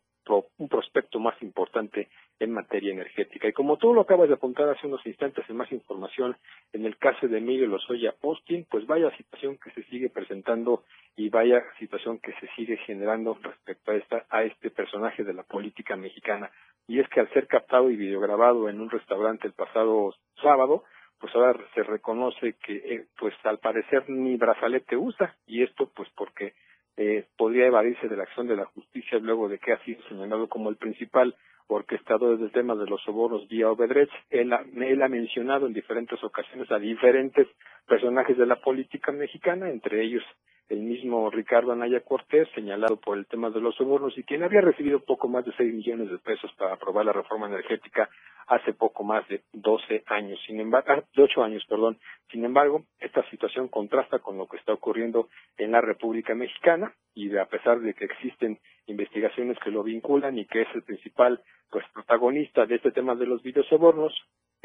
prospecto 0.70 1.20
más 1.20 1.40
importante 1.44 2.10
en 2.40 2.52
materia 2.52 2.92
energética. 2.92 3.48
Y 3.48 3.54
como 3.54 3.78
tú 3.78 3.94
lo 3.94 4.02
acabas 4.02 4.28
de 4.28 4.34
apuntar 4.34 4.68
hace 4.70 4.88
unos 4.88 5.06
instantes 5.06 5.48
en 5.48 5.56
más 5.56 5.72
información, 5.72 6.36
en 6.74 6.86
el 6.86 6.98
caso 6.98 7.28
de 7.28 7.38
Emilio 7.38 7.68
Lozoya 7.68 8.16
Austin, 8.24 8.66
pues 8.70 8.88
vaya 8.88 9.16
situación 9.18 9.58
que 9.64 9.70
se 9.72 9.84
sigue 9.84 10.10
presentando 10.10 10.84
y 11.16 11.30
vaya 11.30 11.64
situación 11.78 12.18
que 12.20 12.34
se 12.40 12.48
sigue 12.56 12.78
generando 12.78 13.38
respecto 13.42 13.92
a 13.92 13.96
esta 13.96 14.26
a 14.30 14.44
este 14.44 14.72
personaje 14.72 15.24
de 15.24 15.34
la 15.34 15.44
política 15.44 15.96
mexicana. 15.96 16.50
Y 16.88 17.00
es 17.00 17.08
que 17.10 17.20
al 17.20 17.32
ser 17.32 17.48
captado 17.48 17.92
y 17.92 17.96
videograbado 17.96 18.68
en 18.68 18.82
un 18.82 18.90
restaurante 18.90 19.48
el 19.48 19.54
pasado 19.54 20.16
sábado, 20.42 20.84
pues 21.20 21.34
ahora 21.36 21.58
se 21.74 21.84
reconoce 21.84 22.56
que 22.64 22.76
eh, 22.76 23.06
pues 23.18 23.34
al 23.44 23.60
parecer 23.60 24.10
ni 24.10 24.38
brazalete 24.38 24.98
usa 24.98 25.36
y 25.48 25.64
esto 25.64 25.90
pues 25.96 26.10
porque 26.16 26.54
eh, 26.98 27.26
podría 27.38 27.68
evadirse 27.68 28.08
de 28.08 28.18
la 28.18 28.24
acción 28.24 28.48
de 28.48 28.56
la 28.56 28.66
justicia 28.66 29.20
luego 29.20 29.50
de 29.50 29.60
que 29.60 29.74
ha 29.74 29.84
sido 29.84 30.02
señalado 30.08 30.48
como 30.48 30.70
el 30.70 30.78
principal 30.78 31.36
orquestador 31.68 32.38
del 32.38 32.52
tema 32.52 32.76
de 32.76 32.86
los 32.86 33.02
sobornos 33.04 33.48
vía 33.48 33.70
Obedrech. 33.70 34.12
Él 34.30 34.54
él 34.78 35.02
ha 35.02 35.08
mencionado 35.08 35.68
en 35.68 35.74
diferentes 35.74 36.24
ocasiones 36.24 36.72
a 36.72 36.80
diferentes 36.80 37.48
personajes 37.88 38.38
de 38.38 38.46
la 38.46 38.58
política 38.58 39.12
mexicana, 39.12 39.70
entre 39.70 40.04
ellos 40.04 40.24
el 40.70 40.80
mismo 40.80 41.30
Ricardo 41.30 41.72
Anaya 41.72 42.02
Cortés, 42.02 42.48
señalado 42.56 42.98
por 42.98 43.18
el 43.18 43.28
tema 43.28 43.50
de 43.50 43.62
los 43.62 43.76
sobornos 43.76 44.18
y 44.18 44.24
quien 44.24 44.44
había 44.44 44.62
recibido 44.62 45.00
poco 45.00 45.28
más 45.28 45.46
de 45.46 45.54
seis 45.58 45.74
millones 45.74 46.10
de 46.10 46.18
pesos 46.18 46.52
para 46.58 46.74
aprobar 46.74 47.06
la 47.06 47.14
reforma 47.14 47.48
energética 47.48 48.10
hace 48.48 48.74
poco 48.74 49.04
más 49.04 49.28
de 49.28 49.42
doce 49.54 50.04
años, 50.08 50.40
sin 50.46 50.60
embargo, 50.60 50.88
ah, 50.92 51.04
de 51.16 51.24
ocho 51.24 51.44
años, 51.44 51.66
perdón. 51.68 51.98
Sin 52.32 52.46
embargo, 52.46 52.84
esta 53.00 53.28
situación 53.30 53.68
contrasta 53.68 54.20
con 54.20 54.38
lo 54.38 54.48
que 54.48 54.58
está 54.58 54.74
ocurriendo 54.74 55.30
en 55.58 55.72
la 55.72 55.82
República 55.82 56.36
Mexicana 56.36 56.94
y 57.14 57.36
a 57.38 57.46
pesar 57.46 57.80
de 57.80 57.94
que 57.94 58.06
existen 58.06 58.60
investigaciones 58.88 59.58
que 59.60 59.72
lo 59.72 59.84
vinculan 59.84 60.38
y 60.38 60.46
que 60.46 60.62
es 60.62 60.68
el 60.76 60.84
principal 60.84 61.42
pues 61.70 61.86
protagonista 61.94 62.66
de 62.66 62.76
este 62.76 62.92
tema 62.92 63.16
de 63.16 63.26
los 63.26 63.42
videosobornos, 63.42 64.14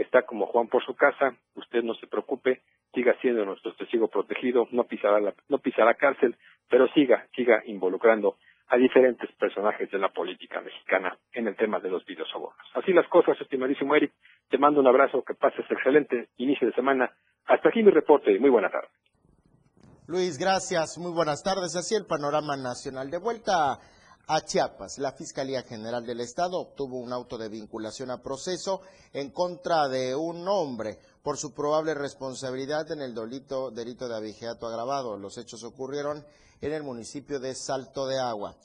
está 0.01 0.22
como 0.22 0.46
Juan 0.46 0.68
por 0.68 0.84
su 0.84 0.94
casa, 0.94 1.34
usted 1.55 1.82
no 1.82 1.94
se 1.94 2.07
preocupe, 2.07 2.62
siga 2.94 3.14
siendo 3.20 3.44
nuestro 3.44 3.74
testigo 3.74 4.09
protegido, 4.09 4.66
no 4.72 4.84
pisará 4.84 5.20
la, 5.20 5.34
no 5.48 5.59
pisará 5.59 5.94
cárcel, 5.94 6.36
pero 6.68 6.88
siga, 6.88 7.26
siga 7.34 7.62
involucrando 7.66 8.36
a 8.68 8.76
diferentes 8.76 9.30
personajes 9.32 9.90
de 9.90 9.98
la 9.98 10.11
política 10.11 10.61
mexicana 10.61 11.16
en 11.32 11.48
el 11.48 11.57
tema 11.57 11.80
de 11.80 11.90
los 11.90 12.05
videosobornos. 12.05 12.66
Así 12.74 12.92
las 12.92 13.09
cosas, 13.09 13.40
estimadísimo 13.40 13.94
Eric, 13.96 14.12
te 14.48 14.59
mando 14.59 14.80
un 14.80 14.86
abrazo, 14.86 15.22
que 15.22 15.34
pases 15.34 15.64
excelente 15.68 16.28
inicio 16.38 16.68
de 16.68 16.74
semana. 16.74 17.11
Hasta 17.46 17.68
aquí 17.68 17.82
mi 17.82 17.90
reporte, 17.90 18.38
muy 18.38 18.51
buena 18.51 18.70
tarde. 18.70 18.88
Luis, 20.07 20.38
gracias, 20.38 20.98
muy 20.98 21.12
buenas 21.12 21.42
tardes. 21.42 21.76
Así 21.76 21.94
el 21.94 22.07
panorama 22.07 22.57
nacional. 22.57 23.11
De 23.11 23.18
vuelta 23.18 23.78
a 24.27 24.41
Chiapas, 24.43 24.99
la 24.99 25.12
Fiscalía 25.12 25.62
General 25.62 26.07
del 26.07 26.21
Estado 26.21 26.61
obtuvo 26.61 26.99
un 26.99 27.12
auto 27.12 27.37
de 27.37 27.49
vinculación 27.49 28.11
a 28.11 28.23
proceso 28.23 28.81
en 29.12 29.31
contra 29.31 29.89
de 29.89 30.14
un 30.14 30.47
hombre 30.47 30.99
por 31.23 31.37
su 31.37 31.53
probable 31.53 31.95
responsabilidad 31.95 32.91
en 32.93 33.03
el 33.03 33.14
delito, 33.14 33.71
delito 33.71 34.09
de 34.09 34.16
abigeato 34.16 34.66
agravado. 34.66 35.16
Los 35.16 35.37
hechos 35.37 35.64
ocurrieron 35.64 36.25
en 36.61 36.73
el 36.73 36.83
municipio 36.83 37.41
de 37.41 37.55
Salto 37.55 38.07
de 38.07 38.18
Agua. 38.18 38.57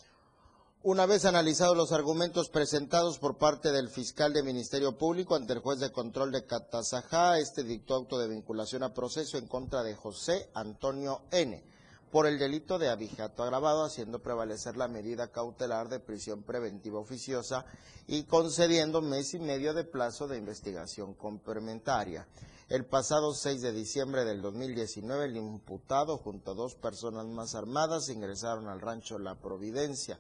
Una 0.84 1.08
vez 1.08 1.26
analizados 1.26 1.76
los 1.76 1.91
argumentos 1.91 2.49
presentados 2.49 3.18
por 3.18 3.39
parte 3.39 3.72
del 3.72 3.89
fiscal 3.89 4.34
de 4.34 4.43
Ministerio 4.43 4.95
Público 4.97 5.36
ante 5.36 5.53
el 5.53 5.60
juez 5.60 5.80
de 5.80 5.91
control 5.91 6.32
de 6.32 6.45
Catazajá, 6.45 7.39
este 7.39 7.64
dictó 7.64 7.95
auto 7.95 8.20
de 8.20 8.28
vinculación 8.28 8.84
a 8.84 8.93
proceso 8.93 9.39
en 9.39 9.47
contra 9.47 9.82
de 9.82 9.95
José 9.95 10.51
Antonio 10.53 11.24
N 11.32 11.74
por 12.12 12.28
el 12.28 12.39
delito 12.39 12.80
de 12.80 12.89
abigeato 12.89 13.43
agravado, 13.43 13.84
haciendo 13.84 14.20
prevalecer 14.22 14.78
la 14.78 14.88
medida 14.88 15.32
cautelar 15.32 15.89
de 15.89 15.99
prisión 15.99 16.43
preventiva 16.43 16.99
oficiosa 16.99 17.66
y 18.08 18.24
concediendo 18.24 19.01
mes 19.01 19.34
y 19.34 19.39
medio 19.39 19.74
de 19.74 19.84
plazo 19.84 20.28
de 20.28 20.38
investigación 20.38 21.14
complementaria. 21.14 22.28
El 22.68 22.86
pasado 22.86 23.34
6 23.34 23.62
de 23.62 23.72
diciembre 23.74 24.26
del 24.26 24.41
2019, 24.41 25.26
el 25.26 25.38
imputado 25.38 26.18
junto 26.18 26.51
a 26.51 26.56
dos 26.56 26.76
personas 26.76 27.26
más 27.28 27.53
armadas 27.53 28.10
ingresaron 28.10 28.68
al 28.68 28.82
rancho 28.82 29.20
La 29.20 29.36
Providencia, 29.36 30.20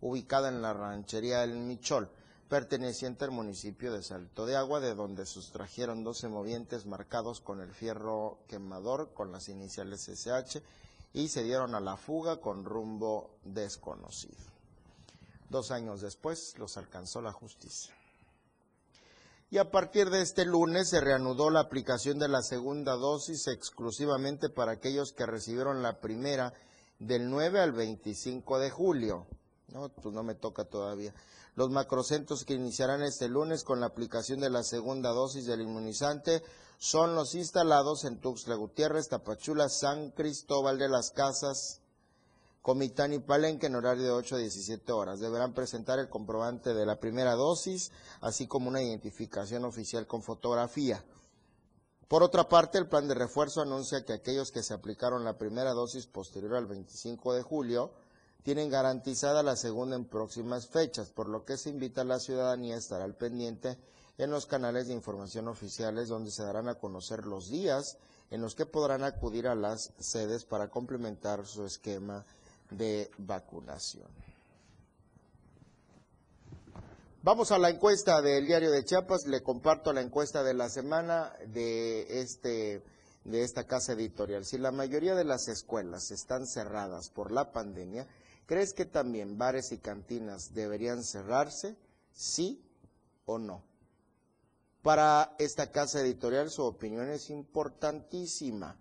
ubicada 0.00 0.48
en 0.48 0.60
la 0.60 0.72
ranchería 0.72 1.44
El 1.44 1.56
Michol, 1.56 2.10
perteneciente 2.48 3.24
al 3.24 3.30
municipio 3.30 3.92
de 3.92 4.02
Salto 4.02 4.44
de 4.44 4.56
Agua, 4.56 4.80
de 4.80 4.94
donde 4.94 5.24
sustrajeron 5.24 6.04
12 6.04 6.28
movientes 6.28 6.84
marcados 6.84 7.40
con 7.40 7.60
el 7.60 7.72
fierro 7.72 8.38
quemador 8.48 9.12
con 9.14 9.30
las 9.30 9.48
iniciales 9.48 10.08
SH 10.08 10.62
y 11.14 11.28
se 11.28 11.44
dieron 11.44 11.74
a 11.74 11.80
la 11.80 11.96
fuga 11.96 12.40
con 12.40 12.64
rumbo 12.64 13.38
desconocido. 13.44 14.52
Dos 15.48 15.70
años 15.70 16.00
después 16.00 16.58
los 16.58 16.76
alcanzó 16.76 17.22
la 17.22 17.32
justicia. 17.32 17.94
Y 19.48 19.58
a 19.58 19.70
partir 19.70 20.10
de 20.10 20.20
este 20.20 20.44
lunes 20.44 20.90
se 20.90 21.00
reanudó 21.00 21.48
la 21.50 21.60
aplicación 21.60 22.18
de 22.18 22.26
la 22.26 22.42
segunda 22.42 22.94
dosis 22.94 23.46
exclusivamente 23.46 24.50
para 24.50 24.72
aquellos 24.72 25.12
que 25.12 25.26
recibieron 25.26 25.80
la 25.80 26.00
primera 26.00 26.52
del 26.98 27.30
9 27.30 27.60
al 27.60 27.72
25 27.72 28.58
de 28.58 28.70
julio. 28.70 29.28
No, 29.68 29.88
pues 29.90 30.12
no 30.12 30.24
me 30.24 30.34
toca 30.34 30.64
todavía. 30.64 31.14
Los 31.54 31.70
macrocentros 31.70 32.44
que 32.44 32.54
iniciarán 32.54 33.02
este 33.02 33.28
lunes 33.28 33.62
con 33.62 33.78
la 33.78 33.86
aplicación 33.86 34.40
de 34.40 34.50
la 34.50 34.64
segunda 34.64 35.10
dosis 35.10 35.46
del 35.46 35.60
inmunizante 35.60 36.42
son 36.78 37.14
los 37.14 37.34
instalados 37.34 38.04
en 38.04 38.20
Tuxtla 38.20 38.54
Gutiérrez, 38.56 39.08
Tapachula, 39.08 39.68
San 39.68 40.10
Cristóbal 40.10 40.78
de 40.78 40.88
las 40.88 41.10
Casas, 41.10 41.80
Comitán 42.62 43.12
y 43.12 43.18
Palenque 43.18 43.66
en 43.66 43.74
horario 43.74 44.04
de 44.04 44.10
8 44.10 44.36
a 44.36 44.38
17 44.38 44.90
horas. 44.92 45.20
Deberán 45.20 45.52
presentar 45.52 45.98
el 45.98 46.08
comprobante 46.08 46.72
de 46.72 46.86
la 46.86 46.98
primera 46.98 47.34
dosis, 47.34 47.92
así 48.20 48.46
como 48.46 48.68
una 48.68 48.82
identificación 48.82 49.64
oficial 49.64 50.06
con 50.06 50.22
fotografía. 50.22 51.04
Por 52.08 52.22
otra 52.22 52.48
parte, 52.48 52.78
el 52.78 52.88
plan 52.88 53.08
de 53.08 53.14
refuerzo 53.14 53.60
anuncia 53.60 54.04
que 54.04 54.12
aquellos 54.12 54.50
que 54.50 54.62
se 54.62 54.72
aplicaron 54.72 55.24
la 55.24 55.36
primera 55.36 55.72
dosis 55.72 56.06
posterior 56.06 56.54
al 56.54 56.66
25 56.66 57.34
de 57.34 57.42
julio 57.42 57.92
tienen 58.42 58.68
garantizada 58.68 59.42
la 59.42 59.56
segunda 59.56 59.96
en 59.96 60.04
próximas 60.04 60.68
fechas, 60.68 61.10
por 61.10 61.28
lo 61.28 61.44
que 61.44 61.56
se 61.56 61.70
invita 61.70 62.02
a 62.02 62.04
la 62.04 62.20
ciudadanía 62.20 62.74
a 62.74 62.78
estar 62.78 63.00
al 63.00 63.14
pendiente 63.14 63.78
en 64.18 64.30
los 64.30 64.46
canales 64.46 64.86
de 64.86 64.94
información 64.94 65.48
oficiales 65.48 66.08
donde 66.08 66.30
se 66.30 66.44
darán 66.44 66.68
a 66.68 66.76
conocer 66.76 67.26
los 67.26 67.50
días 67.50 67.98
en 68.30 68.40
los 68.40 68.54
que 68.54 68.66
podrán 68.66 69.04
acudir 69.04 69.46
a 69.46 69.54
las 69.54 69.92
sedes 69.98 70.44
para 70.44 70.68
complementar 70.68 71.46
su 71.46 71.64
esquema 71.64 72.24
de 72.70 73.10
vacunación. 73.18 74.08
Vamos 77.22 77.52
a 77.52 77.58
la 77.58 77.70
encuesta 77.70 78.20
del 78.20 78.46
diario 78.46 78.70
de 78.70 78.84
Chiapas. 78.84 79.26
Le 79.26 79.42
comparto 79.42 79.92
la 79.92 80.02
encuesta 80.02 80.42
de 80.42 80.52
la 80.52 80.68
semana 80.68 81.32
de, 81.46 82.20
este, 82.20 82.82
de 83.24 83.42
esta 83.42 83.64
casa 83.66 83.94
editorial. 83.94 84.44
Si 84.44 84.58
la 84.58 84.72
mayoría 84.72 85.14
de 85.14 85.24
las 85.24 85.48
escuelas 85.48 86.10
están 86.10 86.46
cerradas 86.46 87.08
por 87.08 87.30
la 87.30 87.50
pandemia, 87.50 88.06
¿crees 88.46 88.74
que 88.74 88.84
también 88.84 89.38
bares 89.38 89.72
y 89.72 89.78
cantinas 89.78 90.52
deberían 90.52 91.02
cerrarse? 91.02 91.76
¿Sí 92.12 92.62
o 93.24 93.38
no? 93.38 93.62
Para 94.84 95.34
esta 95.38 95.72
casa 95.72 96.02
editorial 96.02 96.50
su 96.50 96.62
opinión 96.62 97.08
es 97.08 97.30
importantísima, 97.30 98.76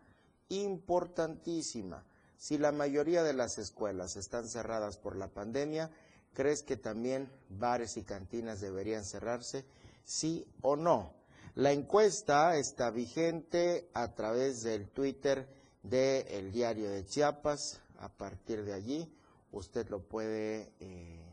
importantísima. 0.50 2.04
Si 2.36 2.58
la 2.58 2.74
mayoría 2.74 3.24
de 3.24 3.32
las 3.32 3.58
escuelas 3.58 4.18
están 4.18 4.50
cerradas 4.50 4.98
por 4.98 5.16
la 5.16 5.30
pandemia, 5.30 5.90
¿crees 6.34 6.62
que 6.62 6.76
también 6.76 7.32
bares 7.48 7.96
y 7.96 8.04
cantinas 8.04 8.60
deberían 8.60 9.06
cerrarse? 9.06 9.64
¿Sí 10.04 10.46
o 10.62 10.76
no? 10.76 11.14
La 11.56 11.72
encuesta 11.72 12.58
está 12.58 12.90
vigente 12.90 13.90
a 13.94 14.14
través 14.14 14.62
del 14.62 14.90
Twitter 14.90 15.48
del 15.84 16.52
Diario 16.52 16.90
de 16.90 17.06
Chiapas. 17.06 17.80
A 18.00 18.10
partir 18.10 18.66
de 18.66 18.74
allí, 18.74 19.10
usted 19.54 19.88
lo 19.88 20.02
puede, 20.02 20.74
eh, 20.82 21.24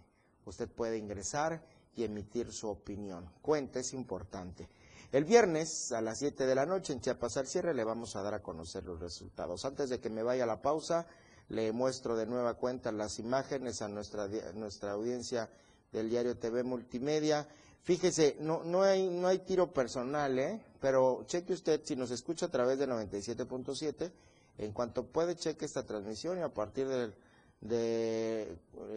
usted 0.45 0.69
puede 0.69 0.97
ingresar 0.97 1.61
emitir 2.05 2.53
su 2.53 2.69
opinión. 2.69 3.31
Cuenta, 3.43 3.81
es 3.81 3.93
importante. 3.93 4.69
El 5.13 5.25
viernes 5.25 5.91
a 5.93 6.01
las 6.01 6.19
7 6.19 6.47
de 6.47 6.55
la 6.55 6.67
noche 6.67 6.93
en 6.93 7.01
Chiapas 7.01 7.37
al 7.37 7.47
cierre 7.47 7.75
le 7.75 7.83
vamos 7.83 8.15
a 8.15 8.23
dar 8.23 8.35
a 8.35 8.43
conocer 8.43 8.85
los 8.85 9.01
resultados. 9.01 9.65
Antes 9.65 9.91
de 9.91 9.99
que 9.99 10.09
me 10.09 10.23
vaya 10.23 10.45
a 10.45 10.47
la 10.47 10.63
pausa, 10.63 11.07
le 11.49 11.73
muestro 11.73 12.17
de 12.17 12.27
nueva 12.27 12.55
cuenta 12.55 12.93
las 12.93 13.19
imágenes 13.19 13.83
a 13.83 13.89
nuestra, 13.89 14.29
nuestra 14.55 14.93
audiencia 14.93 15.51
del 15.91 16.09
diario 16.09 16.37
TV 16.37 16.63
Multimedia. 16.63 17.49
Fíjese, 17.83 18.37
no, 18.39 18.63
no, 18.63 18.83
hay, 18.83 19.09
no 19.09 19.27
hay 19.27 19.41
tiro 19.41 19.73
personal, 19.73 20.39
¿eh? 20.39 20.61
pero 20.81 21.25
cheque 21.27 21.55
usted, 21.55 21.81
si 21.83 21.97
nos 21.97 22.13
escucha 22.13 22.47
a 22.47 22.51
través 22.51 22.79
de 22.79 22.87
97.7, 22.87 24.13
en 24.59 24.73
cuanto 24.73 25.07
puede, 25.07 25.35
cheque 25.35 25.65
esta 25.65 25.85
transmisión 25.85 26.39
y 26.39 26.43
a 26.43 26.55
partir 26.55 26.87
del 26.87 27.15
de 27.61 28.57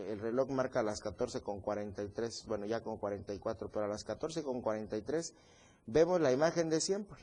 el 0.10 0.20
reloj 0.20 0.50
marca 0.50 0.80
a 0.80 0.84
las 0.84 1.02
14 1.02 1.42
con 1.42 1.60
43, 1.60 2.46
bueno 2.48 2.66
ya 2.66 2.82
con 2.82 2.98
44, 2.98 3.70
pero 3.70 3.86
a 3.86 3.88
las 3.88 4.04
14 4.04 4.44
con 4.44 4.62
43 4.62 5.34
vemos 5.86 6.22
la 6.22 6.32
imagen 6.32 6.70
de 6.70 6.80
siempre. 6.80 7.20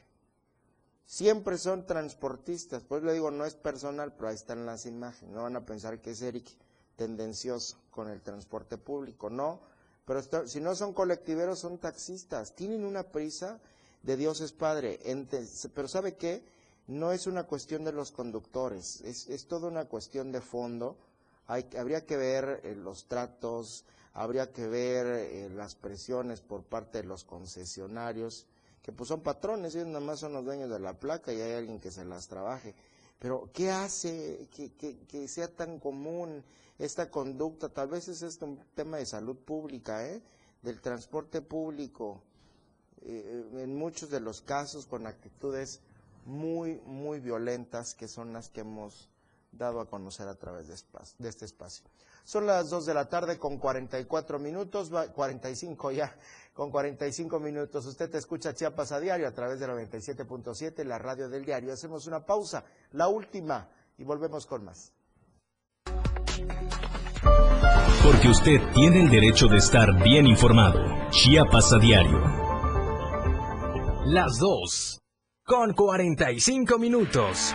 Siempre 1.07 1.59
son 1.59 1.87
transportistas, 1.87 2.85
pues 2.85 3.03
le 3.03 3.13
digo, 3.13 3.33
no 3.33 3.45
es 3.45 3.55
personal, 3.55 4.13
pero 4.15 4.29
ahí 4.29 4.37
están 4.37 4.65
las 4.65 4.87
imágenes. 4.87 5.35
No 5.35 5.43
van 5.43 5.57
a 5.57 5.67
pensar 5.67 6.01
que 6.01 6.13
es 6.13 6.23
Eric 6.23 6.47
tendencioso 6.95 7.79
con 7.91 8.09
el 8.09 8.21
transporte 8.21 8.79
público, 8.79 9.29
no. 9.29 9.61
Pero 10.05 10.47
si 10.47 10.61
no 10.61 10.75
son 10.77 10.93
colectiveros, 10.93 11.59
son 11.59 11.79
taxistas. 11.79 12.55
Tienen 12.55 12.85
una 12.85 13.03
prisa 13.03 13.59
de 14.03 14.17
Dios 14.17 14.41
es 14.41 14.53
Padre. 14.53 15.01
pero 15.75 15.89
¿sabe 15.89 16.15
qué? 16.15 16.45
No 16.87 17.13
es 17.13 17.27
una 17.27 17.45
cuestión 17.45 17.85
de 17.85 17.93
los 17.93 18.11
conductores, 18.11 19.01
es, 19.03 19.29
es 19.29 19.47
toda 19.47 19.69
una 19.69 19.85
cuestión 19.87 20.33
de 20.33 20.41
fondo. 20.41 20.97
Habría 21.51 22.07
que 22.07 22.17
ver 22.17 22.61
eh, 22.63 22.77
los 22.77 23.07
tratos, 23.07 23.85
habría 24.15 24.53
que 24.53 24.69
ver 24.69 25.07
eh, 25.07 25.51
las 25.51 25.75
presiones 25.75 26.41
por 26.41 26.63
parte 26.63 27.03
de 27.03 27.09
los 27.09 27.25
concesionarios, 27.25 28.47
que 28.83 28.93
pues 28.93 29.09
son 29.09 29.23
patrones, 29.23 29.75
ellos 29.75 29.89
nada 29.89 29.99
más 29.99 30.21
son 30.21 30.33
los 30.33 30.45
dueños 30.45 30.71
de 30.71 30.79
la 30.79 30.95
placa 30.95 31.33
y 31.33 31.41
hay 31.41 31.55
alguien 31.55 31.81
que 31.81 31.91
se 31.91 32.05
las 32.05 32.29
trabaje. 32.29 32.77
Pero 33.19 33.51
¿qué 33.53 33.69
hace 33.71 34.49
que, 34.55 34.71
que, 34.73 35.29
sea 35.29 35.49
tan 35.49 35.81
común 35.81 36.45
esta 36.79 37.11
conducta? 37.11 37.69
Tal 37.69 37.89
vez 37.89 38.07
es 38.07 38.23
este 38.23 38.45
un 38.45 38.61
tema 38.77 38.99
de 38.99 39.07
salud 39.07 39.37
pública, 39.37 40.07
¿eh? 40.07 40.23
del 40.63 40.81
transporte 40.81 41.43
público, 41.43 42.23
en 43.03 43.75
muchos 43.77 44.09
de 44.11 44.21
los 44.21 44.41
casos 44.41 44.87
con 44.87 45.07
actitudes 45.07 45.81
muy, 46.27 46.81
muy 46.87 47.19
violentas 47.19 47.95
que 47.95 48.09
son 48.09 48.33
las 48.33 48.51
que 48.51 48.61
hemos 48.61 49.10
dado 49.53 49.81
a 49.81 49.89
conocer 49.89 50.29
a 50.29 50.35
través 50.35 50.69
de, 50.69 51.29
este 51.29 51.45
espacio. 51.45 51.85
Son 52.25 52.47
las 52.47 52.71
2 52.71 52.87
de 52.87 52.95
la 52.95 53.09
tarde 53.09 53.39
con 53.39 53.59
44 53.59 54.39
minutos, 54.39 54.91
45 55.15 55.93
ya, 55.93 56.15
con 56.53 56.71
45 56.71 57.41
minutos. 57.41 57.87
Usted 57.87 58.11
te 58.11 58.19
escucha 58.19 58.55
Chiapas 58.55 58.93
a 58.93 59.01
diario 59.01 59.27
a 59.27 59.33
través 59.33 59.59
de 59.61 59.67
97.7, 59.67 60.85
la 60.85 60.99
radio 60.99 61.29
del 61.29 61.45
diario. 61.45 61.73
Hacemos 61.73 62.07
una 62.07 62.25
pausa, 62.25 62.65
la 62.93 63.09
última, 63.09 63.69
y 63.99 64.05
volvemos 64.05 64.47
con 64.47 64.65
más. 64.65 64.93
Porque 68.03 68.29
usted 68.29 68.61
tiene 68.75 69.03
el 69.03 69.11
derecho 69.11 69.47
de 69.47 69.59
estar 69.59 70.03
bien 70.03 70.27
informado. 70.27 70.81
Chiapas 71.11 71.73
a 71.73 71.79
diario. 71.79 72.19
las 74.07 74.39
2, 74.39 74.99
con 75.45 75.75
45 75.75 76.79
minutos. 76.79 77.55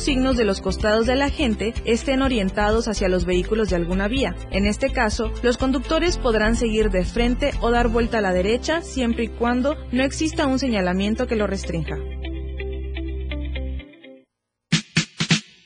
signos 0.00 0.36
de 0.36 0.44
los 0.44 0.60
costados 0.60 1.06
de 1.06 1.16
la 1.16 1.28
gente 1.28 1.74
estén 1.84 2.22
orientados 2.22 2.88
hacia 2.88 3.08
los 3.08 3.24
vehículos 3.24 3.68
de 3.68 3.76
alguna 3.76 4.08
vía. 4.08 4.34
En 4.50 4.66
este 4.66 4.90
caso, 4.90 5.30
los 5.42 5.58
conductores 5.58 6.18
podrán 6.18 6.56
seguir 6.56 6.90
de 6.90 7.04
frente 7.04 7.52
o 7.60 7.70
dar 7.70 7.88
vuelta 7.88 8.18
a 8.18 8.20
la 8.22 8.32
derecha 8.32 8.82
siempre 8.82 9.24
y 9.24 9.28
cuando 9.28 9.76
no 9.92 10.02
exista 10.02 10.46
un 10.46 10.58
señalamiento 10.58 11.26
que 11.26 11.36
lo 11.36 11.46
restrinja. 11.46 11.96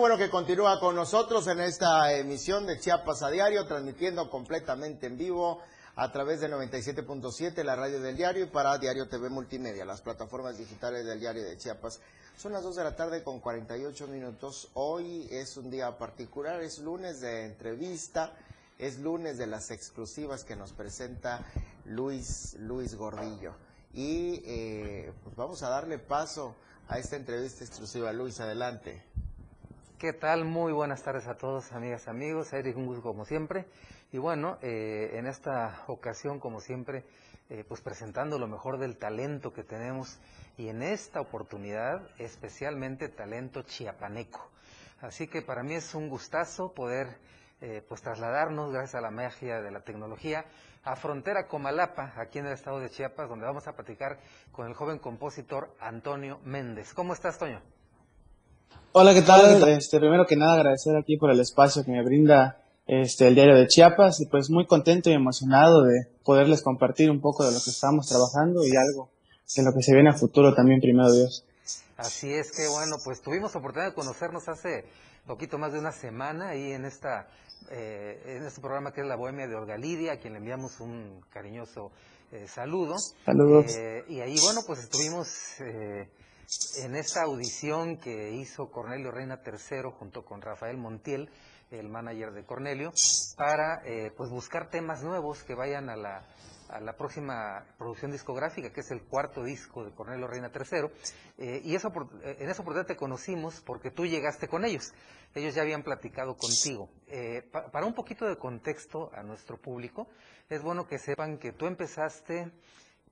Bueno 0.00 0.16
que 0.16 0.30
continúa 0.30 0.80
con 0.80 0.96
nosotros 0.96 1.46
en 1.46 1.60
esta 1.60 2.14
emisión 2.14 2.64
de 2.64 2.80
Chiapas 2.80 3.22
a 3.22 3.28
Diario, 3.28 3.66
transmitiendo 3.66 4.30
completamente 4.30 5.06
en 5.06 5.18
vivo 5.18 5.60
a 5.94 6.10
través 6.10 6.40
de 6.40 6.48
97.7, 6.48 7.62
la 7.62 7.76
radio 7.76 8.00
del 8.00 8.16
diario, 8.16 8.44
y 8.44 8.48
para 8.48 8.78
Diario 8.78 9.10
TV 9.10 9.28
Multimedia, 9.28 9.84
las 9.84 10.00
plataformas 10.00 10.56
digitales 10.56 11.04
del 11.04 11.20
diario 11.20 11.44
de 11.44 11.58
Chiapas. 11.58 12.00
Son 12.34 12.50
las 12.52 12.62
2 12.62 12.76
de 12.76 12.84
la 12.84 12.96
tarde 12.96 13.22
con 13.22 13.40
48 13.40 14.06
minutos. 14.06 14.70
Hoy 14.72 15.28
es 15.30 15.58
un 15.58 15.70
día 15.70 15.98
particular, 15.98 16.62
es 16.62 16.78
lunes 16.78 17.20
de 17.20 17.44
entrevista, 17.44 18.32
es 18.78 19.00
lunes 19.00 19.36
de 19.36 19.48
las 19.48 19.70
exclusivas 19.70 20.44
que 20.44 20.56
nos 20.56 20.72
presenta 20.72 21.44
Luis, 21.84 22.56
Luis 22.58 22.94
Gordillo. 22.94 23.52
Y 23.92 24.40
eh, 24.46 25.12
pues 25.22 25.36
vamos 25.36 25.62
a 25.62 25.68
darle 25.68 25.98
paso 25.98 26.56
a 26.88 26.98
esta 26.98 27.16
entrevista 27.16 27.64
exclusiva. 27.64 28.12
Luis, 28.14 28.40
adelante. 28.40 29.09
¿Qué 30.00 30.14
tal? 30.14 30.46
Muy 30.46 30.72
buenas 30.72 31.02
tardes 31.02 31.26
a 31.26 31.36
todos, 31.36 31.72
amigas, 31.72 32.08
amigos. 32.08 32.54
Eric, 32.54 32.74
un 32.74 32.86
gusto 32.86 33.02
como 33.02 33.26
siempre. 33.26 33.66
Y 34.12 34.16
bueno, 34.16 34.56
eh, 34.62 35.10
en 35.12 35.26
esta 35.26 35.84
ocasión, 35.88 36.40
como 36.40 36.62
siempre, 36.62 37.04
eh, 37.50 37.66
pues 37.68 37.82
presentando 37.82 38.38
lo 38.38 38.48
mejor 38.48 38.78
del 38.78 38.96
talento 38.96 39.52
que 39.52 39.62
tenemos 39.62 40.18
y 40.56 40.68
en 40.68 40.82
esta 40.82 41.20
oportunidad, 41.20 42.00
especialmente 42.16 43.10
talento 43.10 43.60
chiapaneco. 43.60 44.48
Así 45.02 45.28
que 45.28 45.42
para 45.42 45.62
mí 45.62 45.74
es 45.74 45.94
un 45.94 46.08
gustazo 46.08 46.72
poder 46.72 47.18
eh, 47.60 47.84
pues 47.86 48.00
trasladarnos, 48.00 48.72
gracias 48.72 48.94
a 48.94 49.02
la 49.02 49.10
magia 49.10 49.60
de 49.60 49.70
la 49.70 49.80
tecnología, 49.80 50.46
a 50.82 50.96
Frontera 50.96 51.46
Comalapa, 51.46 52.14
aquí 52.16 52.38
en 52.38 52.46
el 52.46 52.54
estado 52.54 52.80
de 52.80 52.88
Chiapas, 52.88 53.28
donde 53.28 53.44
vamos 53.44 53.68
a 53.68 53.76
platicar 53.76 54.18
con 54.50 54.66
el 54.66 54.72
joven 54.72 54.98
compositor 54.98 55.76
Antonio 55.78 56.40
Méndez. 56.42 56.94
¿Cómo 56.94 57.12
estás, 57.12 57.38
Toño? 57.38 57.60
Hola, 58.92 59.14
¿qué 59.14 59.22
tal? 59.22 59.68
Este, 59.68 60.00
primero 60.00 60.26
que 60.26 60.34
nada 60.34 60.54
agradecer 60.54 60.96
aquí 60.96 61.16
por 61.16 61.30
el 61.30 61.38
espacio 61.38 61.84
que 61.84 61.92
me 61.92 62.02
brinda 62.02 62.60
este, 62.88 63.28
el 63.28 63.36
diario 63.36 63.54
de 63.54 63.68
Chiapas 63.68 64.20
y 64.20 64.26
pues 64.26 64.50
muy 64.50 64.66
contento 64.66 65.10
y 65.10 65.12
emocionado 65.12 65.84
de 65.84 66.08
poderles 66.24 66.60
compartir 66.60 67.08
un 67.08 67.20
poco 67.20 67.44
de 67.44 67.52
lo 67.52 67.58
que 67.62 67.70
estamos 67.70 68.08
trabajando 68.08 68.66
y 68.66 68.74
algo 68.74 69.08
de 69.54 69.62
lo 69.62 69.72
que 69.72 69.82
se 69.82 69.94
viene 69.94 70.10
a 70.10 70.14
futuro 70.14 70.54
también, 70.54 70.80
primero 70.80 71.12
Dios. 71.12 71.44
Así 71.96 72.32
es 72.32 72.50
que 72.50 72.66
bueno, 72.66 72.96
pues 73.04 73.22
tuvimos 73.22 73.54
oportunidad 73.54 73.90
de 73.90 73.94
conocernos 73.94 74.48
hace 74.48 74.84
poquito 75.24 75.56
más 75.56 75.72
de 75.72 75.78
una 75.78 75.92
semana 75.92 76.48
ahí 76.48 76.72
en 76.72 76.84
esta 76.84 77.28
eh, 77.70 78.20
en 78.26 78.44
este 78.44 78.60
programa 78.60 78.92
que 78.92 79.02
es 79.02 79.06
La 79.06 79.14
Bohemia 79.14 79.46
de 79.46 79.54
Orgalidia, 79.54 80.14
a 80.14 80.16
quien 80.16 80.32
le 80.32 80.40
enviamos 80.40 80.80
un 80.80 81.20
cariñoso 81.30 81.92
eh, 82.32 82.48
saludo. 82.48 82.96
Saludos. 83.24 83.66
Eh, 83.76 84.04
y 84.08 84.18
ahí 84.18 84.34
bueno, 84.42 84.62
pues 84.66 84.80
estuvimos 84.80 85.28
en 86.78 86.96
esta 86.96 87.22
audición 87.22 87.98
que 87.98 88.32
hizo 88.32 88.70
Cornelio 88.70 89.10
Reina 89.10 89.40
III 89.44 89.90
junto 89.96 90.24
con 90.24 90.42
Rafael 90.42 90.76
Montiel, 90.76 91.30
el 91.70 91.88
manager 91.88 92.32
de 92.32 92.44
Cornelio, 92.44 92.92
para 93.36 93.82
eh, 93.84 94.12
pues 94.16 94.30
buscar 94.30 94.68
temas 94.68 95.04
nuevos 95.04 95.44
que 95.44 95.54
vayan 95.54 95.88
a 95.88 95.94
la, 95.94 96.26
a 96.68 96.80
la 96.80 96.96
próxima 96.96 97.64
producción 97.78 98.10
discográfica, 98.10 98.72
que 98.72 98.80
es 98.80 98.90
el 98.90 99.02
cuarto 99.02 99.44
disco 99.44 99.84
de 99.84 99.92
Cornelio 99.92 100.26
Reina 100.26 100.50
III. 100.52 100.88
Eh, 101.38 101.60
y 101.64 101.76
eso, 101.76 101.92
eh, 102.24 102.38
en 102.40 102.50
esa 102.50 102.62
oportunidad 102.62 102.88
te 102.88 102.96
conocimos 102.96 103.60
porque 103.60 103.92
tú 103.92 104.04
llegaste 104.04 104.48
con 104.48 104.64
ellos. 104.64 104.92
Ellos 105.36 105.54
ya 105.54 105.62
habían 105.62 105.84
platicado 105.84 106.36
contigo. 106.36 106.90
para 107.70 107.86
un 107.86 107.94
poquito 107.94 108.26
de 108.26 108.36
contexto 108.36 109.12
a 109.14 109.22
nuestro 109.22 109.56
público, 109.56 110.08
es 110.48 110.60
bueno 110.60 110.88
que 110.88 110.98
sepan 110.98 111.38
que 111.38 111.52
tú 111.52 111.66
empezaste 111.66 112.50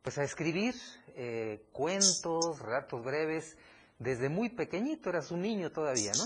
pues 0.03 0.18
a 0.18 0.24
escribir 0.24 0.74
eh, 1.20 1.64
cuentos, 1.72 2.60
relatos 2.60 3.02
breves, 3.04 3.56
desde 3.98 4.28
muy 4.28 4.50
pequeñito, 4.50 5.10
eras 5.10 5.32
un 5.32 5.42
niño 5.42 5.72
todavía, 5.72 6.12
¿no? 6.16 6.24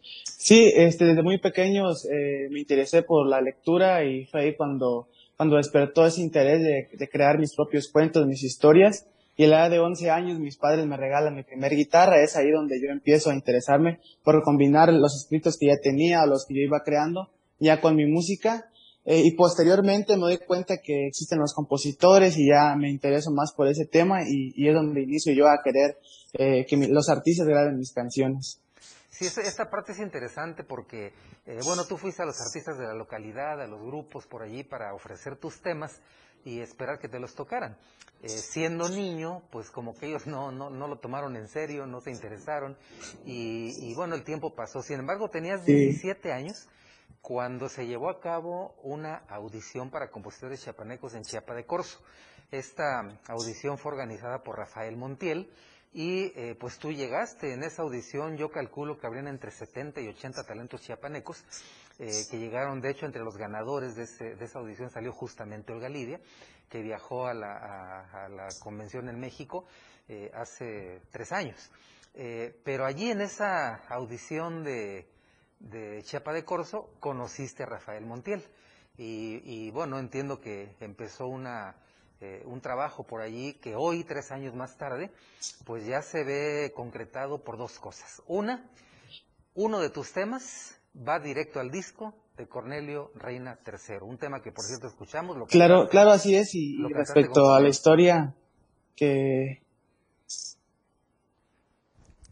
Sí, 0.00 0.72
este, 0.74 1.04
desde 1.04 1.22
muy 1.22 1.38
pequeños 1.38 2.06
eh, 2.06 2.48
me 2.50 2.60
interesé 2.60 3.02
por 3.02 3.26
la 3.26 3.42
lectura 3.42 4.04
y 4.04 4.24
fue 4.24 4.40
ahí 4.40 4.56
cuando, 4.56 5.08
cuando 5.36 5.56
despertó 5.56 6.06
ese 6.06 6.22
interés 6.22 6.62
de, 6.62 7.08
crear 7.08 7.38
mis 7.38 7.54
propios 7.54 7.88
cuentos, 7.88 8.26
mis 8.26 8.42
historias. 8.42 9.06
y 9.36 9.44
a 9.44 9.48
la 9.48 9.60
edad 9.60 9.70
de 9.70 9.80
11 9.80 10.10
años 10.10 10.38
mis 10.38 10.56
padres 10.56 10.86
me 10.86 10.96
regalan 10.96 11.34
mi 11.34 11.42
primer 11.42 11.74
guitarra, 11.74 12.22
es 12.22 12.34
ahí 12.34 12.50
donde 12.50 12.80
yo 12.80 12.90
empiezo 12.90 13.30
a 13.30 13.34
interesarme 13.34 14.00
por 14.22 14.42
combinar 14.42 14.90
los 14.90 15.14
escritos 15.14 15.58
que 15.58 15.66
ya 15.66 15.76
tenía 15.82 16.22
o 16.22 16.26
los 16.26 16.46
que 16.46 16.54
yo 16.54 16.60
iba 16.60 16.82
creando 16.82 17.28
ya 17.58 17.80
con 17.82 17.94
mi 17.94 18.06
música 18.06 18.70
eh, 19.04 19.20
y 19.24 19.32
posteriormente 19.32 20.16
me 20.16 20.22
doy 20.22 20.38
cuenta 20.38 20.78
que 20.78 21.06
existen 21.06 21.38
los 21.38 21.52
compositores 21.52 22.36
y 22.38 22.48
ya 22.48 22.74
me 22.76 22.90
intereso 22.90 23.30
más 23.30 23.52
por 23.52 23.68
ese 23.68 23.84
tema 23.86 24.22
y, 24.22 24.52
y 24.56 24.68
es 24.68 24.74
donde 24.74 25.02
inicio 25.02 25.32
yo 25.34 25.48
a 25.48 25.60
querer 25.62 25.98
eh, 26.32 26.64
que 26.66 26.76
mi, 26.76 26.86
los 26.88 27.08
artistas 27.08 27.46
graben 27.46 27.76
mis 27.76 27.92
canciones. 27.92 28.60
Sí, 29.10 29.26
esta 29.26 29.70
parte 29.70 29.92
es 29.92 30.00
interesante 30.00 30.64
porque, 30.64 31.12
eh, 31.46 31.60
bueno, 31.64 31.84
tú 31.86 31.96
fuiste 31.96 32.22
a 32.22 32.26
los 32.26 32.40
artistas 32.40 32.76
de 32.78 32.84
la 32.84 32.94
localidad, 32.94 33.60
a 33.60 33.66
los 33.68 33.80
grupos 33.80 34.26
por 34.26 34.42
allí 34.42 34.64
para 34.64 34.92
ofrecer 34.92 35.36
tus 35.36 35.62
temas 35.62 36.00
y 36.44 36.58
esperar 36.58 36.98
que 36.98 37.08
te 37.08 37.20
los 37.20 37.34
tocaran. 37.34 37.76
Eh, 38.22 38.28
siendo 38.28 38.88
niño, 38.88 39.42
pues 39.50 39.70
como 39.70 39.94
que 39.94 40.06
ellos 40.06 40.26
no, 40.26 40.50
no, 40.50 40.68
no 40.70 40.88
lo 40.88 40.98
tomaron 40.98 41.36
en 41.36 41.46
serio, 41.46 41.86
no 41.86 42.00
se 42.00 42.10
interesaron 42.10 42.76
y, 43.24 43.70
y 43.88 43.94
bueno, 43.94 44.16
el 44.16 44.24
tiempo 44.24 44.54
pasó. 44.54 44.82
Sin 44.82 44.98
embargo, 44.98 45.28
tenías 45.28 45.64
17 45.64 46.32
años 46.32 46.66
cuando 47.24 47.70
se 47.70 47.86
llevó 47.86 48.10
a 48.10 48.20
cabo 48.20 48.74
una 48.82 49.24
audición 49.30 49.88
para 49.88 50.10
compositores 50.10 50.62
chiapanecos 50.62 51.14
en 51.14 51.22
Chiapa 51.22 51.54
de 51.54 51.64
Corzo. 51.64 51.98
Esta 52.50 53.00
audición 53.28 53.78
fue 53.78 53.92
organizada 53.92 54.42
por 54.42 54.58
Rafael 54.58 54.98
Montiel 54.98 55.50
y 55.94 56.32
eh, 56.36 56.54
pues 56.60 56.78
tú 56.78 56.92
llegaste 56.92 57.54
en 57.54 57.62
esa 57.62 57.80
audición, 57.80 58.36
yo 58.36 58.50
calculo 58.50 58.98
que 58.98 59.06
habrían 59.06 59.26
entre 59.26 59.52
70 59.52 60.02
y 60.02 60.08
80 60.08 60.44
talentos 60.44 60.82
chiapanecos 60.82 61.42
eh, 61.98 62.10
que 62.30 62.38
llegaron, 62.38 62.82
de 62.82 62.90
hecho 62.90 63.06
entre 63.06 63.24
los 63.24 63.38
ganadores 63.38 63.96
de, 63.96 64.34
esa 64.44 64.58
audición 64.58 64.90
salió 64.90 65.10
justamente 65.10 65.72
Olga 65.72 65.88
Lidia, 65.88 66.20
que 66.68 66.82
viajó 66.82 67.26
a 67.26 67.32
la, 67.32 68.48
convención 68.62 69.08
en 69.08 69.18
México 69.18 69.64
eh, 70.08 70.30
hace 70.34 71.00
tres 71.10 71.32
años. 71.32 71.70
pero 72.12 72.84
allí 72.84 73.10
en 73.10 73.22
esa 73.22 73.76
audición 73.88 74.62
de, 74.62 75.13
de 75.60 76.02
Chiapa 76.02 76.32
de 76.32 76.44
Corzo 76.44 76.90
conociste 77.00 77.62
a 77.62 77.66
Rafael 77.66 78.04
Montiel. 78.04 78.44
Y, 78.96 79.42
y 79.44 79.70
bueno, 79.70 79.98
entiendo 79.98 80.40
que 80.40 80.76
empezó 80.80 81.26
una 81.26 81.74
eh, 82.20 82.42
un 82.46 82.60
trabajo 82.62 83.02
por 83.02 83.20
allí 83.20 83.52
que 83.54 83.74
hoy, 83.74 84.02
tres 84.04 84.30
años 84.30 84.54
más 84.54 84.78
tarde, 84.78 85.10
pues 85.66 85.84
ya 85.84 86.00
se 86.00 86.24
ve 86.24 86.72
concretado 86.74 87.44
por 87.44 87.58
dos 87.58 87.78
cosas. 87.78 88.22
Una, 88.26 88.64
uno 89.54 89.80
de 89.80 89.90
tus 89.90 90.12
temas 90.12 90.78
va 90.96 91.18
directo 91.18 91.60
al 91.60 91.70
disco 91.70 92.14
de 92.38 92.46
Cornelio 92.46 93.10
Reina 93.14 93.58
III, 93.66 93.96
un 94.02 94.16
tema 94.16 94.40
que 94.40 94.52
por 94.52 94.64
cierto 94.64 94.86
escuchamos. 94.86 95.36
Lo 95.36 95.46
claro, 95.46 95.88
claro, 95.88 96.12
así 96.12 96.34
es, 96.34 96.54
y, 96.54 96.82
respecto 96.94 97.52
a 97.52 97.60
la 97.60 97.68
historia 97.68 98.34
que... 98.96 99.62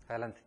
Adelante. 0.08 0.41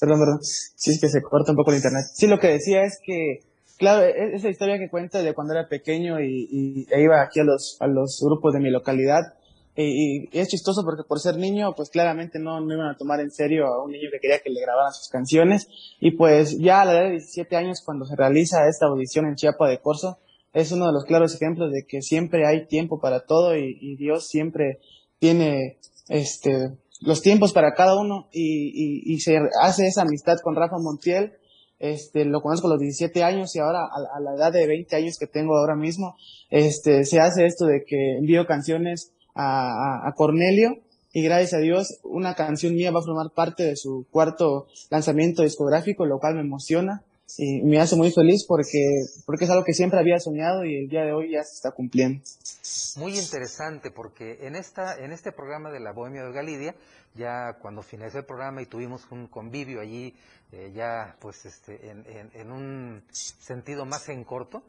Perdón, 0.00 0.20
perdón. 0.20 0.38
Sí, 0.42 0.92
es 0.92 1.00
que 1.00 1.08
se 1.08 1.22
corta 1.22 1.52
un 1.52 1.56
poco 1.56 1.70
el 1.70 1.78
internet. 1.78 2.04
Sí, 2.14 2.26
lo 2.26 2.38
que 2.38 2.48
decía 2.48 2.82
es 2.82 2.98
que 3.02 3.40
Claro, 3.78 4.04
e-, 4.04 4.34
esa 4.34 4.48
historia 4.48 4.78
que 4.78 4.88
cuenta 4.88 5.22
de 5.22 5.34
cuando 5.34 5.54
era 5.54 5.68
pequeño 5.68 6.20
y, 6.20 6.86
e 6.90 7.02
iba 7.02 7.22
aquí 7.22 7.40
a 7.40 7.44
los, 7.44 7.78
grupos 8.22 8.54
de 8.54 8.60
mi 8.60 8.70
localidad. 8.70 9.34
Y, 9.76 10.28
es 10.32 10.48
chistoso 10.48 10.82
porque 10.84 11.02
por 11.06 11.20
ser 11.20 11.36
niño, 11.36 11.74
pues 11.76 11.90
claramente 11.90 12.38
no, 12.38 12.60
no 12.60 12.74
iban 12.74 12.88
a 12.88 12.96
tomar 12.96 13.20
en 13.20 13.30
serio 13.30 13.66
a 13.66 13.84
un 13.84 13.92
niño 13.92 14.08
que 14.10 14.20
quería 14.20 14.38
que 14.38 14.50
le 14.50 14.62
grabaran 14.62 14.92
sus 14.92 15.08
canciones. 15.08 15.68
Y 16.00 16.12
pues 16.12 16.58
ya 16.58 16.82
a 16.82 16.84
la 16.86 16.92
edad 16.92 17.04
de 17.04 17.10
17 17.12 17.56
años, 17.56 17.82
cuando 17.84 18.06
se 18.06 18.16
realiza 18.16 18.66
esta 18.68 18.86
audición 18.86 19.26
en 19.26 19.34
Chiapa 19.34 19.68
de 19.68 19.80
Corzo, 19.80 20.18
es 20.54 20.72
uno 20.72 20.86
de 20.86 20.92
los 20.92 21.04
claros 21.04 21.34
ejemplos 21.34 21.70
de 21.70 21.84
que 21.86 22.00
siempre 22.00 22.46
hay 22.46 22.66
tiempo 22.66 22.98
para 22.98 23.26
todo 23.26 23.54
y, 23.56 23.76
y 23.78 23.96
Dios 23.96 24.26
siempre 24.28 24.78
tiene 25.18 25.78
este, 26.08 26.70
los 27.00 27.22
tiempos 27.22 27.52
para 27.52 27.72
cada 27.74 27.98
uno 27.98 28.28
y, 28.32 29.18
se 29.20 29.38
hace 29.60 29.86
esa 29.86 30.02
amistad 30.02 30.36
con 30.42 30.56
Rafa 30.56 30.76
Montiel. 30.78 31.32
Este, 31.78 32.24
lo 32.24 32.40
conozco 32.40 32.68
a 32.68 32.70
los 32.70 32.80
17 32.80 33.22
años 33.22 33.54
y 33.54 33.58
ahora 33.58 33.80
a, 33.80 34.20
la 34.20 34.34
edad 34.34 34.52
de 34.52 34.66
20 34.66 34.96
años 34.96 35.18
que 35.18 35.26
tengo 35.26 35.56
ahora 35.56 35.76
mismo, 35.76 36.16
este, 36.48 37.04
se 37.04 37.20
hace 37.20 37.44
esto 37.44 37.66
de 37.66 37.84
que 37.86 38.16
envío 38.16 38.46
canciones 38.46 39.12
a, 39.34 40.08
a, 40.08 40.12
Cornelio 40.14 40.78
y 41.12 41.22
gracias 41.22 41.52
a 41.52 41.58
Dios 41.58 42.00
una 42.02 42.34
canción 42.34 42.74
mía 42.74 42.92
va 42.92 43.00
a 43.00 43.02
formar 43.02 43.30
parte 43.34 43.64
de 43.64 43.76
su 43.76 44.06
cuarto 44.10 44.68
lanzamiento 44.90 45.42
discográfico, 45.42 46.06
lo 46.06 46.18
cual 46.18 46.36
me 46.36 46.40
emociona 46.40 47.04
y 47.38 47.62
me 47.62 47.80
hace 47.80 47.96
muy 47.96 48.12
feliz 48.12 48.44
porque, 48.46 48.78
porque 49.24 49.44
es 49.44 49.50
algo 49.50 49.64
que 49.64 49.74
siempre 49.74 49.98
había 49.98 50.18
soñado 50.20 50.64
y 50.64 50.76
el 50.76 50.88
día 50.88 51.02
de 51.04 51.12
hoy 51.12 51.32
ya 51.32 51.42
se 51.42 51.54
está 51.54 51.72
cumpliendo. 51.72 52.22
Muy 52.96 53.18
interesante 53.18 53.90
porque 53.90 54.46
en, 54.46 54.54
esta, 54.54 54.96
en 54.96 55.12
este 55.12 55.32
programa 55.32 55.70
de 55.70 55.80
la 55.80 55.92
Bohemia 55.92 56.22
de 56.22 56.32
Galidia, 56.32 56.74
ya 57.14 57.56
cuando 57.60 57.82
finalizó 57.82 58.18
el 58.18 58.26
programa 58.26 58.62
y 58.62 58.66
tuvimos 58.66 59.06
un 59.10 59.26
convivio 59.26 59.80
allí, 59.80 60.14
eh, 60.52 60.72
ya 60.74 61.16
pues 61.20 61.44
este, 61.44 61.90
en, 61.90 62.04
en, 62.32 62.52
un 62.52 63.02
sentido 63.10 63.84
más 63.84 64.08
en 64.08 64.22
corto, 64.22 64.62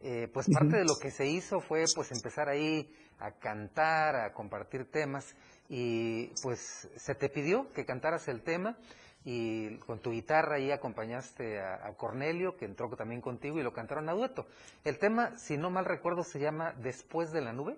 eh, 0.00 0.28
pues 0.32 0.46
parte 0.52 0.76
de 0.76 0.84
lo 0.84 0.96
que 0.96 1.10
se 1.10 1.26
hizo 1.26 1.60
fue 1.60 1.84
pues 1.94 2.12
empezar 2.12 2.48
ahí 2.48 2.88
a 3.18 3.32
cantar, 3.32 4.16
a 4.16 4.32
compartir 4.32 4.90
temas 4.90 5.34
y 5.68 6.26
pues 6.42 6.88
se 6.96 7.14
te 7.14 7.28
pidió 7.28 7.72
que 7.72 7.84
cantaras 7.84 8.28
el 8.28 8.42
tema 8.42 8.76
y 9.24 9.76
con 9.78 10.00
tu 10.00 10.10
guitarra 10.10 10.56
ahí 10.56 10.70
acompañaste 10.70 11.58
a, 11.58 11.94
Cornelio, 11.96 12.56
que 12.56 12.66
entró 12.66 12.90
también 12.90 13.22
contigo 13.22 13.58
y 13.58 13.62
lo 13.62 13.72
cantaron 13.72 14.08
a 14.08 14.12
dueto. 14.12 14.46
El 14.84 14.98
tema, 14.98 15.38
si 15.38 15.56
no 15.56 15.70
mal 15.70 15.86
recuerdo, 15.86 16.22
se 16.22 16.38
llama 16.38 16.74
Después 16.82 17.32
de 17.32 17.40
la 17.40 17.52
nube. 17.52 17.76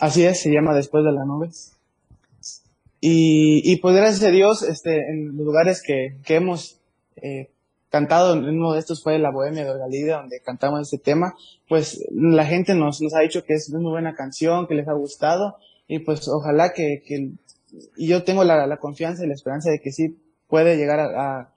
Así 0.00 0.24
es, 0.24 0.40
se 0.40 0.50
llama 0.50 0.74
Después 0.74 1.04
de 1.04 1.12
la 1.12 1.24
nube. 1.24 1.50
Y, 3.00 3.62
y 3.64 3.76
pues 3.76 3.94
gracias 3.94 4.24
a 4.24 4.32
Dios, 4.32 4.62
este, 4.62 4.96
en 4.96 5.36
los 5.36 5.46
lugares 5.46 5.80
que, 5.80 6.16
que 6.24 6.34
hemos 6.34 6.80
eh, 7.16 7.50
cantado, 7.88 8.34
uno 8.34 8.72
de 8.72 8.80
estos 8.80 9.04
fue 9.04 9.20
la 9.20 9.30
Bohemia 9.30 9.64
de 9.64 9.78
Galida, 9.78 10.16
donde 10.16 10.40
cantamos 10.40 10.80
este 10.80 10.98
tema, 10.98 11.34
pues 11.68 12.04
la 12.10 12.44
gente 12.44 12.74
nos, 12.74 13.00
nos 13.00 13.14
ha 13.14 13.20
dicho 13.20 13.44
que 13.44 13.54
es 13.54 13.70
una 13.70 13.90
buena 13.90 14.14
canción, 14.14 14.66
que 14.66 14.74
les 14.74 14.88
ha 14.88 14.92
gustado, 14.94 15.56
y 15.86 16.00
pues 16.00 16.26
ojalá 16.26 16.72
que 16.74 17.00
y 17.96 18.08
yo 18.08 18.24
tengo 18.24 18.44
la, 18.44 18.66
la, 18.66 18.76
confianza 18.78 19.24
y 19.24 19.28
la 19.28 19.34
esperanza 19.34 19.70
de 19.70 19.80
que 19.80 19.92
sí 19.92 20.18
puede 20.48 20.76
llegar 20.76 21.00
a, 21.00 21.52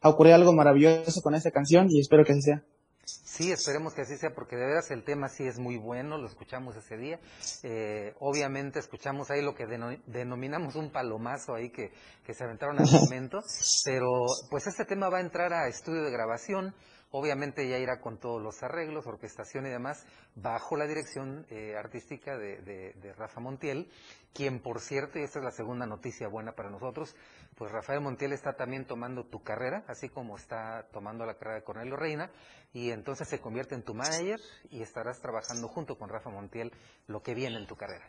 a, 0.00 0.08
ocurrir 0.08 0.34
algo 0.34 0.52
maravilloso 0.52 1.20
con 1.22 1.34
esta 1.34 1.50
canción 1.50 1.88
y 1.90 2.00
espero 2.00 2.24
que 2.24 2.32
así 2.32 2.42
sea. 2.42 2.62
Sí, 3.06 3.52
esperemos 3.52 3.94
que 3.94 4.00
así 4.00 4.16
sea, 4.16 4.34
porque 4.34 4.56
de 4.56 4.66
veras 4.66 4.90
el 4.90 5.04
tema 5.04 5.28
sí 5.28 5.46
es 5.46 5.58
muy 5.58 5.76
bueno, 5.76 6.18
lo 6.18 6.26
escuchamos 6.26 6.74
ese 6.74 6.96
día. 6.96 7.20
Eh, 7.62 8.14
obviamente 8.18 8.80
escuchamos 8.80 9.30
ahí 9.30 9.42
lo 9.42 9.54
que 9.54 9.66
denominamos 10.06 10.74
un 10.74 10.90
palomazo 10.90 11.54
ahí 11.54 11.70
que, 11.70 11.92
que 12.24 12.34
se 12.34 12.44
aventaron 12.44 12.78
al 12.80 12.90
momento, 12.90 13.40
pero 13.84 14.08
pues 14.50 14.66
este 14.66 14.84
tema 14.86 15.08
va 15.08 15.18
a 15.18 15.20
entrar 15.20 15.52
a 15.52 15.68
estudio 15.68 16.02
de 16.02 16.10
grabación. 16.10 16.74
Obviamente 17.10 17.68
ya 17.68 17.78
irá 17.78 18.00
con 18.00 18.18
todos 18.18 18.42
los 18.42 18.62
arreglos, 18.62 19.06
orquestación 19.06 19.66
y 19.66 19.70
demás, 19.70 20.04
bajo 20.34 20.76
la 20.76 20.86
dirección 20.86 21.46
eh, 21.50 21.74
artística 21.76 22.36
de, 22.36 22.60
de, 22.62 23.12
Rafa 23.14 23.40
Montiel, 23.40 23.88
quien 24.34 24.60
por 24.60 24.80
cierto, 24.80 25.18
y 25.18 25.22
esta 25.22 25.38
es 25.38 25.44
la 25.44 25.52
segunda 25.52 25.86
noticia 25.86 26.28
buena 26.28 26.52
para 26.52 26.68
nosotros, 26.68 27.14
pues 27.54 27.70
Rafael 27.70 28.00
Montiel 28.00 28.32
está 28.32 28.54
también 28.54 28.84
tomando 28.86 29.24
tu 29.24 29.42
carrera, 29.42 29.84
así 29.86 30.08
como 30.08 30.36
está 30.36 30.88
tomando 30.92 31.24
la 31.24 31.34
carrera 31.34 31.56
de 31.56 31.64
Cornelio 31.64 31.96
Reina, 31.96 32.30
y 32.74 32.90
entonces 32.90 33.28
se 33.28 33.40
convierte 33.40 33.74
en 33.74 33.82
tu 33.82 33.94
manager 33.94 34.40
y 34.70 34.82
estarás 34.82 35.20
trabajando 35.20 35.68
junto 35.68 35.96
con 35.96 36.08
Rafa 36.08 36.30
Montiel 36.30 36.72
lo 37.06 37.22
que 37.22 37.34
viene 37.34 37.56
en 37.56 37.66
tu 37.66 37.76
carrera. 37.76 38.04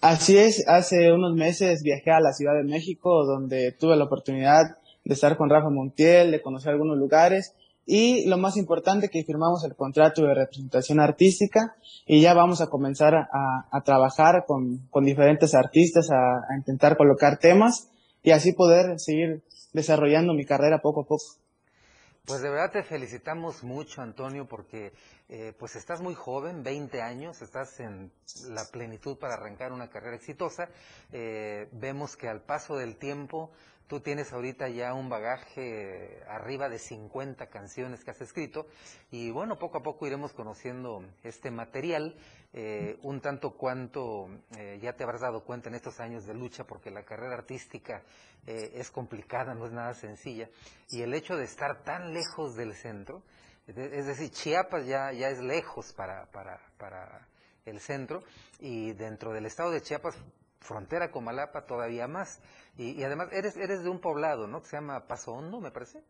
Así 0.00 0.36
es, 0.36 0.66
hace 0.68 1.12
unos 1.12 1.34
meses 1.34 1.82
viajé 1.82 2.10
a 2.10 2.20
la 2.20 2.32
Ciudad 2.32 2.54
de 2.54 2.64
México, 2.64 3.24
donde 3.24 3.72
tuve 3.72 3.96
la 3.96 4.04
oportunidad 4.04 4.78
de 5.04 5.14
estar 5.14 5.36
con 5.36 5.48
Rafa 5.48 5.70
Montiel, 5.70 6.32
de 6.32 6.42
conocer 6.42 6.72
algunos 6.72 6.98
lugares, 6.98 7.54
y 7.86 8.26
lo 8.26 8.36
más 8.36 8.56
importante 8.56 9.08
que 9.08 9.22
firmamos 9.22 9.64
el 9.64 9.76
contrato 9.76 10.22
de 10.22 10.34
representación 10.34 10.98
artística 10.98 11.76
y 12.04 12.20
ya 12.20 12.34
vamos 12.34 12.60
a 12.60 12.66
comenzar 12.66 13.14
a, 13.14 13.82
trabajar 13.84 14.44
con, 14.46 14.88
con, 14.90 15.04
diferentes 15.04 15.54
artistas, 15.54 16.08
a, 16.10 16.56
intentar 16.56 16.96
colocar 16.96 17.38
temas 17.38 17.88
y 18.24 18.32
así 18.32 18.52
poder 18.52 18.98
seguir 18.98 19.44
desarrollando 19.72 20.34
mi 20.34 20.44
carrera 20.44 20.80
poco 20.82 21.02
a 21.02 21.04
poco. 21.04 21.24
Pues 22.26 22.42
de 22.42 22.50
verdad 22.50 22.72
te 22.72 22.82
felicitamos 22.82 23.62
mucho, 23.62 24.02
Antonio, 24.02 24.48
porque 24.48 24.92
eh, 25.28 25.52
pues 25.56 25.76
estás 25.76 26.00
muy 26.00 26.14
joven, 26.14 26.64
20 26.64 27.00
años, 27.00 27.40
estás 27.40 27.78
en 27.78 28.10
la 28.48 28.64
plenitud 28.72 29.16
para 29.16 29.34
arrancar 29.34 29.72
una 29.72 29.90
carrera 29.90 30.16
exitosa. 30.16 30.68
Eh, 31.12 31.68
vemos 31.70 32.16
que 32.16 32.28
al 32.28 32.40
paso 32.40 32.74
del 32.74 32.96
tiempo 32.96 33.52
Tú 33.86 34.00
tienes 34.00 34.32
ahorita 34.32 34.68
ya 34.68 34.94
un 34.94 35.08
bagaje 35.08 36.20
arriba 36.28 36.68
de 36.68 36.80
50 36.80 37.46
canciones 37.46 38.02
que 38.02 38.10
has 38.10 38.20
escrito 38.20 38.66
y 39.12 39.30
bueno, 39.30 39.58
poco 39.60 39.78
a 39.78 39.82
poco 39.82 40.08
iremos 40.08 40.32
conociendo 40.32 41.04
este 41.22 41.52
material, 41.52 42.16
eh, 42.52 42.98
un 43.02 43.20
tanto 43.20 43.52
cuanto 43.52 44.28
eh, 44.56 44.80
ya 44.82 44.94
te 44.94 45.04
habrás 45.04 45.20
dado 45.20 45.44
cuenta 45.44 45.68
en 45.68 45.76
estos 45.76 46.00
años 46.00 46.26
de 46.26 46.34
lucha 46.34 46.64
porque 46.64 46.90
la 46.90 47.04
carrera 47.04 47.34
artística 47.34 48.02
eh, 48.46 48.72
es 48.74 48.90
complicada, 48.90 49.54
no 49.54 49.66
es 49.66 49.72
nada 49.72 49.94
sencilla 49.94 50.48
y 50.90 51.02
el 51.02 51.14
hecho 51.14 51.36
de 51.36 51.44
estar 51.44 51.84
tan 51.84 52.12
lejos 52.12 52.56
del 52.56 52.74
centro, 52.74 53.22
es 53.68 54.06
decir, 54.06 54.30
Chiapas 54.30 54.86
ya, 54.86 55.12
ya 55.12 55.28
es 55.28 55.38
lejos 55.40 55.92
para, 55.92 56.26
para, 56.30 56.60
para 56.78 57.26
el 57.64 57.80
centro, 57.80 58.22
y 58.60 58.92
dentro 58.92 59.32
del 59.32 59.46
estado 59.46 59.72
de 59.72 59.82
Chiapas, 59.82 60.16
frontera 60.66 61.10
con 61.10 61.24
Malapa, 61.24 61.64
todavía 61.64 62.06
más. 62.06 62.40
Y, 62.76 62.90
y 62.92 63.04
además, 63.04 63.28
eres, 63.32 63.56
eres 63.56 63.82
de 63.82 63.88
un 63.88 64.00
poblado, 64.00 64.46
¿no? 64.46 64.60
Que 64.60 64.68
se 64.68 64.76
llama 64.76 65.06
Paso 65.06 65.32
Hondo, 65.32 65.60
me 65.60 65.70
parece. 65.70 66.02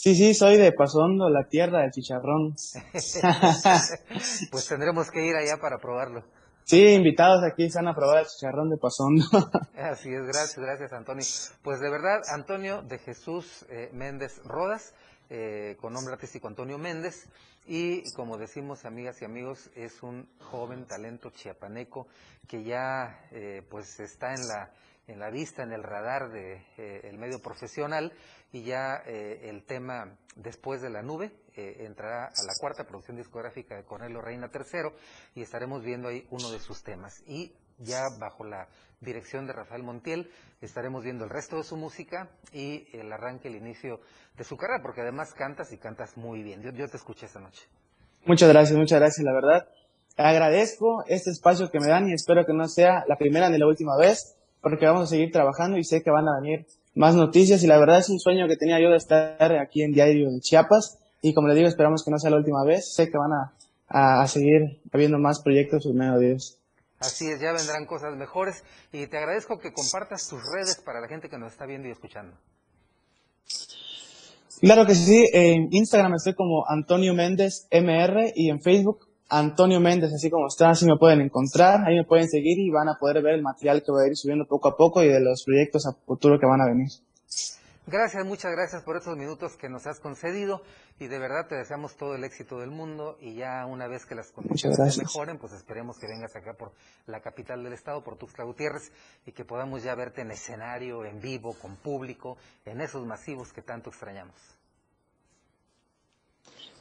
Sí, 0.00 0.14
sí, 0.14 0.32
soy 0.32 0.56
de 0.56 0.70
Paso 0.70 1.00
Hondo, 1.00 1.28
la 1.28 1.48
tierra 1.48 1.80
del 1.80 1.90
chicharrón. 1.90 2.54
pues 4.52 4.68
tendremos 4.68 5.10
que 5.10 5.26
ir 5.26 5.34
allá 5.34 5.56
para 5.60 5.78
probarlo. 5.78 6.22
Sí, 6.62 6.86
invitados 6.94 7.42
aquí 7.42 7.68
se 7.68 7.78
van 7.78 7.88
a 7.88 7.94
probar 7.94 8.18
el 8.20 8.26
chicharrón 8.26 8.70
de 8.70 8.76
Paso 8.76 9.02
Hondo. 9.04 9.24
Así 9.74 10.14
es, 10.14 10.22
gracias, 10.22 10.58
gracias 10.58 10.92
Antonio. 10.92 11.24
Pues 11.62 11.80
de 11.80 11.90
verdad, 11.90 12.20
Antonio 12.32 12.82
de 12.82 12.98
Jesús 12.98 13.66
eh, 13.70 13.90
Méndez 13.92 14.40
Rodas, 14.44 14.94
eh, 15.30 15.76
con 15.80 15.92
nombre 15.92 16.14
artístico 16.14 16.48
Antonio 16.48 16.78
Méndez, 16.78 17.28
y 17.66 18.10
como 18.12 18.38
decimos 18.38 18.84
amigas 18.84 19.20
y 19.20 19.24
amigos, 19.24 19.70
es 19.74 20.02
un 20.02 20.28
joven 20.40 20.86
talento 20.86 21.30
chiapaneco 21.30 22.06
que 22.46 22.64
ya 22.64 23.26
eh, 23.30 23.62
pues 23.68 24.00
está 24.00 24.34
en 24.34 24.48
la, 24.48 24.72
en 25.06 25.18
la 25.18 25.30
vista, 25.30 25.62
en 25.62 25.72
el 25.72 25.82
radar 25.82 26.30
del 26.30 26.62
de, 26.76 27.00
el 27.08 27.18
medio 27.18 27.40
profesional 27.42 28.12
y 28.52 28.62
ya 28.62 28.96
el 28.96 29.64
tema 29.64 30.16
después 30.36 30.80
de 30.80 30.88
la 30.88 31.02
nube 31.02 31.30
entrará 31.54 32.26
a 32.26 32.42
la 32.44 32.54
cuarta 32.58 32.84
producción 32.84 33.18
discográfica 33.18 33.76
de 33.76 33.84
Cornelio 33.84 34.22
Reina 34.22 34.50
III 34.52 34.90
y 35.34 35.42
estaremos 35.42 35.84
viendo 35.84 36.08
ahí 36.08 36.26
uno 36.30 36.50
de 36.50 36.58
sus 36.58 36.82
temas. 36.82 37.22
Y 37.26 37.52
ya 37.78 38.02
bajo 38.18 38.44
la 38.44 38.68
dirección 39.00 39.46
de 39.46 39.52
Rafael 39.52 39.82
Montiel 39.82 40.30
estaremos 40.60 41.04
viendo 41.04 41.24
el 41.24 41.30
resto 41.30 41.56
de 41.56 41.64
su 41.64 41.76
música 41.76 42.28
y 42.52 42.86
el 42.92 43.12
arranque, 43.12 43.48
el 43.48 43.56
inicio 43.56 44.00
de 44.36 44.44
su 44.44 44.56
carrera, 44.56 44.82
porque 44.82 45.02
además 45.02 45.32
cantas 45.34 45.72
y 45.72 45.78
cantas 45.78 46.16
muy 46.16 46.42
bien. 46.42 46.62
Yo, 46.62 46.70
yo 46.70 46.88
te 46.88 46.96
escuché 46.96 47.26
esta 47.26 47.40
noche. 47.40 47.62
Muchas 48.26 48.48
gracias, 48.48 48.76
muchas 48.76 48.98
gracias, 48.98 49.24
la 49.24 49.32
verdad. 49.32 49.68
Agradezco 50.16 51.04
este 51.06 51.30
espacio 51.30 51.70
que 51.70 51.78
me 51.78 51.86
dan 51.86 52.08
y 52.08 52.12
espero 52.12 52.44
que 52.44 52.52
no 52.52 52.66
sea 52.66 53.04
la 53.06 53.16
primera 53.16 53.48
ni 53.48 53.58
la 53.58 53.66
última 53.66 53.96
vez, 53.96 54.36
porque 54.60 54.86
vamos 54.86 55.04
a 55.04 55.06
seguir 55.06 55.30
trabajando 55.30 55.78
y 55.78 55.84
sé 55.84 56.02
que 56.02 56.10
van 56.10 56.28
a 56.28 56.40
venir 56.40 56.66
más 56.94 57.14
noticias 57.14 57.62
y 57.62 57.68
la 57.68 57.78
verdad 57.78 57.98
es 57.98 58.08
un 58.08 58.18
sueño 58.18 58.48
que 58.48 58.56
tenía 58.56 58.80
yo 58.80 58.90
de 58.90 58.96
estar 58.96 59.52
aquí 59.56 59.82
en 59.82 59.92
Diario 59.92 60.30
de 60.30 60.40
Chiapas 60.40 60.98
y 61.22 61.34
como 61.34 61.48
le 61.48 61.54
digo, 61.54 61.68
esperamos 61.68 62.04
que 62.04 62.10
no 62.10 62.18
sea 62.18 62.30
la 62.30 62.36
última 62.36 62.64
vez. 62.64 62.92
Sé 62.92 63.10
que 63.10 63.18
van 63.18 63.32
a, 63.32 64.22
a, 64.22 64.26
seguir 64.26 64.80
habiendo 64.92 65.18
más 65.18 65.40
proyectos 65.40 65.86
en 65.86 65.96
medio 65.96 66.18
de 66.18 66.26
Dios. 66.26 66.58
Así 67.00 67.26
es, 67.28 67.40
ya 67.40 67.52
vendrán 67.52 67.86
cosas 67.86 68.16
mejores 68.16 68.64
y 68.92 69.06
te 69.06 69.18
agradezco 69.18 69.58
que 69.58 69.72
compartas 69.72 70.28
tus 70.28 70.40
redes 70.52 70.82
para 70.84 71.00
la 71.00 71.08
gente 71.08 71.28
que 71.28 71.38
nos 71.38 71.52
está 71.52 71.64
viendo 71.64 71.88
y 71.88 71.92
escuchando. 71.92 72.36
Claro 74.60 74.84
que 74.86 74.94
sí, 74.96 75.24
en 75.32 75.68
Instagram 75.70 76.14
estoy 76.14 76.34
como 76.34 76.64
Antonio 76.68 77.14
Méndez 77.14 77.68
MR 77.70 78.32
y 78.34 78.50
en 78.50 78.60
Facebook 78.60 79.06
Antonio 79.30 79.78
Méndez, 79.78 80.12
así 80.12 80.30
como 80.30 80.46
está, 80.46 80.70
así 80.70 80.86
me 80.86 80.96
pueden 80.96 81.20
encontrar, 81.20 81.86
ahí 81.86 81.94
me 81.94 82.04
pueden 82.04 82.28
seguir 82.28 82.58
y 82.58 82.70
van 82.70 82.88
a 82.88 82.96
poder 82.98 83.22
ver 83.22 83.34
el 83.34 83.42
material 83.42 83.82
que 83.84 83.92
voy 83.92 84.04
a 84.04 84.08
ir 84.08 84.16
subiendo 84.16 84.46
poco 84.46 84.68
a 84.68 84.76
poco 84.76 85.02
y 85.02 85.08
de 85.08 85.20
los 85.20 85.44
proyectos 85.44 85.86
a 85.86 85.92
futuro 86.06 86.40
que 86.40 86.46
van 86.46 86.62
a 86.62 86.66
venir. 86.66 86.88
Gracias, 87.90 88.22
muchas 88.26 88.52
gracias 88.52 88.82
por 88.82 88.98
estos 88.98 89.16
minutos 89.16 89.56
que 89.56 89.70
nos 89.70 89.86
has 89.86 89.98
concedido 89.98 90.60
y 91.00 91.06
de 91.06 91.18
verdad 91.18 91.46
te 91.48 91.54
deseamos 91.54 91.96
todo 91.96 92.14
el 92.16 92.22
éxito 92.22 92.58
del 92.58 92.70
mundo 92.70 93.16
y 93.18 93.34
ya 93.34 93.64
una 93.64 93.86
vez 93.86 94.04
que 94.04 94.14
las 94.14 94.30
condiciones 94.30 94.98
mejoren, 94.98 95.38
pues 95.38 95.54
esperemos 95.54 95.98
que 95.98 96.06
vengas 96.06 96.36
acá 96.36 96.52
por 96.52 96.72
la 97.06 97.22
capital 97.22 97.64
del 97.64 97.72
estado, 97.72 98.04
por 98.04 98.18
Tuxtla 98.18 98.44
Gutiérrez 98.44 98.92
y 99.24 99.32
que 99.32 99.46
podamos 99.46 99.82
ya 99.82 99.94
verte 99.94 100.20
en 100.20 100.30
escenario, 100.30 101.06
en 101.06 101.18
vivo, 101.18 101.54
con 101.54 101.76
público, 101.76 102.36
en 102.66 102.82
esos 102.82 103.06
masivos 103.06 103.54
que 103.54 103.62
tanto 103.62 103.88
extrañamos. 103.88 104.36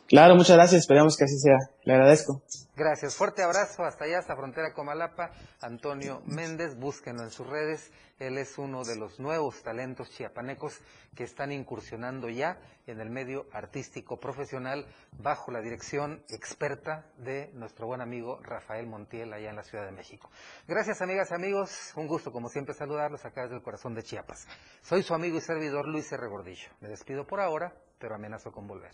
Claro, 0.10 0.36
muchas 0.36 0.58
gracias, 0.58 0.82
esperamos 0.82 1.16
que 1.16 1.24
así 1.24 1.40
sea. 1.40 1.58
Le 1.86 1.94
agradezco. 1.94 2.42
Gracias, 2.78 3.16
fuerte 3.16 3.42
abrazo 3.42 3.86
hasta 3.86 4.06
allá, 4.06 4.20
hasta 4.20 4.36
frontera 4.36 4.72
Comalapa. 4.72 5.32
Antonio 5.62 6.22
Méndez, 6.28 6.78
búsquenlo 6.78 7.24
en 7.24 7.32
sus 7.32 7.48
redes. 7.48 7.92
Él 8.20 8.38
es 8.38 8.60
uno 8.60 8.84
de 8.84 8.96
los 8.96 9.20
nuevos 9.20 9.64
talentos 9.64 10.12
chiapanecos 10.12 10.80
que 11.16 11.24
están 11.24 11.52
incursionando 11.52 12.30
ya 12.30 12.60
en 12.86 13.02
el 13.02 13.10
medio 13.10 13.48
artístico 13.52 14.20
profesional 14.20 14.86
bajo 15.14 15.50
la 15.50 15.62
dirección 15.62 16.24
experta 16.30 17.12
de 17.18 17.50
nuestro 17.56 17.88
buen 17.88 18.00
amigo 18.00 18.40
Rafael 18.44 18.86
Montiel 18.86 19.34
allá 19.34 19.50
en 19.50 19.56
la 19.56 19.64
Ciudad 19.64 19.86
de 19.88 19.92
México. 19.92 20.30
Gracias 20.68 21.02
amigas 21.02 21.32
y 21.32 21.34
amigos, 21.34 21.94
un 21.96 22.06
gusto 22.06 22.32
como 22.32 22.48
siempre 22.48 22.76
saludarlos 22.76 23.26
acá 23.26 23.42
desde 23.42 23.56
el 23.56 23.64
corazón 23.64 23.96
de 23.96 24.04
Chiapas. 24.04 24.48
Soy 24.84 25.02
su 25.02 25.16
amigo 25.16 25.36
y 25.40 25.42
servidor 25.42 25.88
Luis 25.88 26.12
R. 26.12 26.28
Gordillo. 26.28 26.70
Me 26.82 26.90
despido 26.90 27.26
por 27.26 27.40
ahora, 27.40 27.74
pero 27.98 28.14
amenazo 28.14 28.52
con 28.52 28.68
volver. 28.68 28.94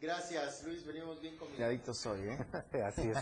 Gracias, 0.00 0.62
Luis. 0.64 0.82
Venimos 0.86 1.20
bien 1.20 1.36
combinaditos 1.36 2.06
hoy, 2.06 2.20
¿eh? 2.20 2.82
Así 2.86 3.10
es. 3.10 3.18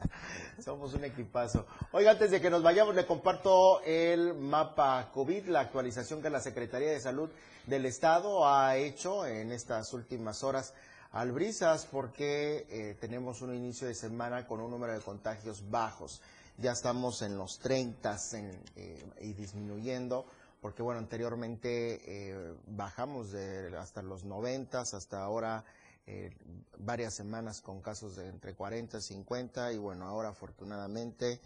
Somos 0.64 0.94
un 0.94 1.04
equipazo. 1.04 1.66
Oiga, 1.92 2.12
antes 2.12 2.30
de 2.30 2.40
que 2.40 2.48
nos 2.48 2.62
vayamos, 2.62 2.94
le 2.94 3.04
comparto 3.04 3.82
el 3.82 4.32
mapa 4.32 5.10
COVID, 5.12 5.48
la 5.48 5.60
actualización 5.60 6.22
que 6.22 6.30
la 6.30 6.40
Secretaría 6.40 6.90
de 6.90 7.00
Salud 7.00 7.28
del 7.66 7.84
Estado 7.84 8.48
ha 8.48 8.78
hecho 8.78 9.26
en 9.26 9.52
estas 9.52 9.92
últimas 9.92 10.42
horas 10.42 10.72
al 11.10 11.32
brisas, 11.32 11.84
porque 11.84 12.66
eh, 12.70 12.96
tenemos 12.98 13.42
un 13.42 13.54
inicio 13.54 13.86
de 13.86 13.94
semana 13.94 14.46
con 14.46 14.60
un 14.60 14.70
número 14.70 14.94
de 14.94 15.00
contagios 15.00 15.68
bajos. 15.68 16.22
Ya 16.56 16.72
estamos 16.72 17.20
en 17.20 17.36
los 17.36 17.58
30 17.58 18.16
en, 18.32 18.58
eh, 18.76 19.04
y 19.20 19.34
disminuyendo 19.34 20.24
porque 20.62 20.80
bueno, 20.80 21.00
anteriormente 21.00 22.00
eh, 22.06 22.54
bajamos 22.68 23.32
de 23.32 23.76
hasta 23.76 24.00
los 24.00 24.24
90 24.24 24.80
hasta 24.80 25.20
ahora 25.20 25.64
eh, 26.06 26.30
varias 26.78 27.14
semanas 27.14 27.60
con 27.60 27.80
casos 27.80 28.16
de 28.16 28.28
entre 28.28 28.54
40 28.54 28.98
y 28.98 29.02
50 29.02 29.72
y 29.72 29.78
bueno, 29.78 30.06
ahora 30.06 30.30
afortunadamente 30.30 31.40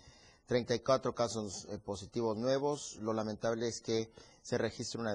34 0.46 1.14
casos 1.14 1.66
eh, 1.70 1.78
positivos 1.78 2.36
nuevos. 2.36 2.96
Lo 3.02 3.12
lamentable 3.12 3.68
es 3.68 3.80
que 3.80 4.10
se 4.42 4.56
registra 4.56 5.00
una, 5.00 5.14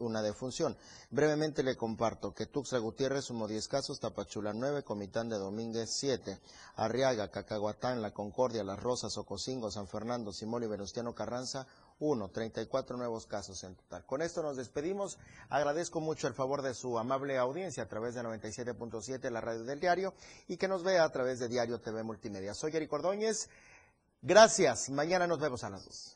una 0.00 0.22
defunción. 0.22 0.76
Brevemente 1.10 1.62
le 1.62 1.76
comparto 1.76 2.34
que 2.34 2.46
Tuxtla 2.46 2.80
Gutiérrez 2.80 3.26
sumó 3.26 3.46
10 3.46 3.68
casos, 3.68 4.00
Tapachula 4.00 4.52
9, 4.52 4.82
Comitán 4.82 5.28
de 5.28 5.38
Domínguez 5.38 5.90
7, 5.92 6.40
Arriaga, 6.74 7.30
Cacahuatán, 7.30 8.02
La 8.02 8.12
Concordia, 8.12 8.64
Las 8.64 8.82
Rosas, 8.82 9.16
Ocosingo, 9.16 9.70
San 9.70 9.86
Fernando, 9.86 10.32
Simón 10.32 10.64
y 10.64 10.66
Venustiano 10.66 11.14
Carranza 11.14 11.66
1, 11.98 12.28
34 12.28 12.96
nuevos 12.96 13.26
casos 13.26 13.62
en 13.64 13.74
total. 13.74 14.04
Con 14.04 14.22
esto 14.22 14.42
nos 14.42 14.56
despedimos. 14.56 15.18
Agradezco 15.48 16.00
mucho 16.00 16.28
el 16.28 16.34
favor 16.34 16.62
de 16.62 16.74
su 16.74 16.98
amable 16.98 17.38
audiencia 17.38 17.84
a 17.84 17.88
través 17.88 18.14
de 18.14 18.22
97.7, 18.22 19.30
la 19.30 19.40
radio 19.40 19.64
del 19.64 19.80
diario, 19.80 20.14
y 20.48 20.56
que 20.56 20.68
nos 20.68 20.82
vea 20.82 21.04
a 21.04 21.12
través 21.12 21.38
de 21.38 21.48
Diario 21.48 21.80
TV 21.80 22.02
Multimedia. 22.02 22.54
Soy 22.54 22.76
Eric 22.76 22.92
Ordóñez. 22.92 23.48
Gracias. 24.22 24.90
Mañana 24.90 25.26
nos 25.26 25.40
vemos 25.40 25.64
a 25.64 25.70
las 25.70 25.84
2. 25.84 26.15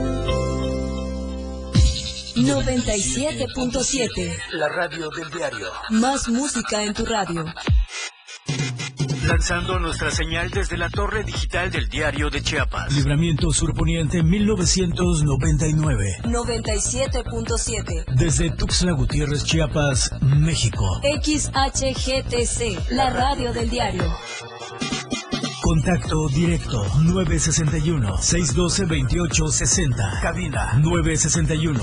97.7. 2.35 4.37
La 4.53 4.69
radio 4.69 5.09
del 5.09 5.29
diario. 5.29 5.67
Más 5.89 6.29
música 6.29 6.81
en 6.83 6.93
tu 6.93 7.05
radio. 7.05 7.45
Lanzando 9.27 9.79
nuestra 9.79 10.09
señal 10.11 10.49
desde 10.49 10.77
la 10.77 10.89
torre 10.89 11.23
digital 11.23 11.69
del 11.71 11.87
diario 11.89 12.29
de 12.29 12.41
Chiapas. 12.41 12.93
Libramiento 12.93 13.51
Surponiente 13.51 14.23
1999. 14.23 16.19
97.7. 16.23 18.05
Desde 18.15 18.49
Tuxtla 18.51 18.93
Gutiérrez, 18.93 19.43
Chiapas, 19.43 20.11
México. 20.21 20.85
XHGTC, 21.23 22.91
la 22.91 23.09
radio 23.09 23.51
del 23.53 23.69
diario. 23.69 24.05
Contacto 25.61 26.27
directo 26.27 26.83
961 27.03 28.17
612 28.17 28.85
2860. 28.87 30.19
Cabina 30.21 30.73
961 30.81 31.79